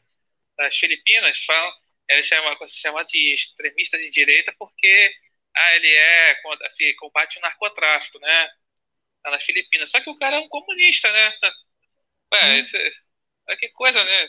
das 0.57 0.75
Filipinas, 0.77 1.37
fala, 1.45 1.73
ele 2.09 2.23
chama, 2.23 2.57
chama 2.67 3.03
de 3.05 3.33
extremista 3.33 3.97
de 3.97 4.11
direita 4.11 4.53
porque 4.57 5.13
ah, 5.55 5.75
ele 5.75 5.87
é 5.87 6.41
assim, 6.65 6.95
combate 6.95 7.37
o 7.37 7.41
narcotráfico, 7.41 8.19
né? 8.19 8.49
Lá 9.23 9.31
nas 9.31 9.43
Filipinas. 9.43 9.89
Só 9.91 10.01
que 10.01 10.09
o 10.09 10.17
cara 10.17 10.37
é 10.37 10.39
um 10.39 10.49
comunista, 10.49 11.11
né? 11.11 11.33
Ué, 12.33 12.45
hum. 12.45 12.59
esse, 12.59 12.77
que 13.59 13.69
coisa, 13.69 14.03
né? 14.03 14.27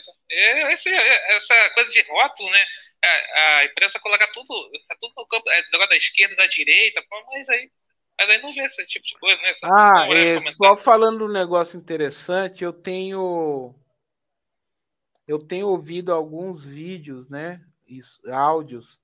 Esse, 0.71 0.93
essa 0.93 1.69
coisa 1.71 1.89
de 1.91 2.01
rótulo, 2.03 2.49
né? 2.51 2.65
A, 3.03 3.57
a 3.59 3.65
imprensa 3.65 3.99
coloca 3.99 4.27
tudo, 4.33 4.71
é 4.89 4.95
tudo 4.99 5.13
no 5.17 5.27
campo, 5.27 5.49
é 5.49 5.87
da 5.87 5.97
esquerda, 5.97 6.35
da 6.35 6.47
direita, 6.47 7.03
mas 7.09 7.49
aí 7.49 7.71
mas 8.17 8.29
aí 8.29 8.41
não 8.41 8.53
vê 8.53 8.65
esse 8.65 8.83
tipo 8.85 9.05
de 9.05 9.17
coisa, 9.19 9.41
né? 9.41 9.53
Só 9.53 9.65
ah, 9.67 10.07
é, 10.09 10.39
só 10.39 10.77
falando 10.77 11.25
um 11.25 11.31
negócio 11.31 11.77
interessante, 11.77 12.63
eu 12.63 12.71
tenho 12.71 13.75
eu 15.27 15.39
tenho 15.39 15.67
ouvido 15.67 16.13
alguns 16.13 16.63
vídeos, 16.63 17.29
né? 17.29 17.61
Isso, 17.87 18.21
áudios 18.31 19.01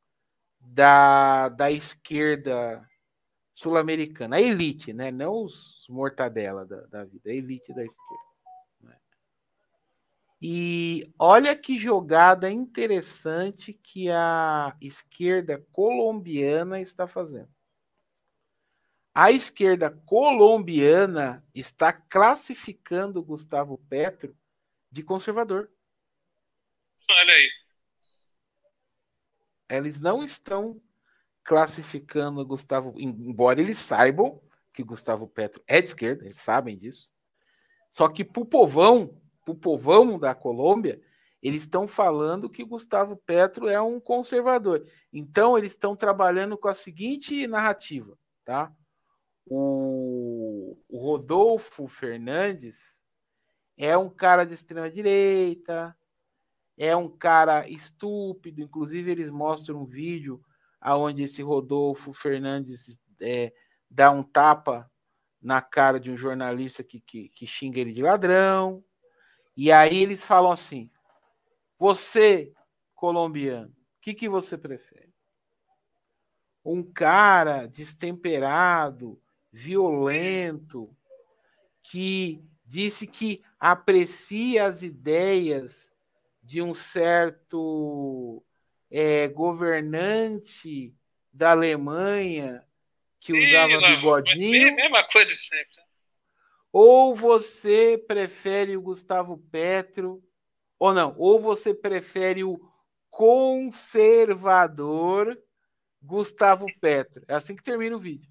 da, 0.60 1.50
da 1.50 1.72
esquerda 1.72 2.88
sul-americana, 3.54 4.38
a 4.38 4.42
elite, 4.42 4.94
né? 4.94 5.12
Não 5.12 5.44
os 5.44 5.86
mortadela 5.90 6.66
da, 6.66 6.82
da 6.88 7.04
vida, 7.04 7.30
a 7.30 7.34
elite 7.34 7.74
da 7.74 7.84
esquerda. 7.84 8.24
Né? 8.82 8.96
E 10.42 11.12
olha 11.20 11.56
que 11.56 11.78
jogada 11.78 12.50
interessante 12.50 13.74
que 13.74 14.10
a 14.10 14.76
esquerda 14.80 15.64
colombiana 15.72 16.80
está 16.80 17.08
fazendo. 17.08 17.50
A 19.14 19.32
esquerda 19.32 19.90
colombiana 20.06 21.46
está 21.54 21.92
classificando 21.92 23.22
Gustavo 23.22 23.78
Petro 23.78 24.36
de 24.90 25.04
conservador. 25.04 25.70
Olha 27.10 27.34
aí. 27.34 27.50
Eles 29.70 30.00
não 30.00 30.24
estão 30.24 30.82
classificando 31.44 32.46
Gustavo, 32.46 32.94
embora 32.98 33.60
eles 33.60 33.78
saibam 33.78 34.42
que 34.74 34.84
Gustavo 34.84 35.28
Petro 35.28 35.62
é 35.68 35.82
de 35.82 35.88
esquerda, 35.88 36.24
eles 36.24 36.40
sabem 36.40 36.78
disso. 36.78 37.10
Só 37.90 38.08
que 38.08 38.24
para 38.24 38.42
o 38.42 38.46
povão, 38.46 39.22
para 39.44 39.52
o 39.52 39.58
povão 39.58 40.18
da 40.18 40.34
Colômbia, 40.34 41.02
eles 41.42 41.64
estão 41.64 41.88
falando 41.88 42.50
que 42.50 42.64
Gustavo 42.64 43.18
Petro 43.18 43.68
é 43.68 43.82
um 43.82 44.00
conservador. 44.00 44.86
Então 45.12 45.58
eles 45.58 45.72
estão 45.72 45.96
trabalhando 45.96 46.58
com 46.58 46.68
a 46.68 46.74
seguinte 46.74 47.48
narrativa, 47.48 48.18
tá? 48.46 48.74
O, 49.46 50.78
o 50.90 50.98
Rodolfo 50.98 51.88
Fernandes 51.88 52.80
é 53.78 53.98
um 53.98 54.10
cara 54.10 54.46
de 54.46 54.54
extrema 54.54 54.90
direita, 54.90 55.96
é 56.78 56.96
um 56.96 57.10
cara 57.10 57.68
estúpido. 57.68 58.62
Inclusive, 58.62 59.12
eles 59.12 59.30
mostram 59.30 59.82
um 59.82 59.86
vídeo 59.86 60.44
aonde 60.80 61.24
esse 61.24 61.42
Rodolfo 61.42 62.14
Fernandes 62.14 63.00
é, 63.20 63.54
dá 63.90 64.12
um 64.12 64.24
tapa 64.24 64.90
na 65.42 65.62
cara 65.62 66.00
de 66.00 66.12
um 66.12 66.18
jornalista 66.18 66.84
que, 66.84 67.00
que, 67.02 67.30
que 67.30 67.48
xinga 67.48 67.80
ele 67.80 67.94
de 67.94 68.02
ladrão. 68.02 68.84
E 69.56 69.72
aí 69.72 70.02
eles 70.02 70.24
falam 70.24 70.52
assim: 70.52 70.90
você, 71.78 72.54
colombiano, 72.96 73.70
o 73.70 74.02
que, 74.02 74.14
que 74.14 74.30
você 74.30 74.58
prefere? 74.58 75.12
um 76.64 76.84
cara 76.84 77.68
destemperado, 77.68 79.20
violento, 79.52 80.90
que 81.84 82.42
disse 82.66 83.06
que 83.06 83.44
aprecia 83.60 84.66
as 84.66 84.82
ideias 84.82 85.92
de 86.42 86.62
um 86.62 86.74
certo 86.74 88.42
é, 88.90 89.28
governante 89.28 90.96
da 91.32 91.52
Alemanha 91.52 92.66
que 93.20 93.34
usava 93.34 93.78
bigodinho. 93.88 94.68
É 94.68 94.72
a 94.72 94.76
mesma 94.76 95.04
coisa 95.04 95.36
sempre. 95.36 95.80
Ou 96.72 97.14
você 97.14 98.04
prefere 98.08 98.78
o 98.78 98.82
Gustavo 98.82 99.38
Petro, 99.38 100.24
ou 100.80 100.94
não, 100.94 101.14
ou 101.18 101.40
você 101.40 101.74
prefere 101.74 102.44
o 102.44 102.60
conservador 103.10 105.38
Gustavo 106.02 106.66
Petro. 106.80 107.26
É 107.28 107.36
assim 107.36 107.56
que 107.56 107.62
termina 107.62 107.96
o 107.96 108.00
vídeo. 108.00 108.31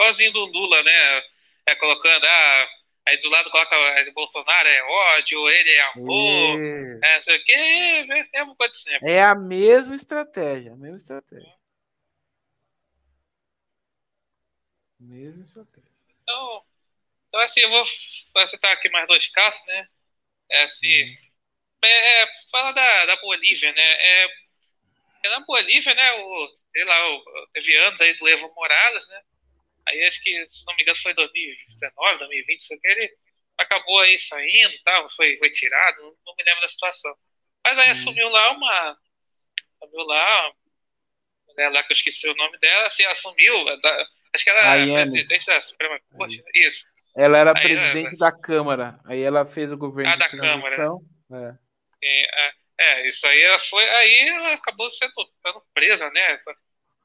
Igualzinho 0.00 0.32
do 0.32 0.46
Lula, 0.46 0.82
né? 0.82 1.22
É 1.68 1.74
colocando, 1.74 2.24
ah, 2.24 2.68
aí 3.06 3.20
do 3.20 3.28
lado 3.28 3.50
coloca 3.50 3.76
o 3.76 4.12
Bolsonaro 4.14 4.66
é 4.66 4.82
ódio, 4.82 5.50
ele 5.50 5.70
é 5.70 5.80
amor, 5.92 6.60
é, 7.04 7.16
é 7.16 7.20
sei 7.20 7.36
o 7.36 7.44
quê, 7.44 7.52
é, 7.52 8.18
é, 8.18 8.28
é 8.32 8.42
uma 8.42 8.56
coisa 8.56 8.74
sempre. 8.74 9.10
É 9.10 9.22
a 9.22 9.34
mesma 9.34 9.94
estratégia, 9.94 10.72
a 10.72 10.76
mesma 10.76 10.96
estratégia. 10.96 11.54
Mesma 14.98 15.44
estratégia. 15.44 15.90
Então, 16.22 16.64
então 17.28 17.40
assim, 17.40 17.60
eu 17.60 17.70
vou 17.70 17.86
citar 18.46 18.72
aqui 18.72 18.88
mais 18.88 19.06
dois 19.06 19.28
casos, 19.28 19.64
né? 19.66 19.86
É 20.50 20.64
assim, 20.64 21.04
uhum. 21.04 21.16
é, 21.84 22.22
é, 22.22 22.26
fala 22.50 22.72
da, 22.72 23.06
da 23.06 23.16
Bolívia, 23.16 23.70
né? 23.72 23.82
É, 23.82 24.26
é 25.24 25.28
na 25.28 25.40
Bolívia, 25.40 25.94
né? 25.94 26.12
O, 26.14 26.48
sei 26.72 26.84
lá, 26.84 27.10
o, 27.10 27.48
teve 27.52 27.76
anos 27.76 28.00
aí 28.00 28.14
do 28.14 28.28
Evo 28.28 28.50
Morales, 28.54 29.06
né? 29.06 29.22
Aí 29.88 30.04
acho 30.06 30.22
que, 30.22 30.46
se 30.48 30.64
não 30.66 30.74
me 30.76 30.82
engano, 30.82 30.98
foi 30.98 31.14
2019, 31.14 32.18
2020, 32.18 32.62
sei 32.62 32.78
que 32.78 32.88
ele 32.88 33.10
acabou 33.58 34.00
aí 34.00 34.18
saindo, 34.18 34.78
tá? 34.84 35.06
foi, 35.16 35.36
foi 35.38 35.50
tirado, 35.50 36.02
não, 36.02 36.14
não 36.26 36.34
me 36.36 36.44
lembro 36.44 36.60
da 36.62 36.68
situação. 36.68 37.14
Mas 37.64 37.78
aí 37.78 37.86
uhum. 37.86 37.92
assumiu 37.92 38.28
lá 38.28 38.50
uma. 38.52 38.98
Assumiu 39.82 40.06
lá, 40.06 40.52
mulher 41.48 41.70
lá 41.70 41.82
que 41.82 41.92
eu 41.92 41.96
esqueci 41.96 42.28
o 42.28 42.34
nome 42.34 42.58
dela, 42.58 42.86
assim, 42.86 43.04
assumiu. 43.04 43.64
Da, 43.80 44.06
acho 44.34 44.44
que 44.44 44.50
ela 44.50 44.76
era 44.76 45.10
presidente 45.10 45.46
da 45.46 45.60
Suprema 45.60 46.00
Corte, 46.16 46.42
isso. 46.54 46.84
Ela 47.16 47.38
era 47.38 47.50
aí 47.50 47.62
presidente 47.62 48.16
ela, 48.16 48.30
da 48.30 48.32
Câmara. 48.32 49.00
Aí 49.04 49.22
ela 49.22 49.44
fez 49.44 49.70
o 49.72 49.76
governo 49.76 50.12
ah, 50.12 50.16
da 50.16 50.28
Câmara. 50.28 50.76
É. 51.32 51.70
É, 52.02 52.52
é, 52.78 53.08
isso 53.08 53.26
aí 53.26 53.42
ela 53.42 53.58
foi. 53.58 53.84
Aí 53.84 54.28
ela 54.28 54.52
acabou 54.52 54.88
sendo, 54.90 55.12
sendo 55.42 55.62
presa, 55.74 56.10
né? 56.10 56.40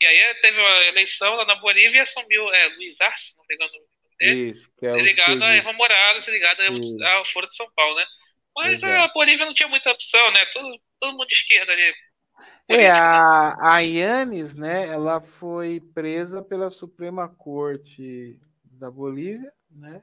E 0.02 0.06
aí 0.06 0.36
teve 0.42 0.60
uma 0.60 0.84
eleição 0.86 1.36
lá 1.36 1.46
na 1.46 1.56
Bolívia 1.56 2.00
e 2.00 2.02
assumiu 2.02 2.54
é, 2.54 2.68
Luiz 2.76 3.00
Arce, 3.00 3.36
não 3.38 3.46
me 3.48 3.56
engano 3.56 3.72
o 3.72 3.76
nome 3.76 4.16
dele. 4.20 4.52
Isso, 4.52 4.72
que 4.78 4.86
é 4.86 4.94
ligado 4.94 5.44
a 5.44 5.56
Evo 5.56 5.74
Morales, 5.74 6.28
ligado 6.28 6.62
ao 6.62 7.26
Foro 7.26 7.48
de 7.48 7.56
São 7.56 7.72
Paulo, 7.74 7.96
né? 7.96 8.06
Mas 8.56 8.74
Exato. 8.76 9.04
a 9.04 9.14
Bolívia 9.14 9.46
não 9.46 9.54
tinha 9.54 9.70
muita 9.70 9.92
opção, 9.92 10.32
né? 10.32 10.46
Todo, 10.48 10.80
todo 11.00 11.12
mundo 11.14 11.28
de 11.28 11.34
esquerda 11.34 11.72
ali. 11.72 11.94
É, 12.68 12.90
a, 12.90 13.74
a 13.76 13.80
Yannis, 13.80 14.56
né, 14.56 14.88
ela 14.88 15.22
foi 15.22 15.80
presa 15.94 16.42
pela 16.42 16.72
Suprema 16.72 17.30
Corte 17.30 18.40
da 18.64 18.90
Bolívia, 18.90 19.54
né, 19.70 20.02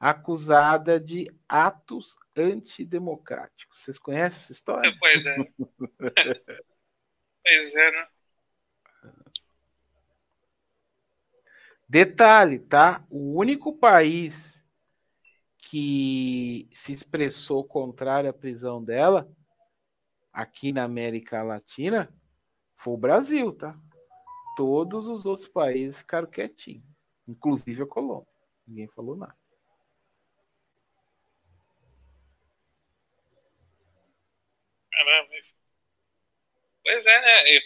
acusada 0.00 0.98
de 0.98 1.30
atos 1.46 2.16
antidemocráticos. 2.34 3.82
Vocês 3.82 3.98
conhecem 3.98 4.40
essa 4.40 4.52
história? 4.52 4.94
Pois 4.98 5.26
é. 5.26 5.36
pois 7.44 7.76
é, 7.76 7.90
né? 7.90 8.08
Detalhe, 11.88 12.58
tá? 12.58 13.04
O 13.10 13.38
único 13.38 13.72
país 13.72 14.64
que 15.58 16.68
se 16.72 16.92
expressou 16.92 17.64
contrário 17.64 18.28
à 18.28 18.32
prisão 18.32 18.82
dela 18.82 19.30
aqui 20.32 20.72
na 20.72 20.84
América 20.84 21.42
Latina 21.42 22.12
foi 22.76 22.94
o 22.94 22.98
Brasil, 22.98 23.52
tá? 23.52 23.78
Todos 24.56 25.06
os 25.06 25.24
outros 25.24 25.48
países 25.48 25.98
ficaram 25.98 26.30
quietinhos, 26.30 26.84
inclusive 27.26 27.82
a 27.82 27.86
Colômbia. 27.86 28.32
Ninguém 28.66 28.88
falou 28.88 29.16
nada. 29.16 29.36
Caramba. 34.90 35.32
Pois 36.82 37.06
é, 37.06 37.20
né? 37.20 37.60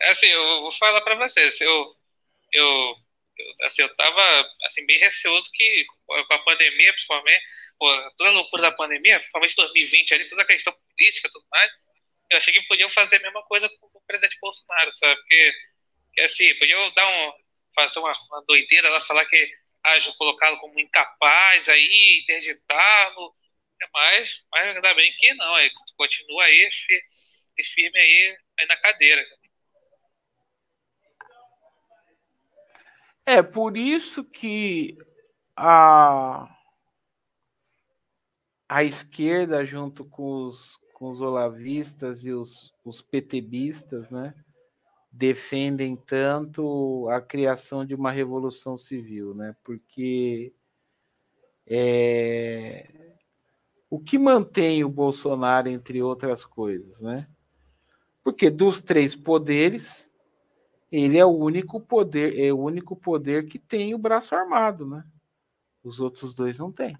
É 0.00 0.10
assim, 0.10 0.26
eu 0.26 0.62
vou 0.62 0.72
falar 0.72 1.02
para 1.02 1.16
vocês. 1.16 1.60
Eu, 1.60 1.96
eu 2.52 2.96
eu, 3.40 3.66
assim, 3.66 3.82
eu 3.82 3.96
tava 3.96 4.50
assim, 4.64 4.84
bem 4.86 4.98
receoso 4.98 5.50
que 5.52 5.84
com 6.06 6.34
a 6.34 6.38
pandemia, 6.40 6.92
principalmente, 6.92 7.44
toda 8.16 8.30
a 8.30 8.32
loucura 8.32 8.62
da 8.62 8.72
pandemia, 8.72 9.18
principalmente 9.18 9.56
2020, 9.56 10.14
ali, 10.14 10.28
toda 10.28 10.42
a 10.42 10.46
questão 10.46 10.72
política 10.72 11.28
e 11.28 11.30
tudo 11.30 11.46
mais, 11.50 11.70
eu 12.30 12.38
achei 12.38 12.54
que 12.54 12.62
podiam 12.68 12.90
fazer 12.90 13.16
a 13.16 13.20
mesma 13.22 13.42
coisa 13.44 13.68
com 13.68 13.86
o 13.86 14.06
presidente 14.06 14.38
Bolsonaro, 14.40 14.92
sabe? 14.92 15.16
Porque, 15.20 15.52
que, 16.14 16.20
assim, 16.22 16.54
podiam 16.58 16.92
dar 16.94 17.08
um, 17.08 17.32
fazer 17.74 17.98
uma, 17.98 18.12
uma 18.28 18.44
doideira 18.46 18.88
lá, 18.90 19.00
falar 19.02 19.24
que 19.26 19.52
ah, 19.84 19.98
colocá-lo 20.18 20.58
como 20.58 20.78
incapaz 20.78 21.68
aí, 21.68 22.20
interditá-lo, 22.22 23.34
é 23.82 23.86
mas, 23.92 24.30
mas 24.52 24.76
ainda 24.76 24.94
bem 24.94 25.12
que 25.18 25.34
não, 25.34 25.54
aí 25.54 25.70
continua 25.96 26.44
aí 26.44 26.68
firme 27.74 27.98
aí, 27.98 28.36
aí 28.58 28.66
na 28.66 28.76
cadeira. 28.76 29.24
É 33.32 33.44
por 33.44 33.76
isso 33.76 34.24
que 34.24 34.98
a, 35.56 36.52
a 38.68 38.82
esquerda, 38.82 39.64
junto 39.64 40.04
com 40.04 40.48
os, 40.48 40.76
com 40.92 41.12
os 41.12 41.20
olavistas 41.20 42.24
e 42.24 42.32
os, 42.32 42.74
os 42.84 43.00
PTBistas, 43.00 44.10
né, 44.10 44.34
defendem 45.12 45.94
tanto 45.94 47.08
a 47.08 47.20
criação 47.20 47.86
de 47.86 47.94
uma 47.94 48.10
revolução 48.10 48.76
civil, 48.76 49.32
né? 49.32 49.54
Porque 49.62 50.52
é, 51.68 53.14
o 53.88 54.00
que 54.00 54.18
mantém 54.18 54.82
o 54.82 54.88
Bolsonaro, 54.88 55.68
entre 55.68 56.02
outras 56.02 56.44
coisas, 56.44 57.00
né? 57.00 57.28
Porque 58.24 58.50
dos 58.50 58.82
três 58.82 59.14
poderes, 59.14 60.09
ele 60.90 61.18
é 61.18 61.24
o 61.24 61.30
único 61.30 61.80
poder, 61.80 62.38
é 62.38 62.52
o 62.52 62.58
único 62.58 62.96
poder 62.96 63.46
que 63.46 63.58
tem 63.58 63.94
o 63.94 63.98
braço 63.98 64.34
armado, 64.34 64.86
né? 64.86 65.04
Os 65.82 66.00
outros 66.00 66.34
dois 66.34 66.58
não 66.58 66.72
têm. 66.72 66.96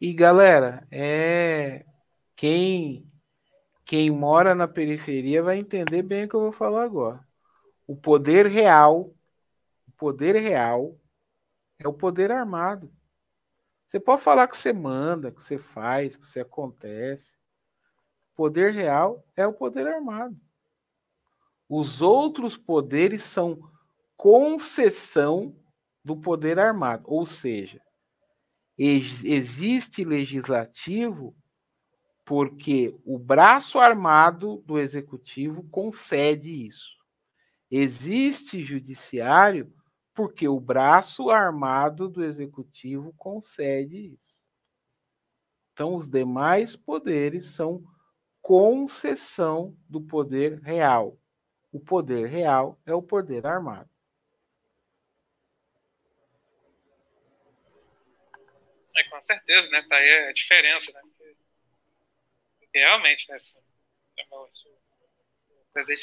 E 0.00 0.12
galera, 0.12 0.86
é 0.90 1.84
quem 2.34 3.10
quem 3.84 4.10
mora 4.10 4.54
na 4.54 4.66
periferia 4.66 5.42
vai 5.42 5.58
entender 5.58 6.02
bem 6.02 6.24
o 6.24 6.28
que 6.28 6.34
eu 6.34 6.40
vou 6.40 6.52
falar 6.52 6.84
agora. 6.84 7.26
O 7.86 7.96
poder 7.96 8.46
real, 8.46 9.14
o 9.86 9.92
poder 9.96 10.34
real 10.36 10.98
é 11.78 11.86
o 11.86 11.92
poder 11.94 12.32
armado. 12.32 12.92
Você 13.88 14.00
pode 14.00 14.22
falar 14.22 14.48
que 14.48 14.58
você 14.58 14.72
manda, 14.72 15.30
que 15.30 15.42
você 15.42 15.56
faz, 15.56 16.16
que 16.16 16.26
você 16.26 16.40
acontece. 16.40 17.35
Poder 18.36 18.72
real 18.72 19.26
é 19.34 19.46
o 19.46 19.52
poder 19.52 19.86
armado. 19.86 20.38
Os 21.68 22.00
outros 22.00 22.56
poderes 22.56 23.22
são 23.22 23.58
concessão 24.16 25.56
do 26.04 26.16
poder 26.16 26.58
armado, 26.58 27.02
ou 27.06 27.26
seja, 27.26 27.82
existe 28.78 30.04
legislativo 30.04 31.34
porque 32.24 32.94
o 33.04 33.18
braço 33.18 33.78
armado 33.78 34.62
do 34.66 34.78
executivo 34.78 35.64
concede 35.64 36.66
isso. 36.66 36.96
Existe 37.70 38.62
judiciário 38.62 39.72
porque 40.14 40.48
o 40.48 40.60
braço 40.60 41.30
armado 41.30 42.08
do 42.08 42.24
executivo 42.24 43.12
concede 43.16 44.14
isso. 44.14 44.38
Então, 45.72 45.94
os 45.94 46.08
demais 46.08 46.74
poderes 46.74 47.46
são 47.46 47.84
concessão 48.46 49.76
do 49.88 50.00
poder 50.00 50.60
real. 50.60 51.18
O 51.72 51.80
poder 51.80 52.28
real 52.28 52.80
é 52.86 52.94
o 52.94 53.02
poder 53.02 53.44
armado. 53.44 53.90
É, 58.96 59.02
com 59.10 59.20
certeza, 59.22 59.68
né? 59.70 59.84
Tá 59.88 59.96
aí 59.96 60.28
a 60.28 60.32
diferença, 60.32 60.92
né? 60.92 61.00
Realmente, 62.72 63.28
né? 63.28 63.36
Se 63.36 63.56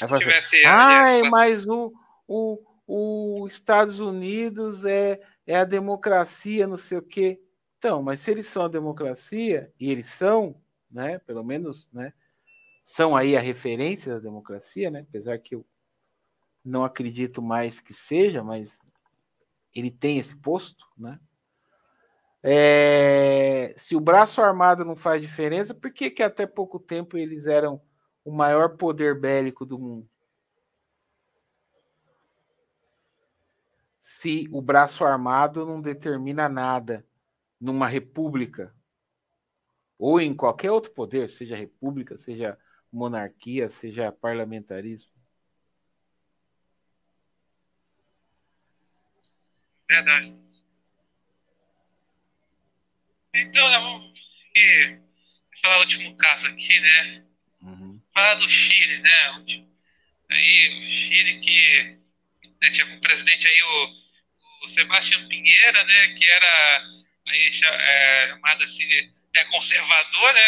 o 0.04 0.18
tivesse. 0.18 0.66
Ai, 0.66 1.22
mas 1.22 1.66
o, 1.66 1.94
o, 2.28 2.62
o 2.86 3.46
Estados 3.48 4.00
Unidos 4.00 4.84
é, 4.84 5.18
é 5.46 5.56
a 5.56 5.64
democracia, 5.64 6.66
não 6.66 6.76
sei 6.76 6.98
o 6.98 7.02
quê. 7.02 7.40
Então, 7.78 8.02
mas 8.02 8.20
se 8.20 8.30
eles 8.30 8.46
são 8.46 8.66
a 8.66 8.68
democracia, 8.68 9.72
e 9.80 9.90
eles 9.90 10.08
são, 10.08 10.62
né? 10.90 11.18
Pelo 11.20 11.42
menos, 11.42 11.90
né? 11.90 12.12
São 12.84 13.16
aí 13.16 13.36
a 13.36 13.40
referência 13.40 14.14
da 14.14 14.20
democracia, 14.20 14.90
né? 14.90 15.00
Apesar 15.08 15.38
que 15.38 15.54
eu 15.54 15.66
não 16.64 16.84
acredito 16.84 17.42
mais 17.42 17.80
que 17.80 17.92
seja, 17.92 18.42
mas 18.42 18.78
ele 19.74 19.90
tem 19.90 20.18
esse 20.18 20.36
posto, 20.36 20.86
né? 20.96 21.18
É, 22.46 23.74
se 23.76 23.96
o 23.96 24.00
braço 24.00 24.42
armado 24.42 24.84
não 24.84 24.94
faz 24.94 25.22
diferença, 25.22 25.74
por 25.74 25.90
que, 25.90 26.10
que 26.10 26.22
até 26.22 26.46
pouco 26.46 26.78
tempo 26.78 27.16
eles 27.16 27.46
eram 27.46 27.80
o 28.22 28.30
maior 28.30 28.76
poder 28.76 29.18
bélico 29.18 29.64
do 29.64 29.78
mundo? 29.78 30.08
Se 33.98 34.46
o 34.52 34.60
braço 34.60 35.04
armado 35.04 35.64
não 35.64 35.80
determina 35.80 36.46
nada 36.46 37.06
numa 37.58 37.86
república 37.86 38.74
ou 39.98 40.20
em 40.20 40.34
qualquer 40.34 40.70
outro 40.70 40.92
poder, 40.92 41.30
seja 41.30 41.56
república, 41.56 42.18
seja 42.18 42.58
monarquia, 42.94 43.68
seja 43.68 44.12
parlamentarismo. 44.12 45.10
Verdade. 49.88 50.34
Então, 53.34 53.68
né, 53.68 53.78
vamos 53.78 54.14
falar 55.60 55.78
o 55.78 55.80
último 55.80 56.16
caso 56.16 56.46
aqui, 56.46 56.80
né? 56.80 57.24
Uhum. 57.62 58.00
Falar 58.14 58.34
do 58.36 58.48
Chile, 58.48 58.98
né? 58.98 59.44
Aí, 60.30 60.68
o 60.68 60.92
Chile 60.92 61.40
que 61.40 61.98
né, 62.62 62.70
tinha 62.70 62.86
como 62.86 63.00
presidente 63.00 63.46
aí 63.46 63.62
o, 63.62 64.66
o 64.66 64.68
Sebastião 64.68 65.28
Pinheira, 65.28 65.84
né? 65.84 66.14
Que 66.14 66.24
era 66.24 66.84
aí 67.26 67.48
é, 67.48 68.28
chamado 68.28 68.62
assim 68.62 68.86
de 68.86 69.10
é, 69.34 69.44
conservador, 69.46 70.32
né? 70.32 70.42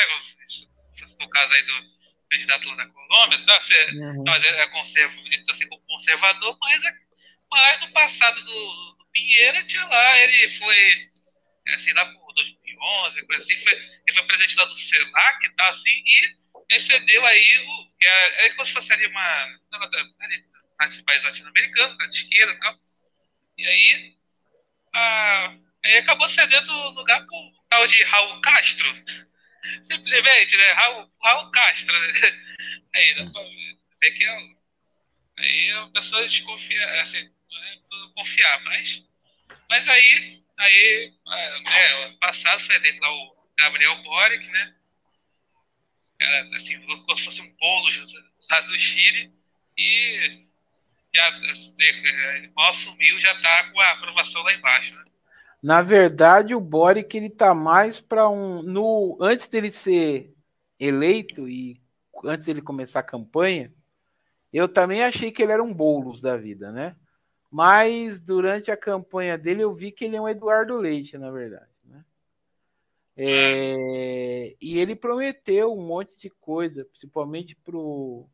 No 1.19 1.29
caso 1.29 1.53
aí 1.53 1.63
do 1.65 1.96
candidato 2.37 2.69
lá 2.69 2.77
da 2.77 2.87
Colômbia, 2.87 3.47
tá? 3.47 3.63
Você, 3.63 3.91
uhum. 3.93 4.25
Mas 4.27 4.45
é 4.45 4.67
conservador, 4.69 5.51
assim, 5.51 5.69
conservador, 5.69 6.59
mas, 6.61 6.85
é, 6.85 6.93
mas 7.51 7.81
no 7.81 7.93
passado 7.93 8.43
do, 8.43 8.93
do 8.99 9.07
Pinheira 9.13 9.65
tinha 9.65 9.85
lá, 9.87 10.19
ele 10.19 10.49
foi, 10.59 11.11
assim, 11.75 11.93
lá 11.93 12.05
por 12.13 12.35
2011, 12.35 13.27
coisa 13.27 13.43
assim, 13.43 13.63
foi, 13.63 13.73
ele 13.73 14.15
foi 14.15 14.27
presidente 14.27 14.57
lá 14.57 14.65
do 14.67 14.75
CELAC, 14.75 15.57
tá, 15.57 15.69
assim, 15.69 15.91
e 15.91 16.77
excedeu 16.77 17.25
aí 17.25 17.59
o, 17.59 17.99
que 17.99 18.07
é, 18.07 18.47
é 18.47 18.51
como 18.51 18.67
se 18.67 18.73
fosse 18.73 18.93
ali 18.93 19.07
uma, 19.07 19.59
ali, 20.21 20.45
de 20.91 21.03
país 21.05 21.23
latino-americano, 21.23 21.97
tá, 21.97 22.07
de 22.07 22.17
esquerda 22.17 22.53
e 22.53 22.59
tal, 22.59 22.79
e 23.59 23.67
aí, 23.67 24.17
a, 24.95 25.55
aí 25.85 25.97
acabou 25.97 26.29
cedendo 26.29 26.71
o 26.71 26.91
lugar 26.91 27.25
pro 27.25 27.53
tal 27.71 27.87
de 27.87 28.03
Raul 28.05 28.41
Castro, 28.43 28.95
simplesmente, 29.83 30.57
né, 30.57 30.73
Raul, 30.73 31.11
Raul 31.23 31.51
Castro, 31.51 31.99
né? 32.01 32.13
aí 32.95 33.15
dá 33.15 33.31
pra 33.31 33.43
ver 34.01 34.11
que 34.13 34.25
é, 34.25 34.39
aí 35.39 35.71
a 35.73 35.87
pessoa 35.89 36.27
desconfia, 36.29 37.03
assim, 37.03 37.31
não 37.51 37.65
é 37.65 37.77
tudo 37.91 38.13
confiar, 38.15 38.63
mas, 38.65 39.05
mas 39.69 39.89
aí 39.89 40.37
Aí, 40.59 41.13
é, 41.29 42.05
ano 42.05 42.19
passado 42.19 42.65
foi 42.65 42.77
eleito 42.77 43.01
lá 43.01 43.11
o 43.11 43.37
Gabriel 43.59 44.03
Boric, 44.03 44.49
né? 44.49 44.75
Assim, 46.57 46.81
como 46.81 47.17
se 47.17 47.25
fosse 47.25 47.43
um 47.43 47.57
bolo 47.57 47.89
lá 48.51 48.61
do 48.63 48.79
Chile. 48.79 49.31
E 49.77 50.49
já 51.15 51.29
assim, 51.51 52.53
mal 52.55 52.71
assumiu, 52.71 53.21
já 53.21 53.39
tá 53.43 53.71
com 53.71 53.81
a 53.81 53.93
aprovação 53.93 54.43
lá 54.43 54.55
embaixo, 54.55 54.95
né? 54.95 55.05
Na 55.63 55.83
verdade, 55.83 56.55
o 56.55 56.61
Boric 56.61 57.17
ele 57.17 57.31
tá 57.31 57.55
mais 57.55 58.01
para 58.01 58.29
um 58.29 58.63
no 58.63 59.17
antes 59.21 59.49
dele 59.49 59.71
ser 59.71 60.35
eleito 60.79 61.49
e 61.49 61.81
antes 62.25 62.47
dele 62.47 62.63
começar 62.63 63.01
a 63.01 63.03
campanha, 63.03 63.73
eu 64.53 64.69
também 64.69 65.03
achei 65.03 65.33
que 65.33 65.43
ele 65.43 65.53
era 65.53 65.63
um 65.63 65.73
bolos 65.73 66.21
da 66.21 66.37
vida, 66.37 66.71
né? 66.73 66.97
Mas 67.51 68.21
durante 68.21 68.71
a 68.71 68.77
campanha 68.77 69.39
dele 69.39 69.63
eu 69.63 69.75
vi 69.75 69.91
que 69.93 70.05
ele 70.05 70.17
é 70.17 70.21
um 70.21 70.29
Eduardo 70.29 70.77
Leite, 70.77 71.17
na 71.17 71.31
verdade. 71.31 71.71
Né? 71.85 72.05
É, 73.17 74.57
e 74.61 74.79
ele 74.79 74.95
prometeu 74.95 75.73
um 75.73 75.87
monte 75.87 76.19
de 76.19 76.31
coisa, 76.31 76.85
principalmente 76.85 77.57
pro 77.57 78.29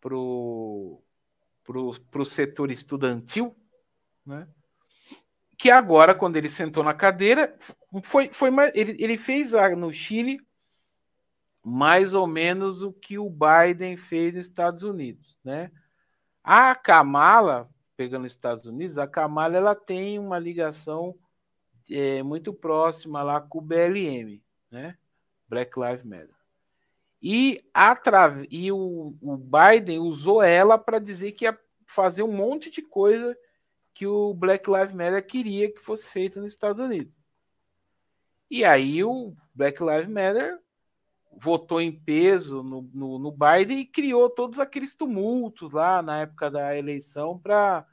pro, 0.00 1.02
pro, 1.64 2.00
pro 2.10 2.24
setor 2.24 2.70
estudantil, 2.70 3.56
né? 4.24 4.46
Que 5.56 5.70
agora, 5.70 6.14
quando 6.14 6.36
ele 6.36 6.48
sentou 6.48 6.84
na 6.84 6.92
cadeira, 6.92 7.56
foi, 8.02 8.28
foi 8.28 8.50
ele, 8.74 8.96
ele 9.02 9.16
fez 9.16 9.52
no 9.76 9.92
Chile 9.92 10.40
mais 11.64 12.14
ou 12.14 12.26
menos 12.26 12.82
o 12.82 12.92
que 12.92 13.18
o 13.18 13.28
Biden 13.28 13.96
fez 13.96 14.34
nos 14.34 14.46
Estados 14.46 14.82
Unidos, 14.82 15.36
né? 15.42 15.72
A 16.44 16.76
Kamala, 16.76 17.68
pegando 17.96 18.24
os 18.24 18.32
Estados 18.32 18.66
Unidos, 18.66 18.98
a 18.98 19.06
Kamala 19.06 19.56
ela 19.56 19.74
tem 19.74 20.18
uma 20.18 20.38
ligação 20.38 21.16
é, 21.90 22.22
muito 22.22 22.52
próxima 22.52 23.22
lá 23.22 23.40
com 23.40 23.58
o 23.58 23.62
BLM, 23.62 24.40
né? 24.70 24.96
Black 25.48 25.72
Lives 25.78 26.04
Matter. 26.04 26.36
E, 27.20 27.64
atra... 27.74 28.46
e 28.48 28.70
o, 28.70 29.16
o 29.20 29.36
Biden 29.36 29.98
usou 29.98 30.42
ela 30.42 30.78
para 30.78 30.98
dizer 30.98 31.32
que 31.32 31.46
ia 31.46 31.58
fazer 31.84 32.22
um 32.22 32.32
monte 32.32 32.70
de 32.70 32.82
coisa 32.82 33.36
que 33.96 34.06
o 34.06 34.34
Black 34.34 34.70
Lives 34.70 34.92
Matter 34.92 35.26
queria 35.26 35.72
que 35.72 35.80
fosse 35.80 36.06
feita 36.10 36.38
nos 36.38 36.52
Estados 36.52 36.84
Unidos. 36.84 37.14
E 38.50 38.62
aí 38.62 39.02
o 39.02 39.34
Black 39.54 39.82
Lives 39.82 40.06
Matter 40.06 40.60
votou 41.32 41.80
em 41.80 41.90
peso 41.90 42.62
no, 42.62 42.82
no, 42.92 43.18
no, 43.18 43.32
Biden 43.32 43.80
e 43.80 43.86
criou 43.86 44.28
todos 44.28 44.60
aqueles 44.60 44.94
tumultos 44.94 45.72
lá 45.72 46.02
na 46.02 46.20
época 46.20 46.50
da 46.50 46.76
eleição 46.76 47.38
para 47.38 47.86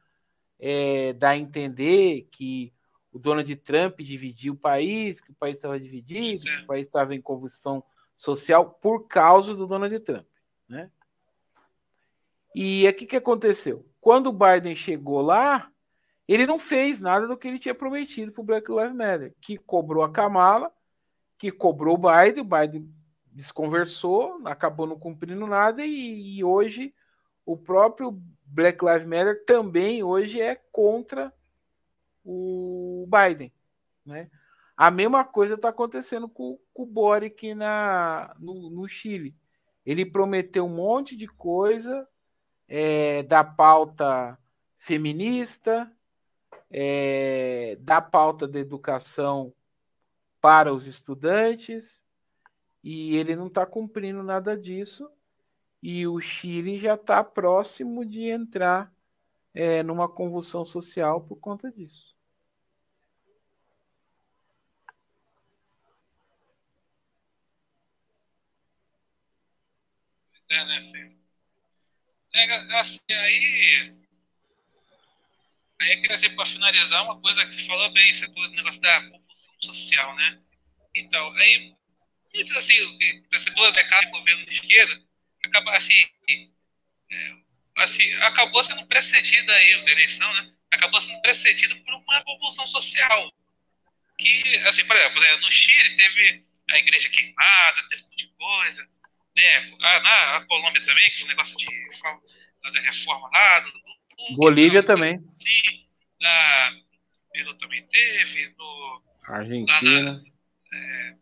é, 0.59 1.13
dar 1.13 1.29
a 1.29 1.37
entender 1.37 2.27
que 2.29 2.73
o 3.09 3.17
Donald 3.17 3.55
Trump 3.55 4.01
dividiu 4.01 4.55
o 4.55 4.57
país, 4.57 5.21
que 5.21 5.31
o 5.31 5.35
país 5.35 5.55
estava 5.55 5.79
dividido, 5.79 6.43
que 6.43 6.63
o 6.63 6.67
país 6.67 6.85
estava 6.85 7.15
em 7.15 7.21
convulsão 7.21 7.81
social 8.13 8.71
por 8.71 9.07
causa 9.07 9.55
do 9.55 9.65
Donald 9.65 9.97
Trump, 10.01 10.27
né? 10.67 10.91
E 12.53 12.85
o 12.85 12.93
que, 12.93 13.05
que 13.05 13.15
aconteceu? 13.15 13.87
Quando 14.01 14.27
o 14.27 14.33
Biden 14.33 14.75
chegou 14.75 15.21
lá, 15.21 15.72
ele 16.27 16.45
não 16.45 16.57
fez 16.57 16.99
nada 16.99 17.27
do 17.27 17.37
que 17.37 17.47
ele 17.47 17.59
tinha 17.59 17.75
prometido 17.75 18.31
para 18.31 18.41
o 18.41 18.45
Black 18.45 18.71
Lives 18.71 18.95
Matter, 18.95 19.35
que 19.41 19.57
cobrou 19.57 20.03
a 20.03 20.11
Kamala, 20.11 20.71
que 21.37 21.51
cobrou 21.51 21.95
o 21.95 21.97
Biden, 21.97 22.41
o 22.41 22.45
Biden 22.45 22.93
desconversou, 23.31 24.39
acabou 24.45 24.87
não 24.87 24.97
cumprindo 24.97 25.45
nada 25.47 25.83
e, 25.85 26.37
e, 26.37 26.43
hoje 26.43 26.93
o 27.45 27.57
próprio 27.57 28.21
Black 28.45 28.83
Lives 28.85 29.05
Matter 29.05 29.43
também 29.45 30.03
hoje 30.03 30.39
é 30.39 30.55
contra 30.71 31.33
o 32.23 33.07
Biden, 33.09 33.51
né? 34.05 34.29
A 34.75 34.89
mesma 34.89 35.23
coisa 35.23 35.53
está 35.53 35.69
acontecendo 35.69 36.27
com, 36.27 36.57
com, 36.73 36.83
o 36.83 36.85
Boric 36.85 37.53
na, 37.53 38.35
no, 38.39 38.71
no, 38.71 38.87
Chile. 38.87 39.35
Ele 39.85 40.03
prometeu 40.03 40.65
um 40.65 40.75
monte 40.75 41.15
de 41.15 41.27
coisa 41.27 42.07
é, 42.67 43.21
da 43.23 43.43
pauta 43.43 44.37
feminista, 44.79 45.91
é, 46.69 47.77
da 47.79 48.01
pauta 48.01 48.47
da 48.47 48.59
educação 48.59 49.53
para 50.41 50.73
os 50.73 50.87
estudantes, 50.87 52.01
e 52.83 53.15
ele 53.15 53.35
não 53.35 53.47
está 53.47 53.65
cumprindo 53.65 54.21
nada 54.23 54.57
disso. 54.57 55.09
E 55.81 56.07
o 56.07 56.19
Chile 56.19 56.79
já 56.79 56.95
está 56.95 57.23
próximo 57.23 58.05
de 58.05 58.29
entrar 58.29 58.93
é, 59.53 59.83
numa 59.83 60.07
convulsão 60.09 60.65
social 60.65 61.21
por 61.21 61.37
conta 61.37 61.71
disso. 61.71 62.13
É, 70.49 70.65
né, 70.65 70.91
filho? 70.91 71.17
É, 72.35 72.79
assim, 72.79 72.99
aí. 73.09 74.02
Aí, 75.83 76.01
queria 76.01 76.15
dizer, 76.15 76.29
para 76.35 76.45
finalizar, 76.45 77.03
uma 77.03 77.19
coisa 77.19 77.45
que 77.45 77.67
falou 77.67 77.91
bem, 77.91 78.13
você 78.13 78.25
falou 78.27 78.49
do 78.49 78.55
negócio 78.55 78.81
da 78.81 79.01
convulsão 79.01 79.61
social, 79.61 80.15
né? 80.15 80.39
Então, 80.95 81.31
aí 81.33 81.73
muitos 82.33 82.55
assim, 82.57 82.73
esse 83.31 83.51
plano 83.51 83.73
de 83.73 83.83
casa 83.83 84.05
de 84.05 84.11
governo 84.11 84.45
de 84.45 84.53
esquerda, 84.53 85.01
acaba 85.43 85.77
assim, 85.77 86.03
é, 87.11 87.33
assim, 87.77 88.13
acabou 88.15 88.63
sendo 88.63 88.85
precedido 88.87 89.51
aí, 89.51 89.73
a 89.73 89.91
eleição, 89.91 90.33
né? 90.33 90.53
Acabou 90.71 91.01
sendo 91.01 91.21
precedido 91.21 91.75
por 91.83 91.93
uma 91.93 92.23
convulsão 92.23 92.65
social. 92.67 93.31
Que, 94.17 94.57
assim, 94.65 94.85
por 94.85 94.95
exemplo, 94.95 95.19
né, 95.19 95.35
no 95.37 95.51
Chile 95.51 95.95
teve 95.95 96.45
a 96.71 96.79
igreja 96.79 97.09
queimada, 97.09 97.87
teve 97.89 98.03
um 98.03 98.05
monte 98.05 98.17
de 98.17 98.33
coisa, 98.35 98.89
né? 99.35 99.77
Ah, 99.81 99.99
na 99.99 100.37
a 100.37 100.45
Colômbia 100.45 100.85
também, 100.85 101.09
que 101.09 101.15
esse 101.15 101.27
negócio 101.27 101.57
de 101.57 102.79
reforma 102.79 103.29
lá, 103.31 103.59
do 103.59 103.71
Bolívia 104.35 104.79
então, 104.79 104.95
também. 104.95 105.17
Sim, 105.17 105.85
na 106.19 106.71
Peru 107.31 107.53
também 107.55 107.85
teve, 107.87 108.53
no, 108.57 109.01
Argentina. 109.27 110.13
Na, 110.13 110.77
é, 110.77 111.15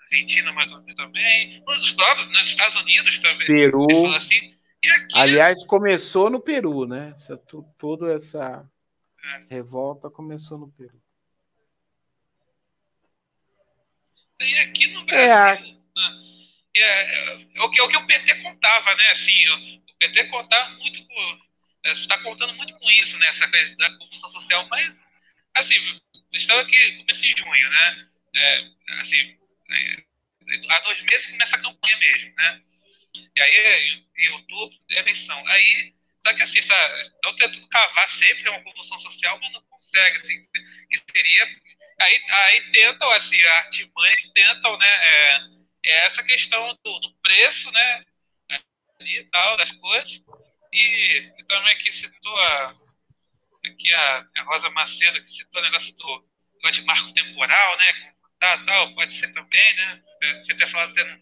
Argentina 0.00 0.52
mais 0.52 0.70
ou 0.70 0.80
menos 0.82 0.96
também, 0.96 1.62
nos, 1.66 1.92
próprios, 1.92 2.32
nos 2.32 2.48
Estados 2.48 2.76
Unidos 2.76 3.18
também. 3.18 3.46
Peru. 3.46 3.86
Assim. 4.14 4.54
Aqui, 4.84 5.18
Aliás, 5.18 5.64
começou 5.64 6.30
no 6.30 6.40
Peru, 6.40 6.86
né? 6.86 7.12
Essa, 7.16 7.36
toda 7.78 8.12
essa 8.12 8.64
é. 9.24 9.54
revolta 9.54 10.08
começou 10.08 10.58
no 10.58 10.68
Peru. 10.70 11.00
E 14.40 14.58
aqui 14.58 14.86
no 14.88 15.00
é, 15.00 15.04
Brasil, 15.04 15.74
né? 15.74 16.26
é, 16.76 16.82
é, 16.82 17.46
é, 17.54 17.62
o 17.62 17.70
que, 17.70 17.80
é 17.80 17.82
o 17.82 17.88
que 17.88 17.96
o 17.96 18.06
PT 18.06 18.34
contava, 18.42 18.94
né? 18.94 19.10
Assim, 19.10 19.48
o, 19.48 19.76
o 19.78 19.94
PT 19.98 20.24
contava 20.24 20.70
muito 20.74 21.06
com. 21.06 21.38
Está 21.92 22.18
contando 22.18 22.54
muito 22.54 22.74
com 22.78 22.90
isso, 22.90 23.18
né? 23.18 23.28
Essa 23.28 23.48
coisa 23.48 23.76
da 23.76 23.90
corrupção 23.96 24.28
social, 24.30 24.66
mas, 24.68 24.94
assim, 25.54 25.74
estava 26.32 26.62
aqui 26.62 26.96
começo 26.98 27.26
em 27.26 27.36
junho, 27.36 27.70
né? 27.70 28.08
É, 28.34 28.70
assim, 29.00 29.38
é, 29.70 30.04
há 30.68 30.78
dois 30.80 31.02
meses 31.02 31.26
começa 31.26 31.56
a 31.56 31.62
campanha 31.62 31.96
mesmo, 31.98 32.34
né? 32.34 32.62
E 33.34 33.40
aí, 33.40 34.04
em, 34.18 34.28
outubro, 34.30 34.76
eleição. 34.90 35.46
Aí, 35.48 35.94
só 36.26 36.34
que 36.34 36.42
assim, 36.42 36.58
estão 36.58 37.36
tentando 37.36 37.68
cavar 37.68 38.08
sempre 38.10 38.48
uma 38.48 38.62
convulsão 38.62 38.98
social, 38.98 39.38
mas 39.40 39.52
não 39.52 39.62
consegue, 39.62 40.18
assim, 40.18 40.42
que 40.90 41.12
seria... 41.12 41.44
Aí, 41.98 42.24
aí 42.28 42.72
tentam, 42.72 43.10
assim, 43.12 43.40
a 43.40 43.56
artimanha 43.58 44.14
tentam, 44.34 44.76
né, 44.76 44.86
é, 44.86 45.38
é 45.84 46.06
essa 46.06 46.22
questão 46.22 46.78
do, 46.84 46.98
do, 47.00 47.14
preço, 47.22 47.70
né, 47.70 48.04
e 49.00 49.24
tal, 49.24 49.56
das 49.56 49.70
coisas, 49.70 50.22
e, 50.76 51.32
e 51.38 51.44
também 51.44 51.72
aqui 51.72 51.92
citou 51.92 52.36
a, 52.38 52.74
aqui 53.64 53.92
a, 53.94 54.26
a 54.36 54.42
Rosa 54.42 54.70
Macedo, 54.70 55.24
que 55.24 55.32
citou 55.32 55.60
o 55.60 55.64
negócio 55.64 55.94
do, 55.96 56.24
do 56.62 56.70
de 56.70 56.82
marco 56.82 57.12
temporal, 57.14 57.78
né, 57.78 58.14
tá, 58.40 58.64
tal, 58.64 58.94
pode 58.94 59.12
ser 59.14 59.32
também, 59.32 59.74
né, 59.76 60.02
você 60.44 60.52
até 60.52 60.66
falado 60.66 60.90
até 60.90 61.04
no 61.04 61.20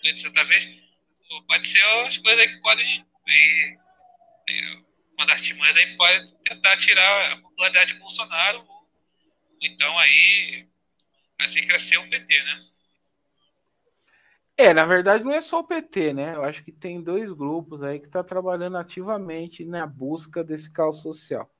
Twitter 0.00 0.22
certa 0.22 0.44
vez, 0.44 0.66
pode 1.46 1.68
ser 1.68 1.82
as 1.82 2.16
coisas 2.18 2.46
que 2.46 2.60
podem. 2.60 3.04
Aí, 3.28 3.76
uma 5.16 5.26
das 5.26 5.40
artimanhas 5.40 5.76
aí 5.76 5.96
pode 5.96 6.42
tentar 6.44 6.76
tirar 6.76 7.32
a 7.32 7.36
popularidade 7.38 7.92
de 7.92 7.98
Bolsonaro, 7.98 8.64
ou 8.68 8.88
então 9.62 9.98
aí 9.98 10.66
assim 11.40 11.66
crescer 11.66 11.96
o 11.98 12.08
PT, 12.08 12.42
né? 12.42 12.64
É, 14.58 14.72
na 14.72 14.86
verdade 14.86 15.22
não 15.22 15.32
é 15.32 15.40
só 15.40 15.60
o 15.60 15.64
PT, 15.64 16.14
né? 16.14 16.34
Eu 16.34 16.42
acho 16.42 16.64
que 16.64 16.72
tem 16.72 17.02
dois 17.02 17.30
grupos 17.32 17.82
aí 17.82 18.00
que 18.00 18.06
estão 18.06 18.22
tá 18.22 18.28
trabalhando 18.28 18.78
ativamente 18.78 19.64
na 19.64 19.86
busca 19.86 20.42
desse 20.42 20.70
caos 20.70 21.02
social. 21.02 21.50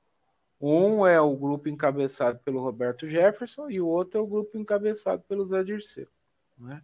Um 0.59 1.05
é 1.05 1.21
o 1.21 1.35
grupo 1.35 1.69
encabeçado 1.69 2.39
pelo 2.39 2.59
Roberto 2.59 3.07
Jefferson 3.07 3.69
e 3.69 3.79
o 3.79 3.87
outro 3.87 4.19
é 4.19 4.21
o 4.23 4.27
grupo 4.27 4.57
encabeçado 4.57 5.21
pelo 5.27 5.45
Zé 5.45 5.63
Dirceu, 5.63 6.07
né? 6.57 6.81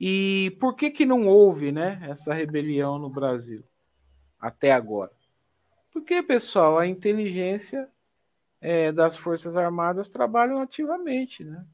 E 0.00 0.56
por 0.58 0.74
que, 0.74 0.90
que 0.90 1.04
não 1.04 1.28
houve 1.28 1.70
né, 1.70 2.00
essa 2.08 2.32
rebelião 2.32 2.98
no 2.98 3.10
Brasil 3.10 3.62
até 4.40 4.72
agora? 4.72 5.12
Porque, 5.92 6.22
pessoal, 6.22 6.78
a 6.78 6.86
inteligência 6.86 7.88
é, 8.60 8.90
das 8.90 9.16
Forças 9.16 9.56
Armadas 9.56 10.08
trabalham 10.08 10.58
ativamente, 10.60 11.44
né? 11.44 11.64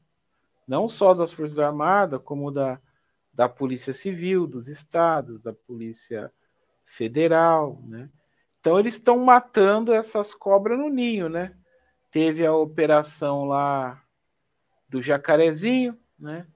não 0.67 0.89
só 0.89 1.13
das 1.13 1.31
Forças 1.31 1.57
Armadas, 1.57 2.21
como 2.23 2.51
da, 2.51 2.79
da 3.37 3.47
Polícia 3.47 3.93
Civil, 3.93 4.47
dos 4.47 4.67
estados, 4.67 5.39
da 5.43 5.53
Polícia 5.53 6.33
Federal. 6.83 7.79
Né? 7.87 8.09
Então, 8.59 8.79
eles 8.79 8.95
estão 8.95 9.19
matando 9.19 9.93
essas 9.93 10.33
cobras 10.33 10.79
no 10.79 10.89
ninho. 10.89 11.29
Né? 11.29 11.55
Teve 12.09 12.43
a 12.43 12.55
operação 12.55 13.45
lá 13.45 14.03
do 14.89 15.03
Jacarezinho, 15.03 15.95
né? 16.17 16.47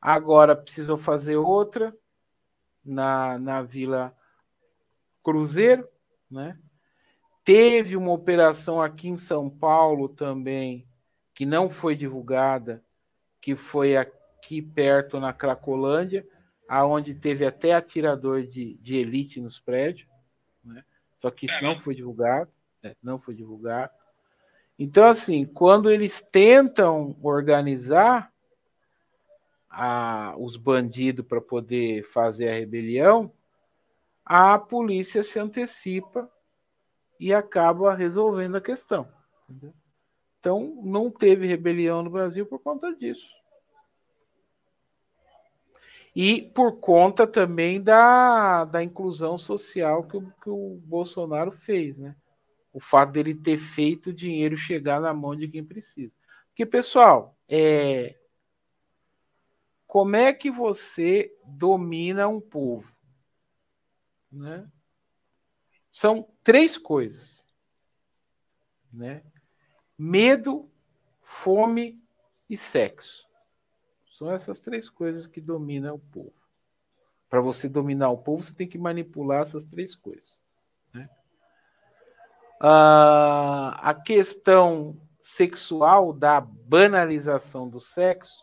Agora 0.00 0.56
precisou 0.56 0.98
fazer 0.98 1.36
outra 1.36 1.96
na, 2.84 3.38
na 3.38 3.62
Vila 3.62 4.14
Cruzeiro, 5.22 5.86
né? 6.28 6.58
Teve 7.44 7.96
uma 7.96 8.10
operação 8.10 8.82
aqui 8.82 9.08
em 9.08 9.18
São 9.18 9.48
Paulo 9.48 10.08
também, 10.08 10.88
que 11.34 11.46
não 11.46 11.70
foi 11.70 11.94
divulgada, 11.94 12.82
que 13.40 13.54
foi 13.54 13.94
aqui 14.44 14.60
perto 14.60 15.18
na 15.18 15.32
Cracolândia, 15.32 16.26
aonde 16.68 17.14
teve 17.14 17.46
até 17.46 17.72
atirador 17.72 18.46
de, 18.46 18.74
de 18.74 18.96
elite 18.96 19.40
nos 19.40 19.58
prédios, 19.58 20.06
né? 20.62 20.84
Só 21.20 21.30
que 21.30 21.46
isso 21.46 21.62
não 21.62 21.78
foi 21.78 21.94
divulgado, 21.94 22.50
né? 22.82 22.94
não 23.02 23.18
foi 23.18 23.34
divulgado. 23.34 23.90
Então, 24.78 25.08
assim, 25.08 25.46
quando 25.46 25.90
eles 25.90 26.20
tentam 26.20 27.16
organizar, 27.22 28.30
a, 29.70 30.34
os 30.38 30.56
bandidos 30.56 31.26
para 31.26 31.40
poder 31.40 32.02
fazer 32.04 32.48
a 32.48 32.52
rebelião, 32.52 33.32
a 34.24 34.58
polícia 34.58 35.24
se 35.24 35.38
antecipa 35.38 36.30
e 37.18 37.32
acaba 37.32 37.94
resolvendo 37.94 38.56
a 38.56 38.60
questão. 38.60 39.08
Entendeu? 39.48 39.74
Então, 40.38 40.80
não 40.84 41.10
teve 41.10 41.46
rebelião 41.46 42.02
no 42.02 42.10
Brasil 42.10 42.44
por 42.46 42.58
conta 42.60 42.94
disso. 42.94 43.26
E 46.14 46.42
por 46.42 46.78
conta 46.78 47.26
também 47.26 47.82
da, 47.82 48.64
da 48.64 48.82
inclusão 48.82 49.36
social 49.36 50.04
que 50.04 50.16
o, 50.16 50.32
que 50.42 50.48
o 50.48 50.80
Bolsonaro 50.84 51.50
fez, 51.50 51.96
né? 51.96 52.14
O 52.72 52.78
fato 52.80 53.12
dele 53.12 53.34
ter 53.34 53.58
feito 53.58 54.10
o 54.10 54.14
dinheiro 54.14 54.56
chegar 54.56 55.00
na 55.00 55.12
mão 55.12 55.34
de 55.34 55.48
quem 55.48 55.64
precisa. 55.64 56.12
Porque, 56.48 56.64
pessoal, 56.64 57.36
é, 57.48 58.16
como 59.86 60.16
é 60.16 60.32
que 60.32 60.50
você 60.50 61.36
domina 61.44 62.26
um 62.26 62.40
povo? 62.40 62.92
Né? 64.30 64.68
São 65.90 66.28
três 66.42 66.76
coisas. 66.76 67.44
Né? 68.92 69.22
Medo, 69.96 70.68
fome 71.22 72.02
e 72.50 72.56
sexo. 72.56 73.24
São 74.24 74.32
essas 74.32 74.58
três 74.58 74.88
coisas 74.88 75.26
que 75.26 75.38
dominam 75.38 75.96
o 75.96 75.98
povo. 75.98 76.32
Para 77.28 77.42
você 77.42 77.68
dominar 77.68 78.08
o 78.08 78.16
povo, 78.16 78.42
você 78.42 78.54
tem 78.54 78.66
que 78.66 78.78
manipular 78.78 79.42
essas 79.42 79.66
três 79.66 79.94
coisas. 79.94 80.40
Né? 80.94 81.10
Ah, 82.58 83.78
a 83.82 83.92
questão 83.92 84.98
sexual 85.20 86.10
da 86.10 86.40
banalização 86.40 87.68
do 87.68 87.78
sexo 87.80 88.42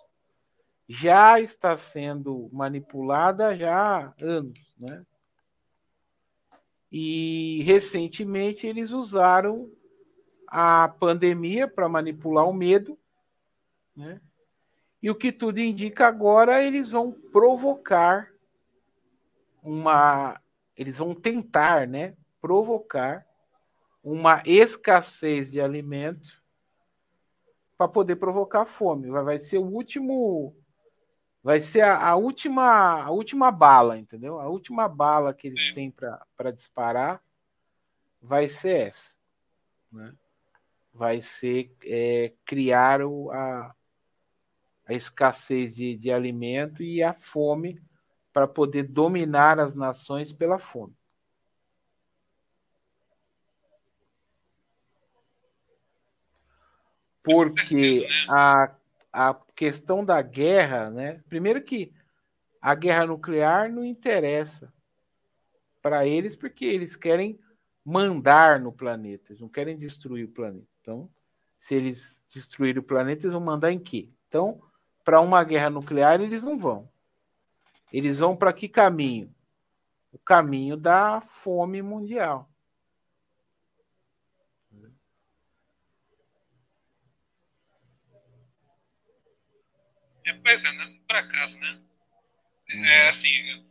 já 0.88 1.40
está 1.40 1.76
sendo 1.76 2.48
manipulada 2.54 3.56
já 3.56 3.74
há 3.76 4.14
anos, 4.22 4.76
né? 4.78 5.04
E 6.92 7.64
recentemente 7.64 8.68
eles 8.68 8.92
usaram 8.92 9.72
a 10.46 10.88
pandemia 10.90 11.68
para 11.68 11.90
manipular 11.90 12.48
o 12.48 12.54
medo, 12.54 13.00
né? 13.96 14.22
E 15.02 15.10
o 15.10 15.16
que 15.16 15.32
tudo 15.32 15.60
indica 15.60 16.08
agora, 16.08 16.64
eles 16.64 16.92
vão 16.92 17.12
provocar 17.12 18.32
uma, 19.64 20.40
eles 20.78 20.98
vão 20.98 21.16
tentar, 21.16 21.88
né, 21.88 22.16
provocar 22.40 23.26
uma 24.04 24.42
escassez 24.46 25.52
de 25.52 25.62
alimento 25.62 26.42
para 27.78 27.88
poder 27.88 28.16
provocar 28.16 28.66
fome. 28.66 29.10
Vai 29.10 29.40
ser 29.40 29.58
o 29.58 29.66
último 29.66 30.56
vai 31.44 31.60
ser 31.60 31.82
a, 31.82 32.10
a, 32.10 32.16
última 32.16 33.04
a 33.04 33.10
última 33.10 33.52
bala, 33.52 33.98
entendeu? 33.98 34.40
A 34.40 34.48
última 34.48 34.88
bala 34.88 35.34
que 35.34 35.48
eles 35.48 35.74
têm 35.74 35.92
para 35.92 36.52
disparar 36.52 37.22
vai 38.22 38.48
ser 38.48 38.90
essa, 38.90 39.16
né? 39.92 40.14
Vai 40.94 41.22
ser 41.22 41.74
é, 41.84 42.34
criar 42.46 43.02
o, 43.02 43.32
a, 43.32 43.74
a 44.92 44.96
escassez 44.96 45.76
de, 45.76 45.96
de 45.96 46.12
alimento 46.12 46.84
e 46.84 47.02
a 47.02 47.14
fome 47.14 47.82
para 48.34 48.48
poder 48.48 48.84
dominar 48.84 49.60
as 49.60 49.76
nações 49.76 50.32
pela 50.32 50.58
fome. 50.58 50.96
Porque 57.24 58.08
a 58.30 58.76
a 59.14 59.34
questão 59.56 60.06
da 60.06 60.22
guerra, 60.22 60.90
né? 60.90 61.22
Primeiro 61.28 61.62
que 61.62 61.94
a 62.62 62.74
guerra 62.74 63.06
nuclear 63.06 63.70
não 63.70 63.84
interessa 63.84 64.72
para 65.82 66.06
eles 66.06 66.36
porque 66.36 66.64
eles 66.64 66.96
querem 66.96 67.40
mandar 67.84 68.60
no 68.60 68.72
planeta, 68.72 69.32
eles 69.32 69.42
não 69.42 69.50
querem 69.50 69.76
destruir 69.76 70.26
o 70.26 70.32
planeta. 70.32 70.68
Então, 70.80 71.10
se 71.58 71.76
eles 71.76 72.24
destruírem 72.32 72.80
o 72.80 72.84
planeta, 72.84 73.24
eles 73.24 73.34
vão 73.34 73.42
mandar 73.42 73.72
em 73.72 73.80
quê? 73.80 74.08
Então, 74.28 74.62
para 75.04 75.22
uma 75.22 75.44
guerra 75.44 75.70
nuclear 75.70 76.22
eles 76.22 76.44
não 76.44 76.58
vão. 76.58 76.90
Eles 77.92 78.20
vão 78.20 78.36
para 78.36 78.54
que 78.54 78.70
caminho? 78.70 79.34
O 80.12 80.20
caminho 80.20 80.78
da 80.78 81.22
fome 81.22 81.82
mundial. 81.82 82.50
É, 90.26 90.34
pois 90.34 90.64
é, 90.64 90.72
né? 90.72 90.98
por 91.08 91.16
acaso, 91.16 91.60
né? 91.60 91.80
Uhum. 92.74 92.86
É 92.86 93.10
assim, 93.10 93.66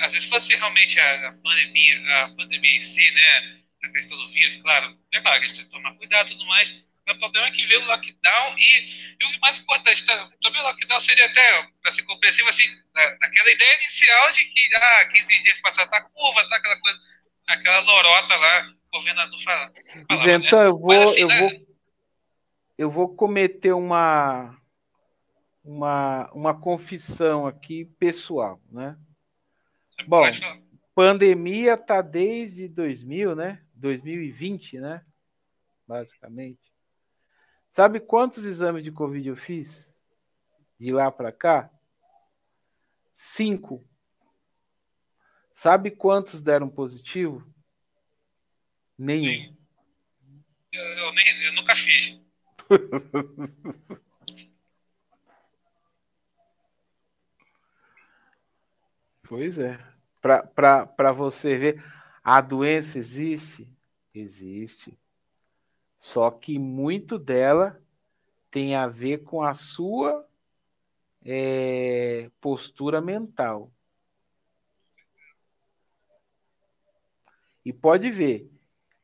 às 0.00 0.12
vezes 0.12 0.28
fosse 0.28 0.54
realmente 0.54 0.98
a, 0.98 1.28
a, 1.28 1.32
pandemia, 1.32 2.14
a 2.16 2.28
pandemia 2.30 2.76
em 2.76 2.80
si, 2.80 3.10
né? 3.12 3.60
A 3.84 3.88
questão 3.90 4.16
do 4.16 4.32
vírus, 4.32 4.60
claro, 4.62 4.98
é 5.12 5.20
claro 5.20 5.40
a 5.40 5.46
gente 5.46 5.56
tem 5.56 5.64
que 5.64 5.70
tomar 5.70 5.94
cuidado 5.94 6.28
e 6.28 6.32
tudo 6.32 6.46
mais. 6.46 6.87
Mas 7.08 7.16
o 7.16 7.20
problema 7.20 7.46
é 7.46 7.50
que 7.52 7.66
veio 7.66 7.80
o 7.80 7.86
lockdown 7.86 8.58
e, 8.58 9.16
e 9.18 9.24
o 9.24 9.40
mais 9.40 9.56
importante, 9.56 10.04
tá, 10.04 10.30
também 10.42 10.60
o 10.60 10.64
lockdown 10.64 11.00
seria 11.00 11.24
até, 11.24 11.66
para 11.80 11.92
ser 11.92 12.02
compreensível, 12.02 12.50
assim, 12.50 12.68
daquela 12.94 13.50
ideia 13.50 13.76
inicial 13.82 14.32
de 14.32 14.44
que, 14.44 14.74
ah, 14.76 15.08
15 15.10 15.42
dias 15.42 15.60
passar 15.62 15.88
tá 15.88 16.02
curva, 16.02 16.46
tá 16.50 16.56
aquela 16.56 16.78
coisa, 16.78 16.98
aquela 17.46 17.80
lorota 17.80 18.36
lá, 18.36 18.62
o 18.92 18.98
governador 18.98 19.42
fala. 19.42 19.72
Falava, 20.06 20.30
então, 20.32 20.60
né? 20.60 20.66
eu 20.66 20.78
vou, 20.78 21.02
assim, 21.02 21.20
eu 21.20 21.28
né? 21.28 21.40
vou, 21.40 21.50
eu 22.76 22.90
vou 22.90 23.16
cometer 23.16 23.72
uma 23.72 24.54
uma, 25.64 26.30
uma 26.32 26.58
confissão 26.58 27.46
aqui 27.46 27.84
pessoal, 27.98 28.60
né? 28.70 28.98
Bom, 30.06 30.24
pandemia 30.94 31.76
tá 31.76 32.00
desde 32.00 32.68
2000, 32.68 33.34
né? 33.34 33.62
2020, 33.74 34.78
né? 34.78 35.04
Basicamente. 35.86 36.77
Sabe 37.70 38.00
quantos 38.00 38.44
exames 38.44 38.82
de 38.82 38.90
Covid 38.90 39.28
eu 39.28 39.36
fiz? 39.36 39.92
De 40.78 40.92
lá 40.92 41.10
para 41.10 41.32
cá? 41.32 41.70
Cinco. 43.14 43.84
Sabe 45.54 45.90
quantos 45.90 46.40
deram 46.40 46.68
positivo? 46.68 47.46
Nenhum. 48.96 49.56
Eu, 50.72 50.82
eu, 50.82 51.12
nem, 51.12 51.46
eu 51.46 51.52
nunca 51.54 51.74
fiz. 51.74 52.20
Pois 59.28 59.58
é. 59.58 59.78
Para 60.22 61.12
você 61.12 61.58
ver, 61.58 61.84
a 62.24 62.40
doença 62.40 62.98
existe? 62.98 63.68
Existe. 64.14 64.98
Só 65.98 66.30
que 66.30 66.58
muito 66.58 67.18
dela 67.18 67.82
tem 68.50 68.74
a 68.74 68.86
ver 68.86 69.18
com 69.18 69.42
a 69.42 69.54
sua 69.54 70.26
é, 71.24 72.30
postura 72.40 73.00
mental. 73.00 73.72
E 77.64 77.72
pode 77.72 78.10
ver, 78.10 78.50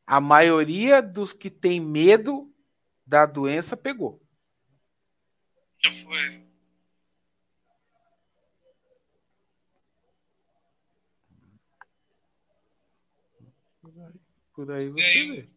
a 0.07 0.21
maioria 0.21 1.03
dos 1.03 1.33
que 1.33 1.51
tem 1.51 1.81
medo 1.81 2.51
da 3.07 3.27
doença 3.27 3.77
pegou. 3.77 4.23
Já 5.83 5.91
foi. 6.05 6.45
Por 14.55 14.71
aí 14.71 14.89
você 14.89 15.03
vê. 15.03 15.54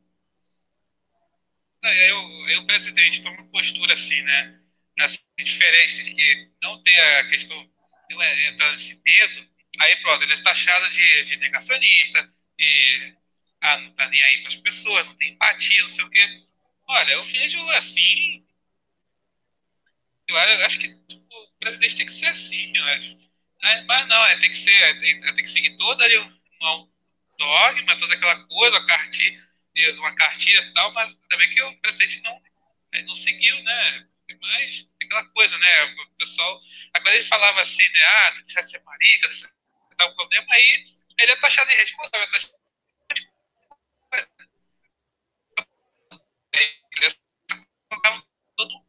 Aí, 1.88 2.12
o 2.58 2.66
presidente 2.66 3.22
toma 3.22 3.42
uma 3.42 3.52
postura 3.52 3.94
assim, 3.94 4.22
né? 4.22 4.60
Assim, 5.00 5.18
diferente 5.40 6.04
de 6.04 6.14
que 6.14 6.50
não 6.62 6.82
ter 6.84 7.00
a 7.00 7.30
questão 7.30 7.64
de 8.10 8.22
é, 8.22 8.50
entrar 8.50 8.72
nesse 8.72 8.96
medo, 9.06 9.48
aí 9.80 9.96
pronto, 9.98 10.24
ele 10.24 10.34
é 10.34 10.42
taxado 10.44 10.90
de, 10.92 11.24
de 11.26 11.38
negacionista, 11.38 12.28
e 12.60 13.14
ah, 13.62 13.78
não 13.78 13.92
tá 13.94 14.08
nem 14.10 14.22
aí 14.24 14.40
para 14.42 14.50
as 14.50 14.56
pessoas, 14.58 15.06
não 15.06 15.16
tem 15.18 15.32
empatia, 15.34 15.82
não 15.84 15.90
sei 15.90 16.04
o 16.06 16.10
quê. 16.10 16.26
Olha, 16.88 17.12
eu 17.14 17.26
vejo 17.26 17.70
assim. 17.72 18.44
Eu 20.28 20.36
acho 20.66 20.80
que 20.80 20.88
o 20.88 21.60
presidente 21.60 21.96
tem 21.98 22.06
que 22.06 22.12
ser 22.14 22.28
assim, 22.28 22.76
eu 22.76 22.84
acho. 22.86 23.18
Mas 23.88 24.08
não, 24.08 24.26
é, 24.26 24.38
tem 24.40 24.52
que 24.52 24.58
ser, 24.58 25.00
tem, 25.00 25.22
tem 25.22 25.36
que 25.36 25.48
seguir 25.50 25.76
toda 25.78 26.04
ali 26.04 26.18
um, 26.18 26.26
um 26.62 26.88
dogma, 27.38 27.98
toda 28.00 28.14
aquela 28.16 28.46
coisa, 28.48 28.78
a 28.78 28.86
cartilha, 28.86 29.40
uma 30.00 30.14
cartilha 30.16 30.60
e 30.60 30.74
tal, 30.74 30.92
mas 30.94 31.16
também 31.30 31.50
que 31.54 31.62
o 31.62 31.78
presidente 31.82 32.22
não, 32.22 32.42
eh, 32.94 33.02
não 33.04 33.16
seguiu, 33.16 33.62
né? 33.64 34.08
Mas 34.42 34.90
aquela 35.02 35.26
coisa, 35.30 35.58
né? 35.58 35.84
O 35.84 36.18
pessoal. 36.18 36.62
Agora 36.94 37.16
ele 37.16 37.26
falava 37.26 37.62
assim, 37.62 37.90
né? 37.90 38.04
Ah, 38.06 38.32
tem 38.34 38.44
que 38.44 38.64
ser 38.64 38.84
marica, 38.84 39.30
tá 39.98 40.06
um 40.08 40.16
problema, 40.16 40.48
aí 40.54 40.84
ele 41.20 41.32
é 41.32 41.36
taxado 41.38 41.70
de 41.70 41.76
responsável, 41.76 42.28
é 42.28 42.32
taxado 42.32 42.54
de 43.16 43.28
todo? 48.56 48.84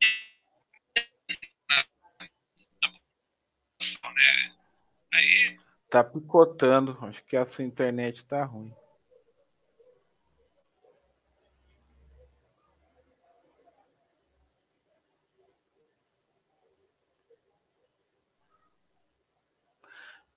Aí 5.13 5.59
Tá 5.91 6.05
picotando. 6.05 6.99
Acho 7.03 7.23
que 7.25 7.37
a 7.37 7.47
sua 7.47 7.65
internet 7.65 8.25
tá 8.25 8.45
ruim. 8.45 8.73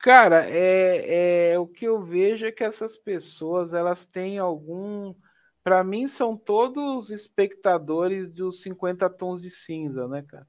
Cara, 0.01 0.49
é, 0.49 1.51
é, 1.51 1.59
o 1.59 1.67
que 1.67 1.85
eu 1.85 2.01
vejo 2.01 2.43
é 2.43 2.51
que 2.51 2.63
essas 2.63 2.97
pessoas 2.97 3.73
elas 3.73 4.05
têm 4.05 4.39
algum. 4.39 5.13
Para 5.63 5.83
mim, 5.83 6.07
são 6.07 6.35
todos 6.35 7.11
espectadores 7.11 8.27
dos 8.27 8.63
50 8.63 9.07
tons 9.11 9.43
de 9.43 9.51
cinza, 9.51 10.07
né, 10.07 10.23
cara? 10.23 10.47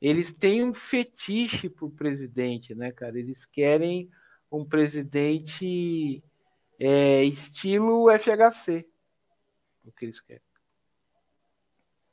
Eles 0.00 0.32
têm 0.32 0.62
um 0.62 0.72
fetiche 0.72 1.68
pro 1.68 1.90
presidente, 1.90 2.72
né, 2.72 2.92
cara? 2.92 3.18
Eles 3.18 3.44
querem 3.44 4.08
um 4.50 4.64
presidente 4.64 6.22
é, 6.78 7.24
estilo 7.24 8.08
FHC. 8.10 8.86
O 9.84 9.90
que 9.90 10.04
eles 10.04 10.20
querem. 10.20 10.42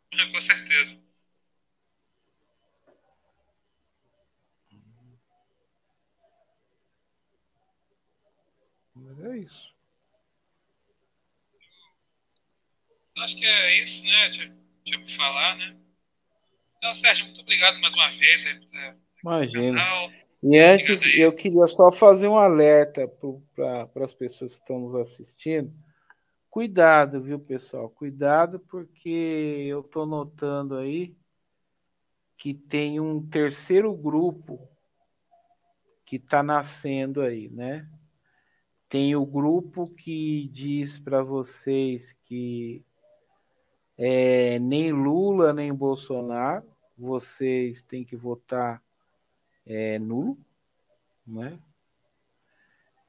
Com 0.09 0.41
certeza. 0.41 1.00
Mas 9.17 9.25
é 9.25 9.37
isso. 9.39 9.71
Acho 13.17 13.35
que 13.35 13.45
é 13.45 13.83
isso, 13.83 14.03
né? 14.03 14.29
Deixa, 14.29 14.53
deixa 14.85 14.99
eu 14.99 15.17
falar, 15.17 15.57
né? 15.57 15.77
Então, 16.77 16.95
Sérgio, 16.95 17.25
muito 17.25 17.41
obrigado 17.41 17.79
mais 17.79 17.93
uma 17.93 18.11
vez. 18.11 18.45
É, 18.45 18.95
Imagina. 19.23 19.81
E 20.41 20.57
antes, 20.57 21.01
eu 21.15 21.31
queria 21.33 21.67
só 21.67 21.91
fazer 21.91 22.27
um 22.27 22.37
alerta 22.37 23.07
para 23.93 24.05
as 24.05 24.13
pessoas 24.13 24.55
que 24.55 24.61
estão 24.61 24.79
nos 24.79 24.95
assistindo. 24.95 25.71
Cuidado, 26.49 27.21
viu, 27.21 27.39
pessoal? 27.39 27.89
Cuidado, 27.89 28.59
porque 28.59 29.67
eu 29.67 29.81
estou 29.81 30.05
notando 30.05 30.77
aí 30.77 31.15
que 32.37 32.53
tem 32.53 32.99
um 32.99 33.25
terceiro 33.29 33.93
grupo 33.93 34.67
que 36.03 36.15
está 36.15 36.41
nascendo 36.41 37.21
aí, 37.21 37.47
né? 37.49 37.87
Tem 38.91 39.15
o 39.15 39.25
grupo 39.25 39.87
que 39.87 40.49
diz 40.51 40.99
para 40.99 41.23
vocês 41.23 42.13
que 42.25 42.83
é, 43.97 44.59
nem 44.59 44.91
Lula 44.91 45.53
nem 45.53 45.73
Bolsonaro, 45.73 46.65
vocês 46.97 47.81
têm 47.81 48.03
que 48.03 48.17
votar 48.17 48.83
é 49.65 49.97
nulo, 49.97 50.37
né? 51.25 51.57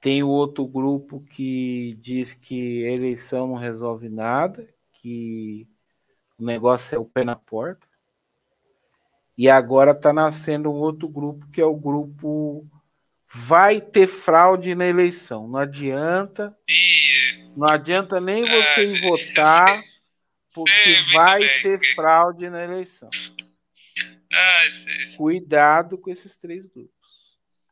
Tem 0.00 0.22
o 0.22 0.28
outro 0.28 0.64
grupo 0.68 1.20
que 1.20 1.98
diz 2.00 2.32
que 2.32 2.84
eleição 2.84 3.48
não 3.48 3.56
resolve 3.56 4.08
nada, 4.08 4.72
que 4.92 5.66
o 6.38 6.44
negócio 6.44 6.94
é 6.94 6.98
o 7.00 7.04
pé 7.04 7.24
na 7.24 7.34
porta. 7.34 7.88
E 9.36 9.50
agora 9.50 9.90
está 9.90 10.12
nascendo 10.12 10.70
um 10.70 10.74
outro 10.74 11.08
grupo 11.08 11.44
que 11.48 11.60
é 11.60 11.64
o 11.64 11.74
grupo 11.74 12.64
vai 13.34 13.80
ter 13.80 14.06
fraude 14.06 14.74
na 14.74 14.86
eleição. 14.86 15.48
Não 15.48 15.58
adianta. 15.58 16.54
Não 17.56 17.68
adianta 17.68 18.20
nem 18.20 18.42
você 18.48 18.84
ir 18.84 19.00
votar, 19.00 19.82
porque 20.52 21.02
vai 21.12 21.60
ter 21.60 21.94
fraude 21.94 22.48
na 22.48 22.62
eleição. 22.62 23.10
Ai, 24.32 24.70
Cuidado 25.16 25.98
com 25.98 26.10
esses 26.10 26.36
três 26.36 26.66
grupos. 26.66 26.92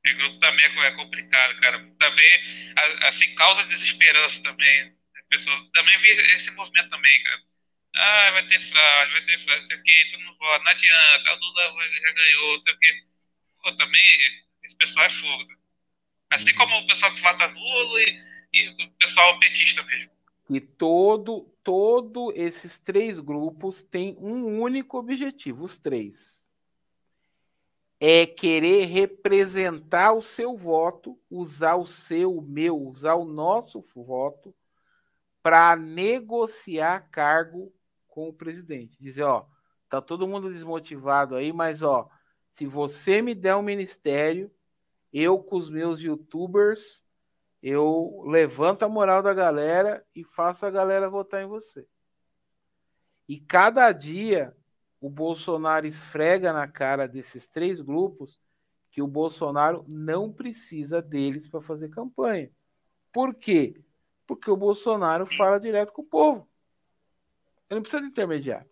Esse 0.04 0.14
grupo 0.14 0.38
também 0.40 0.64
é, 0.64 0.86
é 0.86 0.90
complicado, 0.92 1.60
cara. 1.60 1.78
Também, 1.98 2.40
assim, 3.02 3.34
causa 3.34 3.64
desesperança 3.64 4.42
também. 4.42 4.92
Pessoal, 5.28 5.64
também 5.72 5.96
vi 5.98 6.10
esse 6.10 6.50
movimento 6.50 6.90
também, 6.90 7.22
cara. 7.22 7.40
Ah, 7.96 8.30
vai 8.32 8.48
ter 8.48 8.60
fraude, 8.68 9.12
vai 9.12 9.22
ter 9.22 9.44
fraude, 9.44 9.62
não 9.62 9.68
sei 9.68 9.76
o 9.76 9.82
que, 9.82 10.10
todo 10.10 10.20
mundo 10.20 10.38
vota, 10.38 10.64
não 10.64 10.70
adianta, 10.70 11.32
o 11.32 11.38
Lula 11.38 11.88
já 12.02 12.12
ganhou, 12.12 12.54
não 12.54 12.62
sei 12.62 12.72
o 12.72 12.78
que. 12.78 13.02
Pô, 13.62 13.76
também, 13.76 14.18
esse 14.70 14.76
pessoal 14.76 15.06
é 15.06 15.10
fogo. 15.10 15.60
Assim 16.30 16.54
como 16.54 16.76
o 16.76 16.86
pessoal 16.86 17.12
que 17.14 17.20
vota 17.20 17.48
nulo 17.48 17.98
e, 17.98 18.16
e 18.52 18.86
o 18.86 18.90
pessoal 18.92 19.38
petista 19.40 19.82
mesmo. 19.82 20.10
E 20.48 20.60
todo, 20.60 21.52
todo 21.62 22.32
esses 22.34 22.78
três 22.78 23.18
grupos 23.18 23.82
têm 23.82 24.16
um 24.18 24.60
único 24.60 24.98
objetivo, 24.98 25.64
os 25.64 25.76
três 25.76 26.40
é 28.02 28.24
querer 28.24 28.86
representar 28.86 30.14
o 30.14 30.22
seu 30.22 30.56
voto, 30.56 31.20
usar 31.30 31.76
o 31.76 31.86
seu, 31.86 32.34
o 32.34 32.40
meu, 32.40 32.80
usar 32.80 33.14
o 33.16 33.26
nosso 33.26 33.82
voto 33.82 34.54
para 35.42 35.76
negociar 35.76 37.10
cargo 37.10 37.70
com 38.08 38.26
o 38.26 38.32
presidente. 38.32 38.96
Dizer, 38.98 39.24
ó, 39.24 39.44
tá 39.86 40.00
todo 40.00 40.26
mundo 40.26 40.50
desmotivado 40.50 41.36
aí, 41.36 41.52
mas 41.52 41.82
ó, 41.82 42.08
se 42.50 42.66
você 42.66 43.20
me 43.20 43.34
der 43.34 43.54
um 43.54 43.62
ministério, 43.62 44.50
eu 45.12 45.38
com 45.38 45.56
os 45.56 45.70
meus 45.70 46.00
youtubers, 46.00 47.02
eu 47.62 48.22
levanto 48.26 48.84
a 48.84 48.88
moral 48.88 49.22
da 49.22 49.34
galera 49.34 50.04
e 50.14 50.24
faço 50.24 50.64
a 50.64 50.70
galera 50.70 51.10
votar 51.10 51.42
em 51.42 51.46
você. 51.46 51.86
E 53.28 53.38
cada 53.38 53.92
dia 53.92 54.56
o 55.00 55.08
Bolsonaro 55.08 55.86
esfrega 55.86 56.52
na 56.52 56.66
cara 56.66 57.06
desses 57.06 57.48
três 57.48 57.80
grupos 57.80 58.40
que 58.90 59.00
o 59.00 59.06
Bolsonaro 59.06 59.84
não 59.86 60.32
precisa 60.32 61.00
deles 61.00 61.48
para 61.48 61.60
fazer 61.60 61.88
campanha. 61.88 62.50
Por 63.12 63.34
quê? 63.34 63.80
Porque 64.26 64.50
o 64.50 64.56
Bolsonaro 64.56 65.26
fala 65.26 65.60
direto 65.60 65.92
com 65.92 66.02
o 66.02 66.06
povo. 66.06 66.48
Ele 67.68 67.78
não 67.78 67.82
precisa 67.82 68.02
de 68.02 68.08
intermediário. 68.08 68.68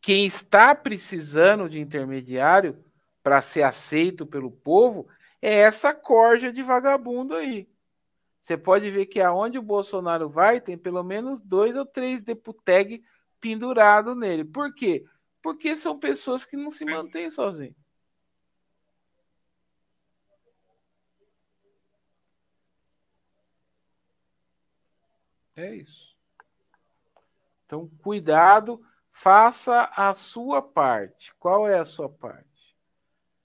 Quem 0.00 0.26
está 0.26 0.74
precisando 0.74 1.68
de 1.68 1.80
intermediário 1.80 2.84
para 3.24 3.40
ser 3.40 3.62
aceito 3.62 4.26
pelo 4.26 4.50
povo 4.50 5.08
é 5.40 5.60
essa 5.60 5.94
corja 5.94 6.52
de 6.52 6.62
vagabundo 6.62 7.34
aí. 7.34 7.66
Você 8.40 8.54
pode 8.58 8.90
ver 8.90 9.06
que 9.06 9.18
aonde 9.18 9.58
o 9.58 9.62
Bolsonaro 9.62 10.28
vai, 10.28 10.60
tem 10.60 10.76
pelo 10.76 11.02
menos 11.02 11.40
dois 11.40 11.74
ou 11.74 11.86
três 11.86 12.22
deputeg 12.22 13.02
pendurados 13.40 14.14
nele. 14.14 14.44
Por 14.44 14.74
quê? 14.74 15.06
Porque 15.42 15.74
são 15.74 15.98
pessoas 15.98 16.44
que 16.44 16.54
não 16.54 16.70
se 16.70 16.84
mantêm 16.84 17.30
sozinhos. 17.30 17.74
É 25.56 25.74
isso. 25.74 26.14
Então, 27.64 27.88
cuidado, 28.02 28.84
faça 29.10 29.90
a 29.96 30.12
sua 30.12 30.60
parte. 30.60 31.34
Qual 31.36 31.66
é 31.66 31.78
a 31.78 31.86
sua 31.86 32.10
parte? 32.10 32.53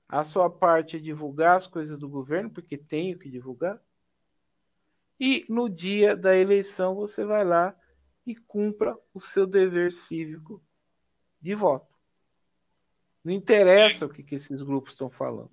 A 0.09 0.23
sua 0.23 0.49
parte 0.49 0.97
é 0.97 0.99
divulgar 0.99 1.55
as 1.55 1.67
coisas 1.67 1.95
do 1.99 2.09
governo, 2.09 2.49
porque 2.49 2.75
tenho 2.75 3.19
que 3.19 3.29
divulgar. 3.29 3.79
E 5.19 5.45
no 5.47 5.69
dia 5.69 6.15
da 6.15 6.35
eleição 6.35 6.95
você 6.95 7.23
vai 7.23 7.45
lá 7.45 7.75
e 8.25 8.35
cumpra 8.35 8.97
o 9.13 9.19
seu 9.19 9.45
dever 9.45 9.91
cívico 9.91 10.63
de 11.39 11.53
voto. 11.53 11.93
Não 13.23 13.31
interessa 13.31 14.07
o 14.07 14.09
que, 14.09 14.23
que 14.23 14.33
esses 14.33 14.63
grupos 14.63 14.93
estão 14.93 15.11
falando. 15.11 15.51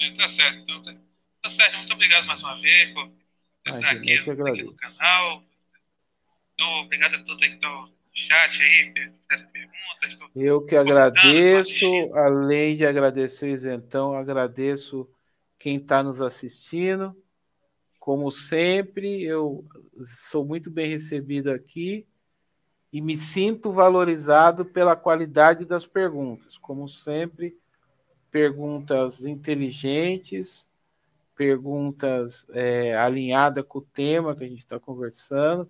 É, 0.00 0.16
tá 0.16 0.30
certo. 0.30 0.58
Então, 0.60 0.82
tá, 0.82 0.96
tá 1.42 1.50
certo. 1.50 1.76
Muito 1.76 1.92
obrigado 1.92 2.26
mais 2.26 2.40
uma 2.40 2.58
vez 2.58 2.94
por 2.94 3.12
estar 3.66 3.90
aqui, 3.90 4.12
aqui, 4.14 4.62
no 4.62 4.76
canal. 4.76 5.44
Então, 6.54 6.68
obrigado 6.80 7.16
a 7.16 7.24
todos 7.24 7.42
aí 7.42 7.50
que 7.50 7.56
estão 7.56 7.95
chat 8.16 8.62
aí, 8.62 8.92
perguntas. 9.52 10.30
Eu 10.34 10.64
que 10.64 10.74
agradeço, 10.74 11.84
além 12.14 12.76
de 12.76 12.86
agradecer 12.86 13.46
o 13.46 13.54
isentão, 13.54 14.14
agradeço 14.14 15.08
quem 15.58 15.76
está 15.76 16.02
nos 16.02 16.20
assistindo. 16.20 17.14
Como 18.00 18.30
sempre, 18.30 19.22
eu 19.22 19.64
sou 20.06 20.44
muito 20.44 20.70
bem 20.70 20.88
recebido 20.88 21.50
aqui 21.50 22.06
e 22.92 23.00
me 23.00 23.16
sinto 23.16 23.72
valorizado 23.72 24.64
pela 24.64 24.96
qualidade 24.96 25.64
das 25.64 25.84
perguntas. 25.84 26.56
Como 26.56 26.88
sempre, 26.88 27.56
perguntas 28.30 29.24
inteligentes, 29.24 30.66
perguntas 31.34 32.46
é, 32.50 32.96
alinhadas 32.96 33.64
com 33.66 33.80
o 33.80 33.82
tema 33.82 34.34
que 34.34 34.44
a 34.44 34.48
gente 34.48 34.60
está 34.60 34.78
conversando 34.80 35.68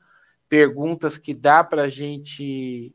perguntas 0.49 1.19
que 1.19 1.35
dá 1.35 1.63
para 1.65 1.83
a 1.83 1.89
gente 1.89 2.95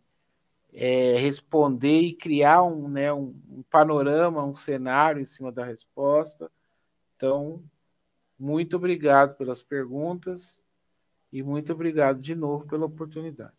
é, 0.73 1.17
responder 1.17 1.99
e 1.99 2.13
criar 2.13 2.63
um, 2.63 2.87
né, 2.87 3.11
um, 3.11 3.35
um, 3.49 3.63
panorama, 3.69 4.43
um 4.43 4.55
cenário 4.55 5.21
em 5.21 5.25
cima 5.25 5.51
da 5.51 5.65
resposta. 5.65 6.51
Então, 7.15 7.63
muito 8.39 8.75
obrigado 8.75 9.37
pelas 9.37 9.61
perguntas 9.61 10.59
e 11.31 11.43
muito 11.43 11.71
obrigado 11.73 12.21
de 12.21 12.35
novo 12.35 12.67
pela 12.67 12.85
oportunidade. 12.85 13.53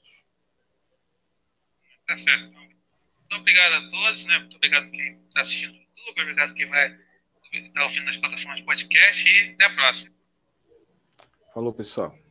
Tá 2.06 2.18
certo. 2.18 2.52
Muito 2.52 3.36
obrigado 3.36 3.72
a 3.72 3.90
todos, 3.90 4.24
né? 4.26 4.38
Muito 4.40 4.56
obrigado 4.56 4.90
quem 4.90 5.18
está 5.28 5.42
assistindo 5.42 5.72
no 5.72 5.80
YouTube, 5.80 6.22
obrigado 6.22 6.54
quem 6.54 6.68
vai 6.68 6.98
estar 7.52 7.84
ouvindo 7.84 8.04
nas 8.04 8.16
plataformas 8.16 8.58
de 8.58 8.64
podcast 8.64 9.28
e 9.28 9.52
até 9.52 9.64
a 9.64 9.74
próxima. 9.74 10.10
Falou, 11.54 11.72
pessoal. 11.72 12.21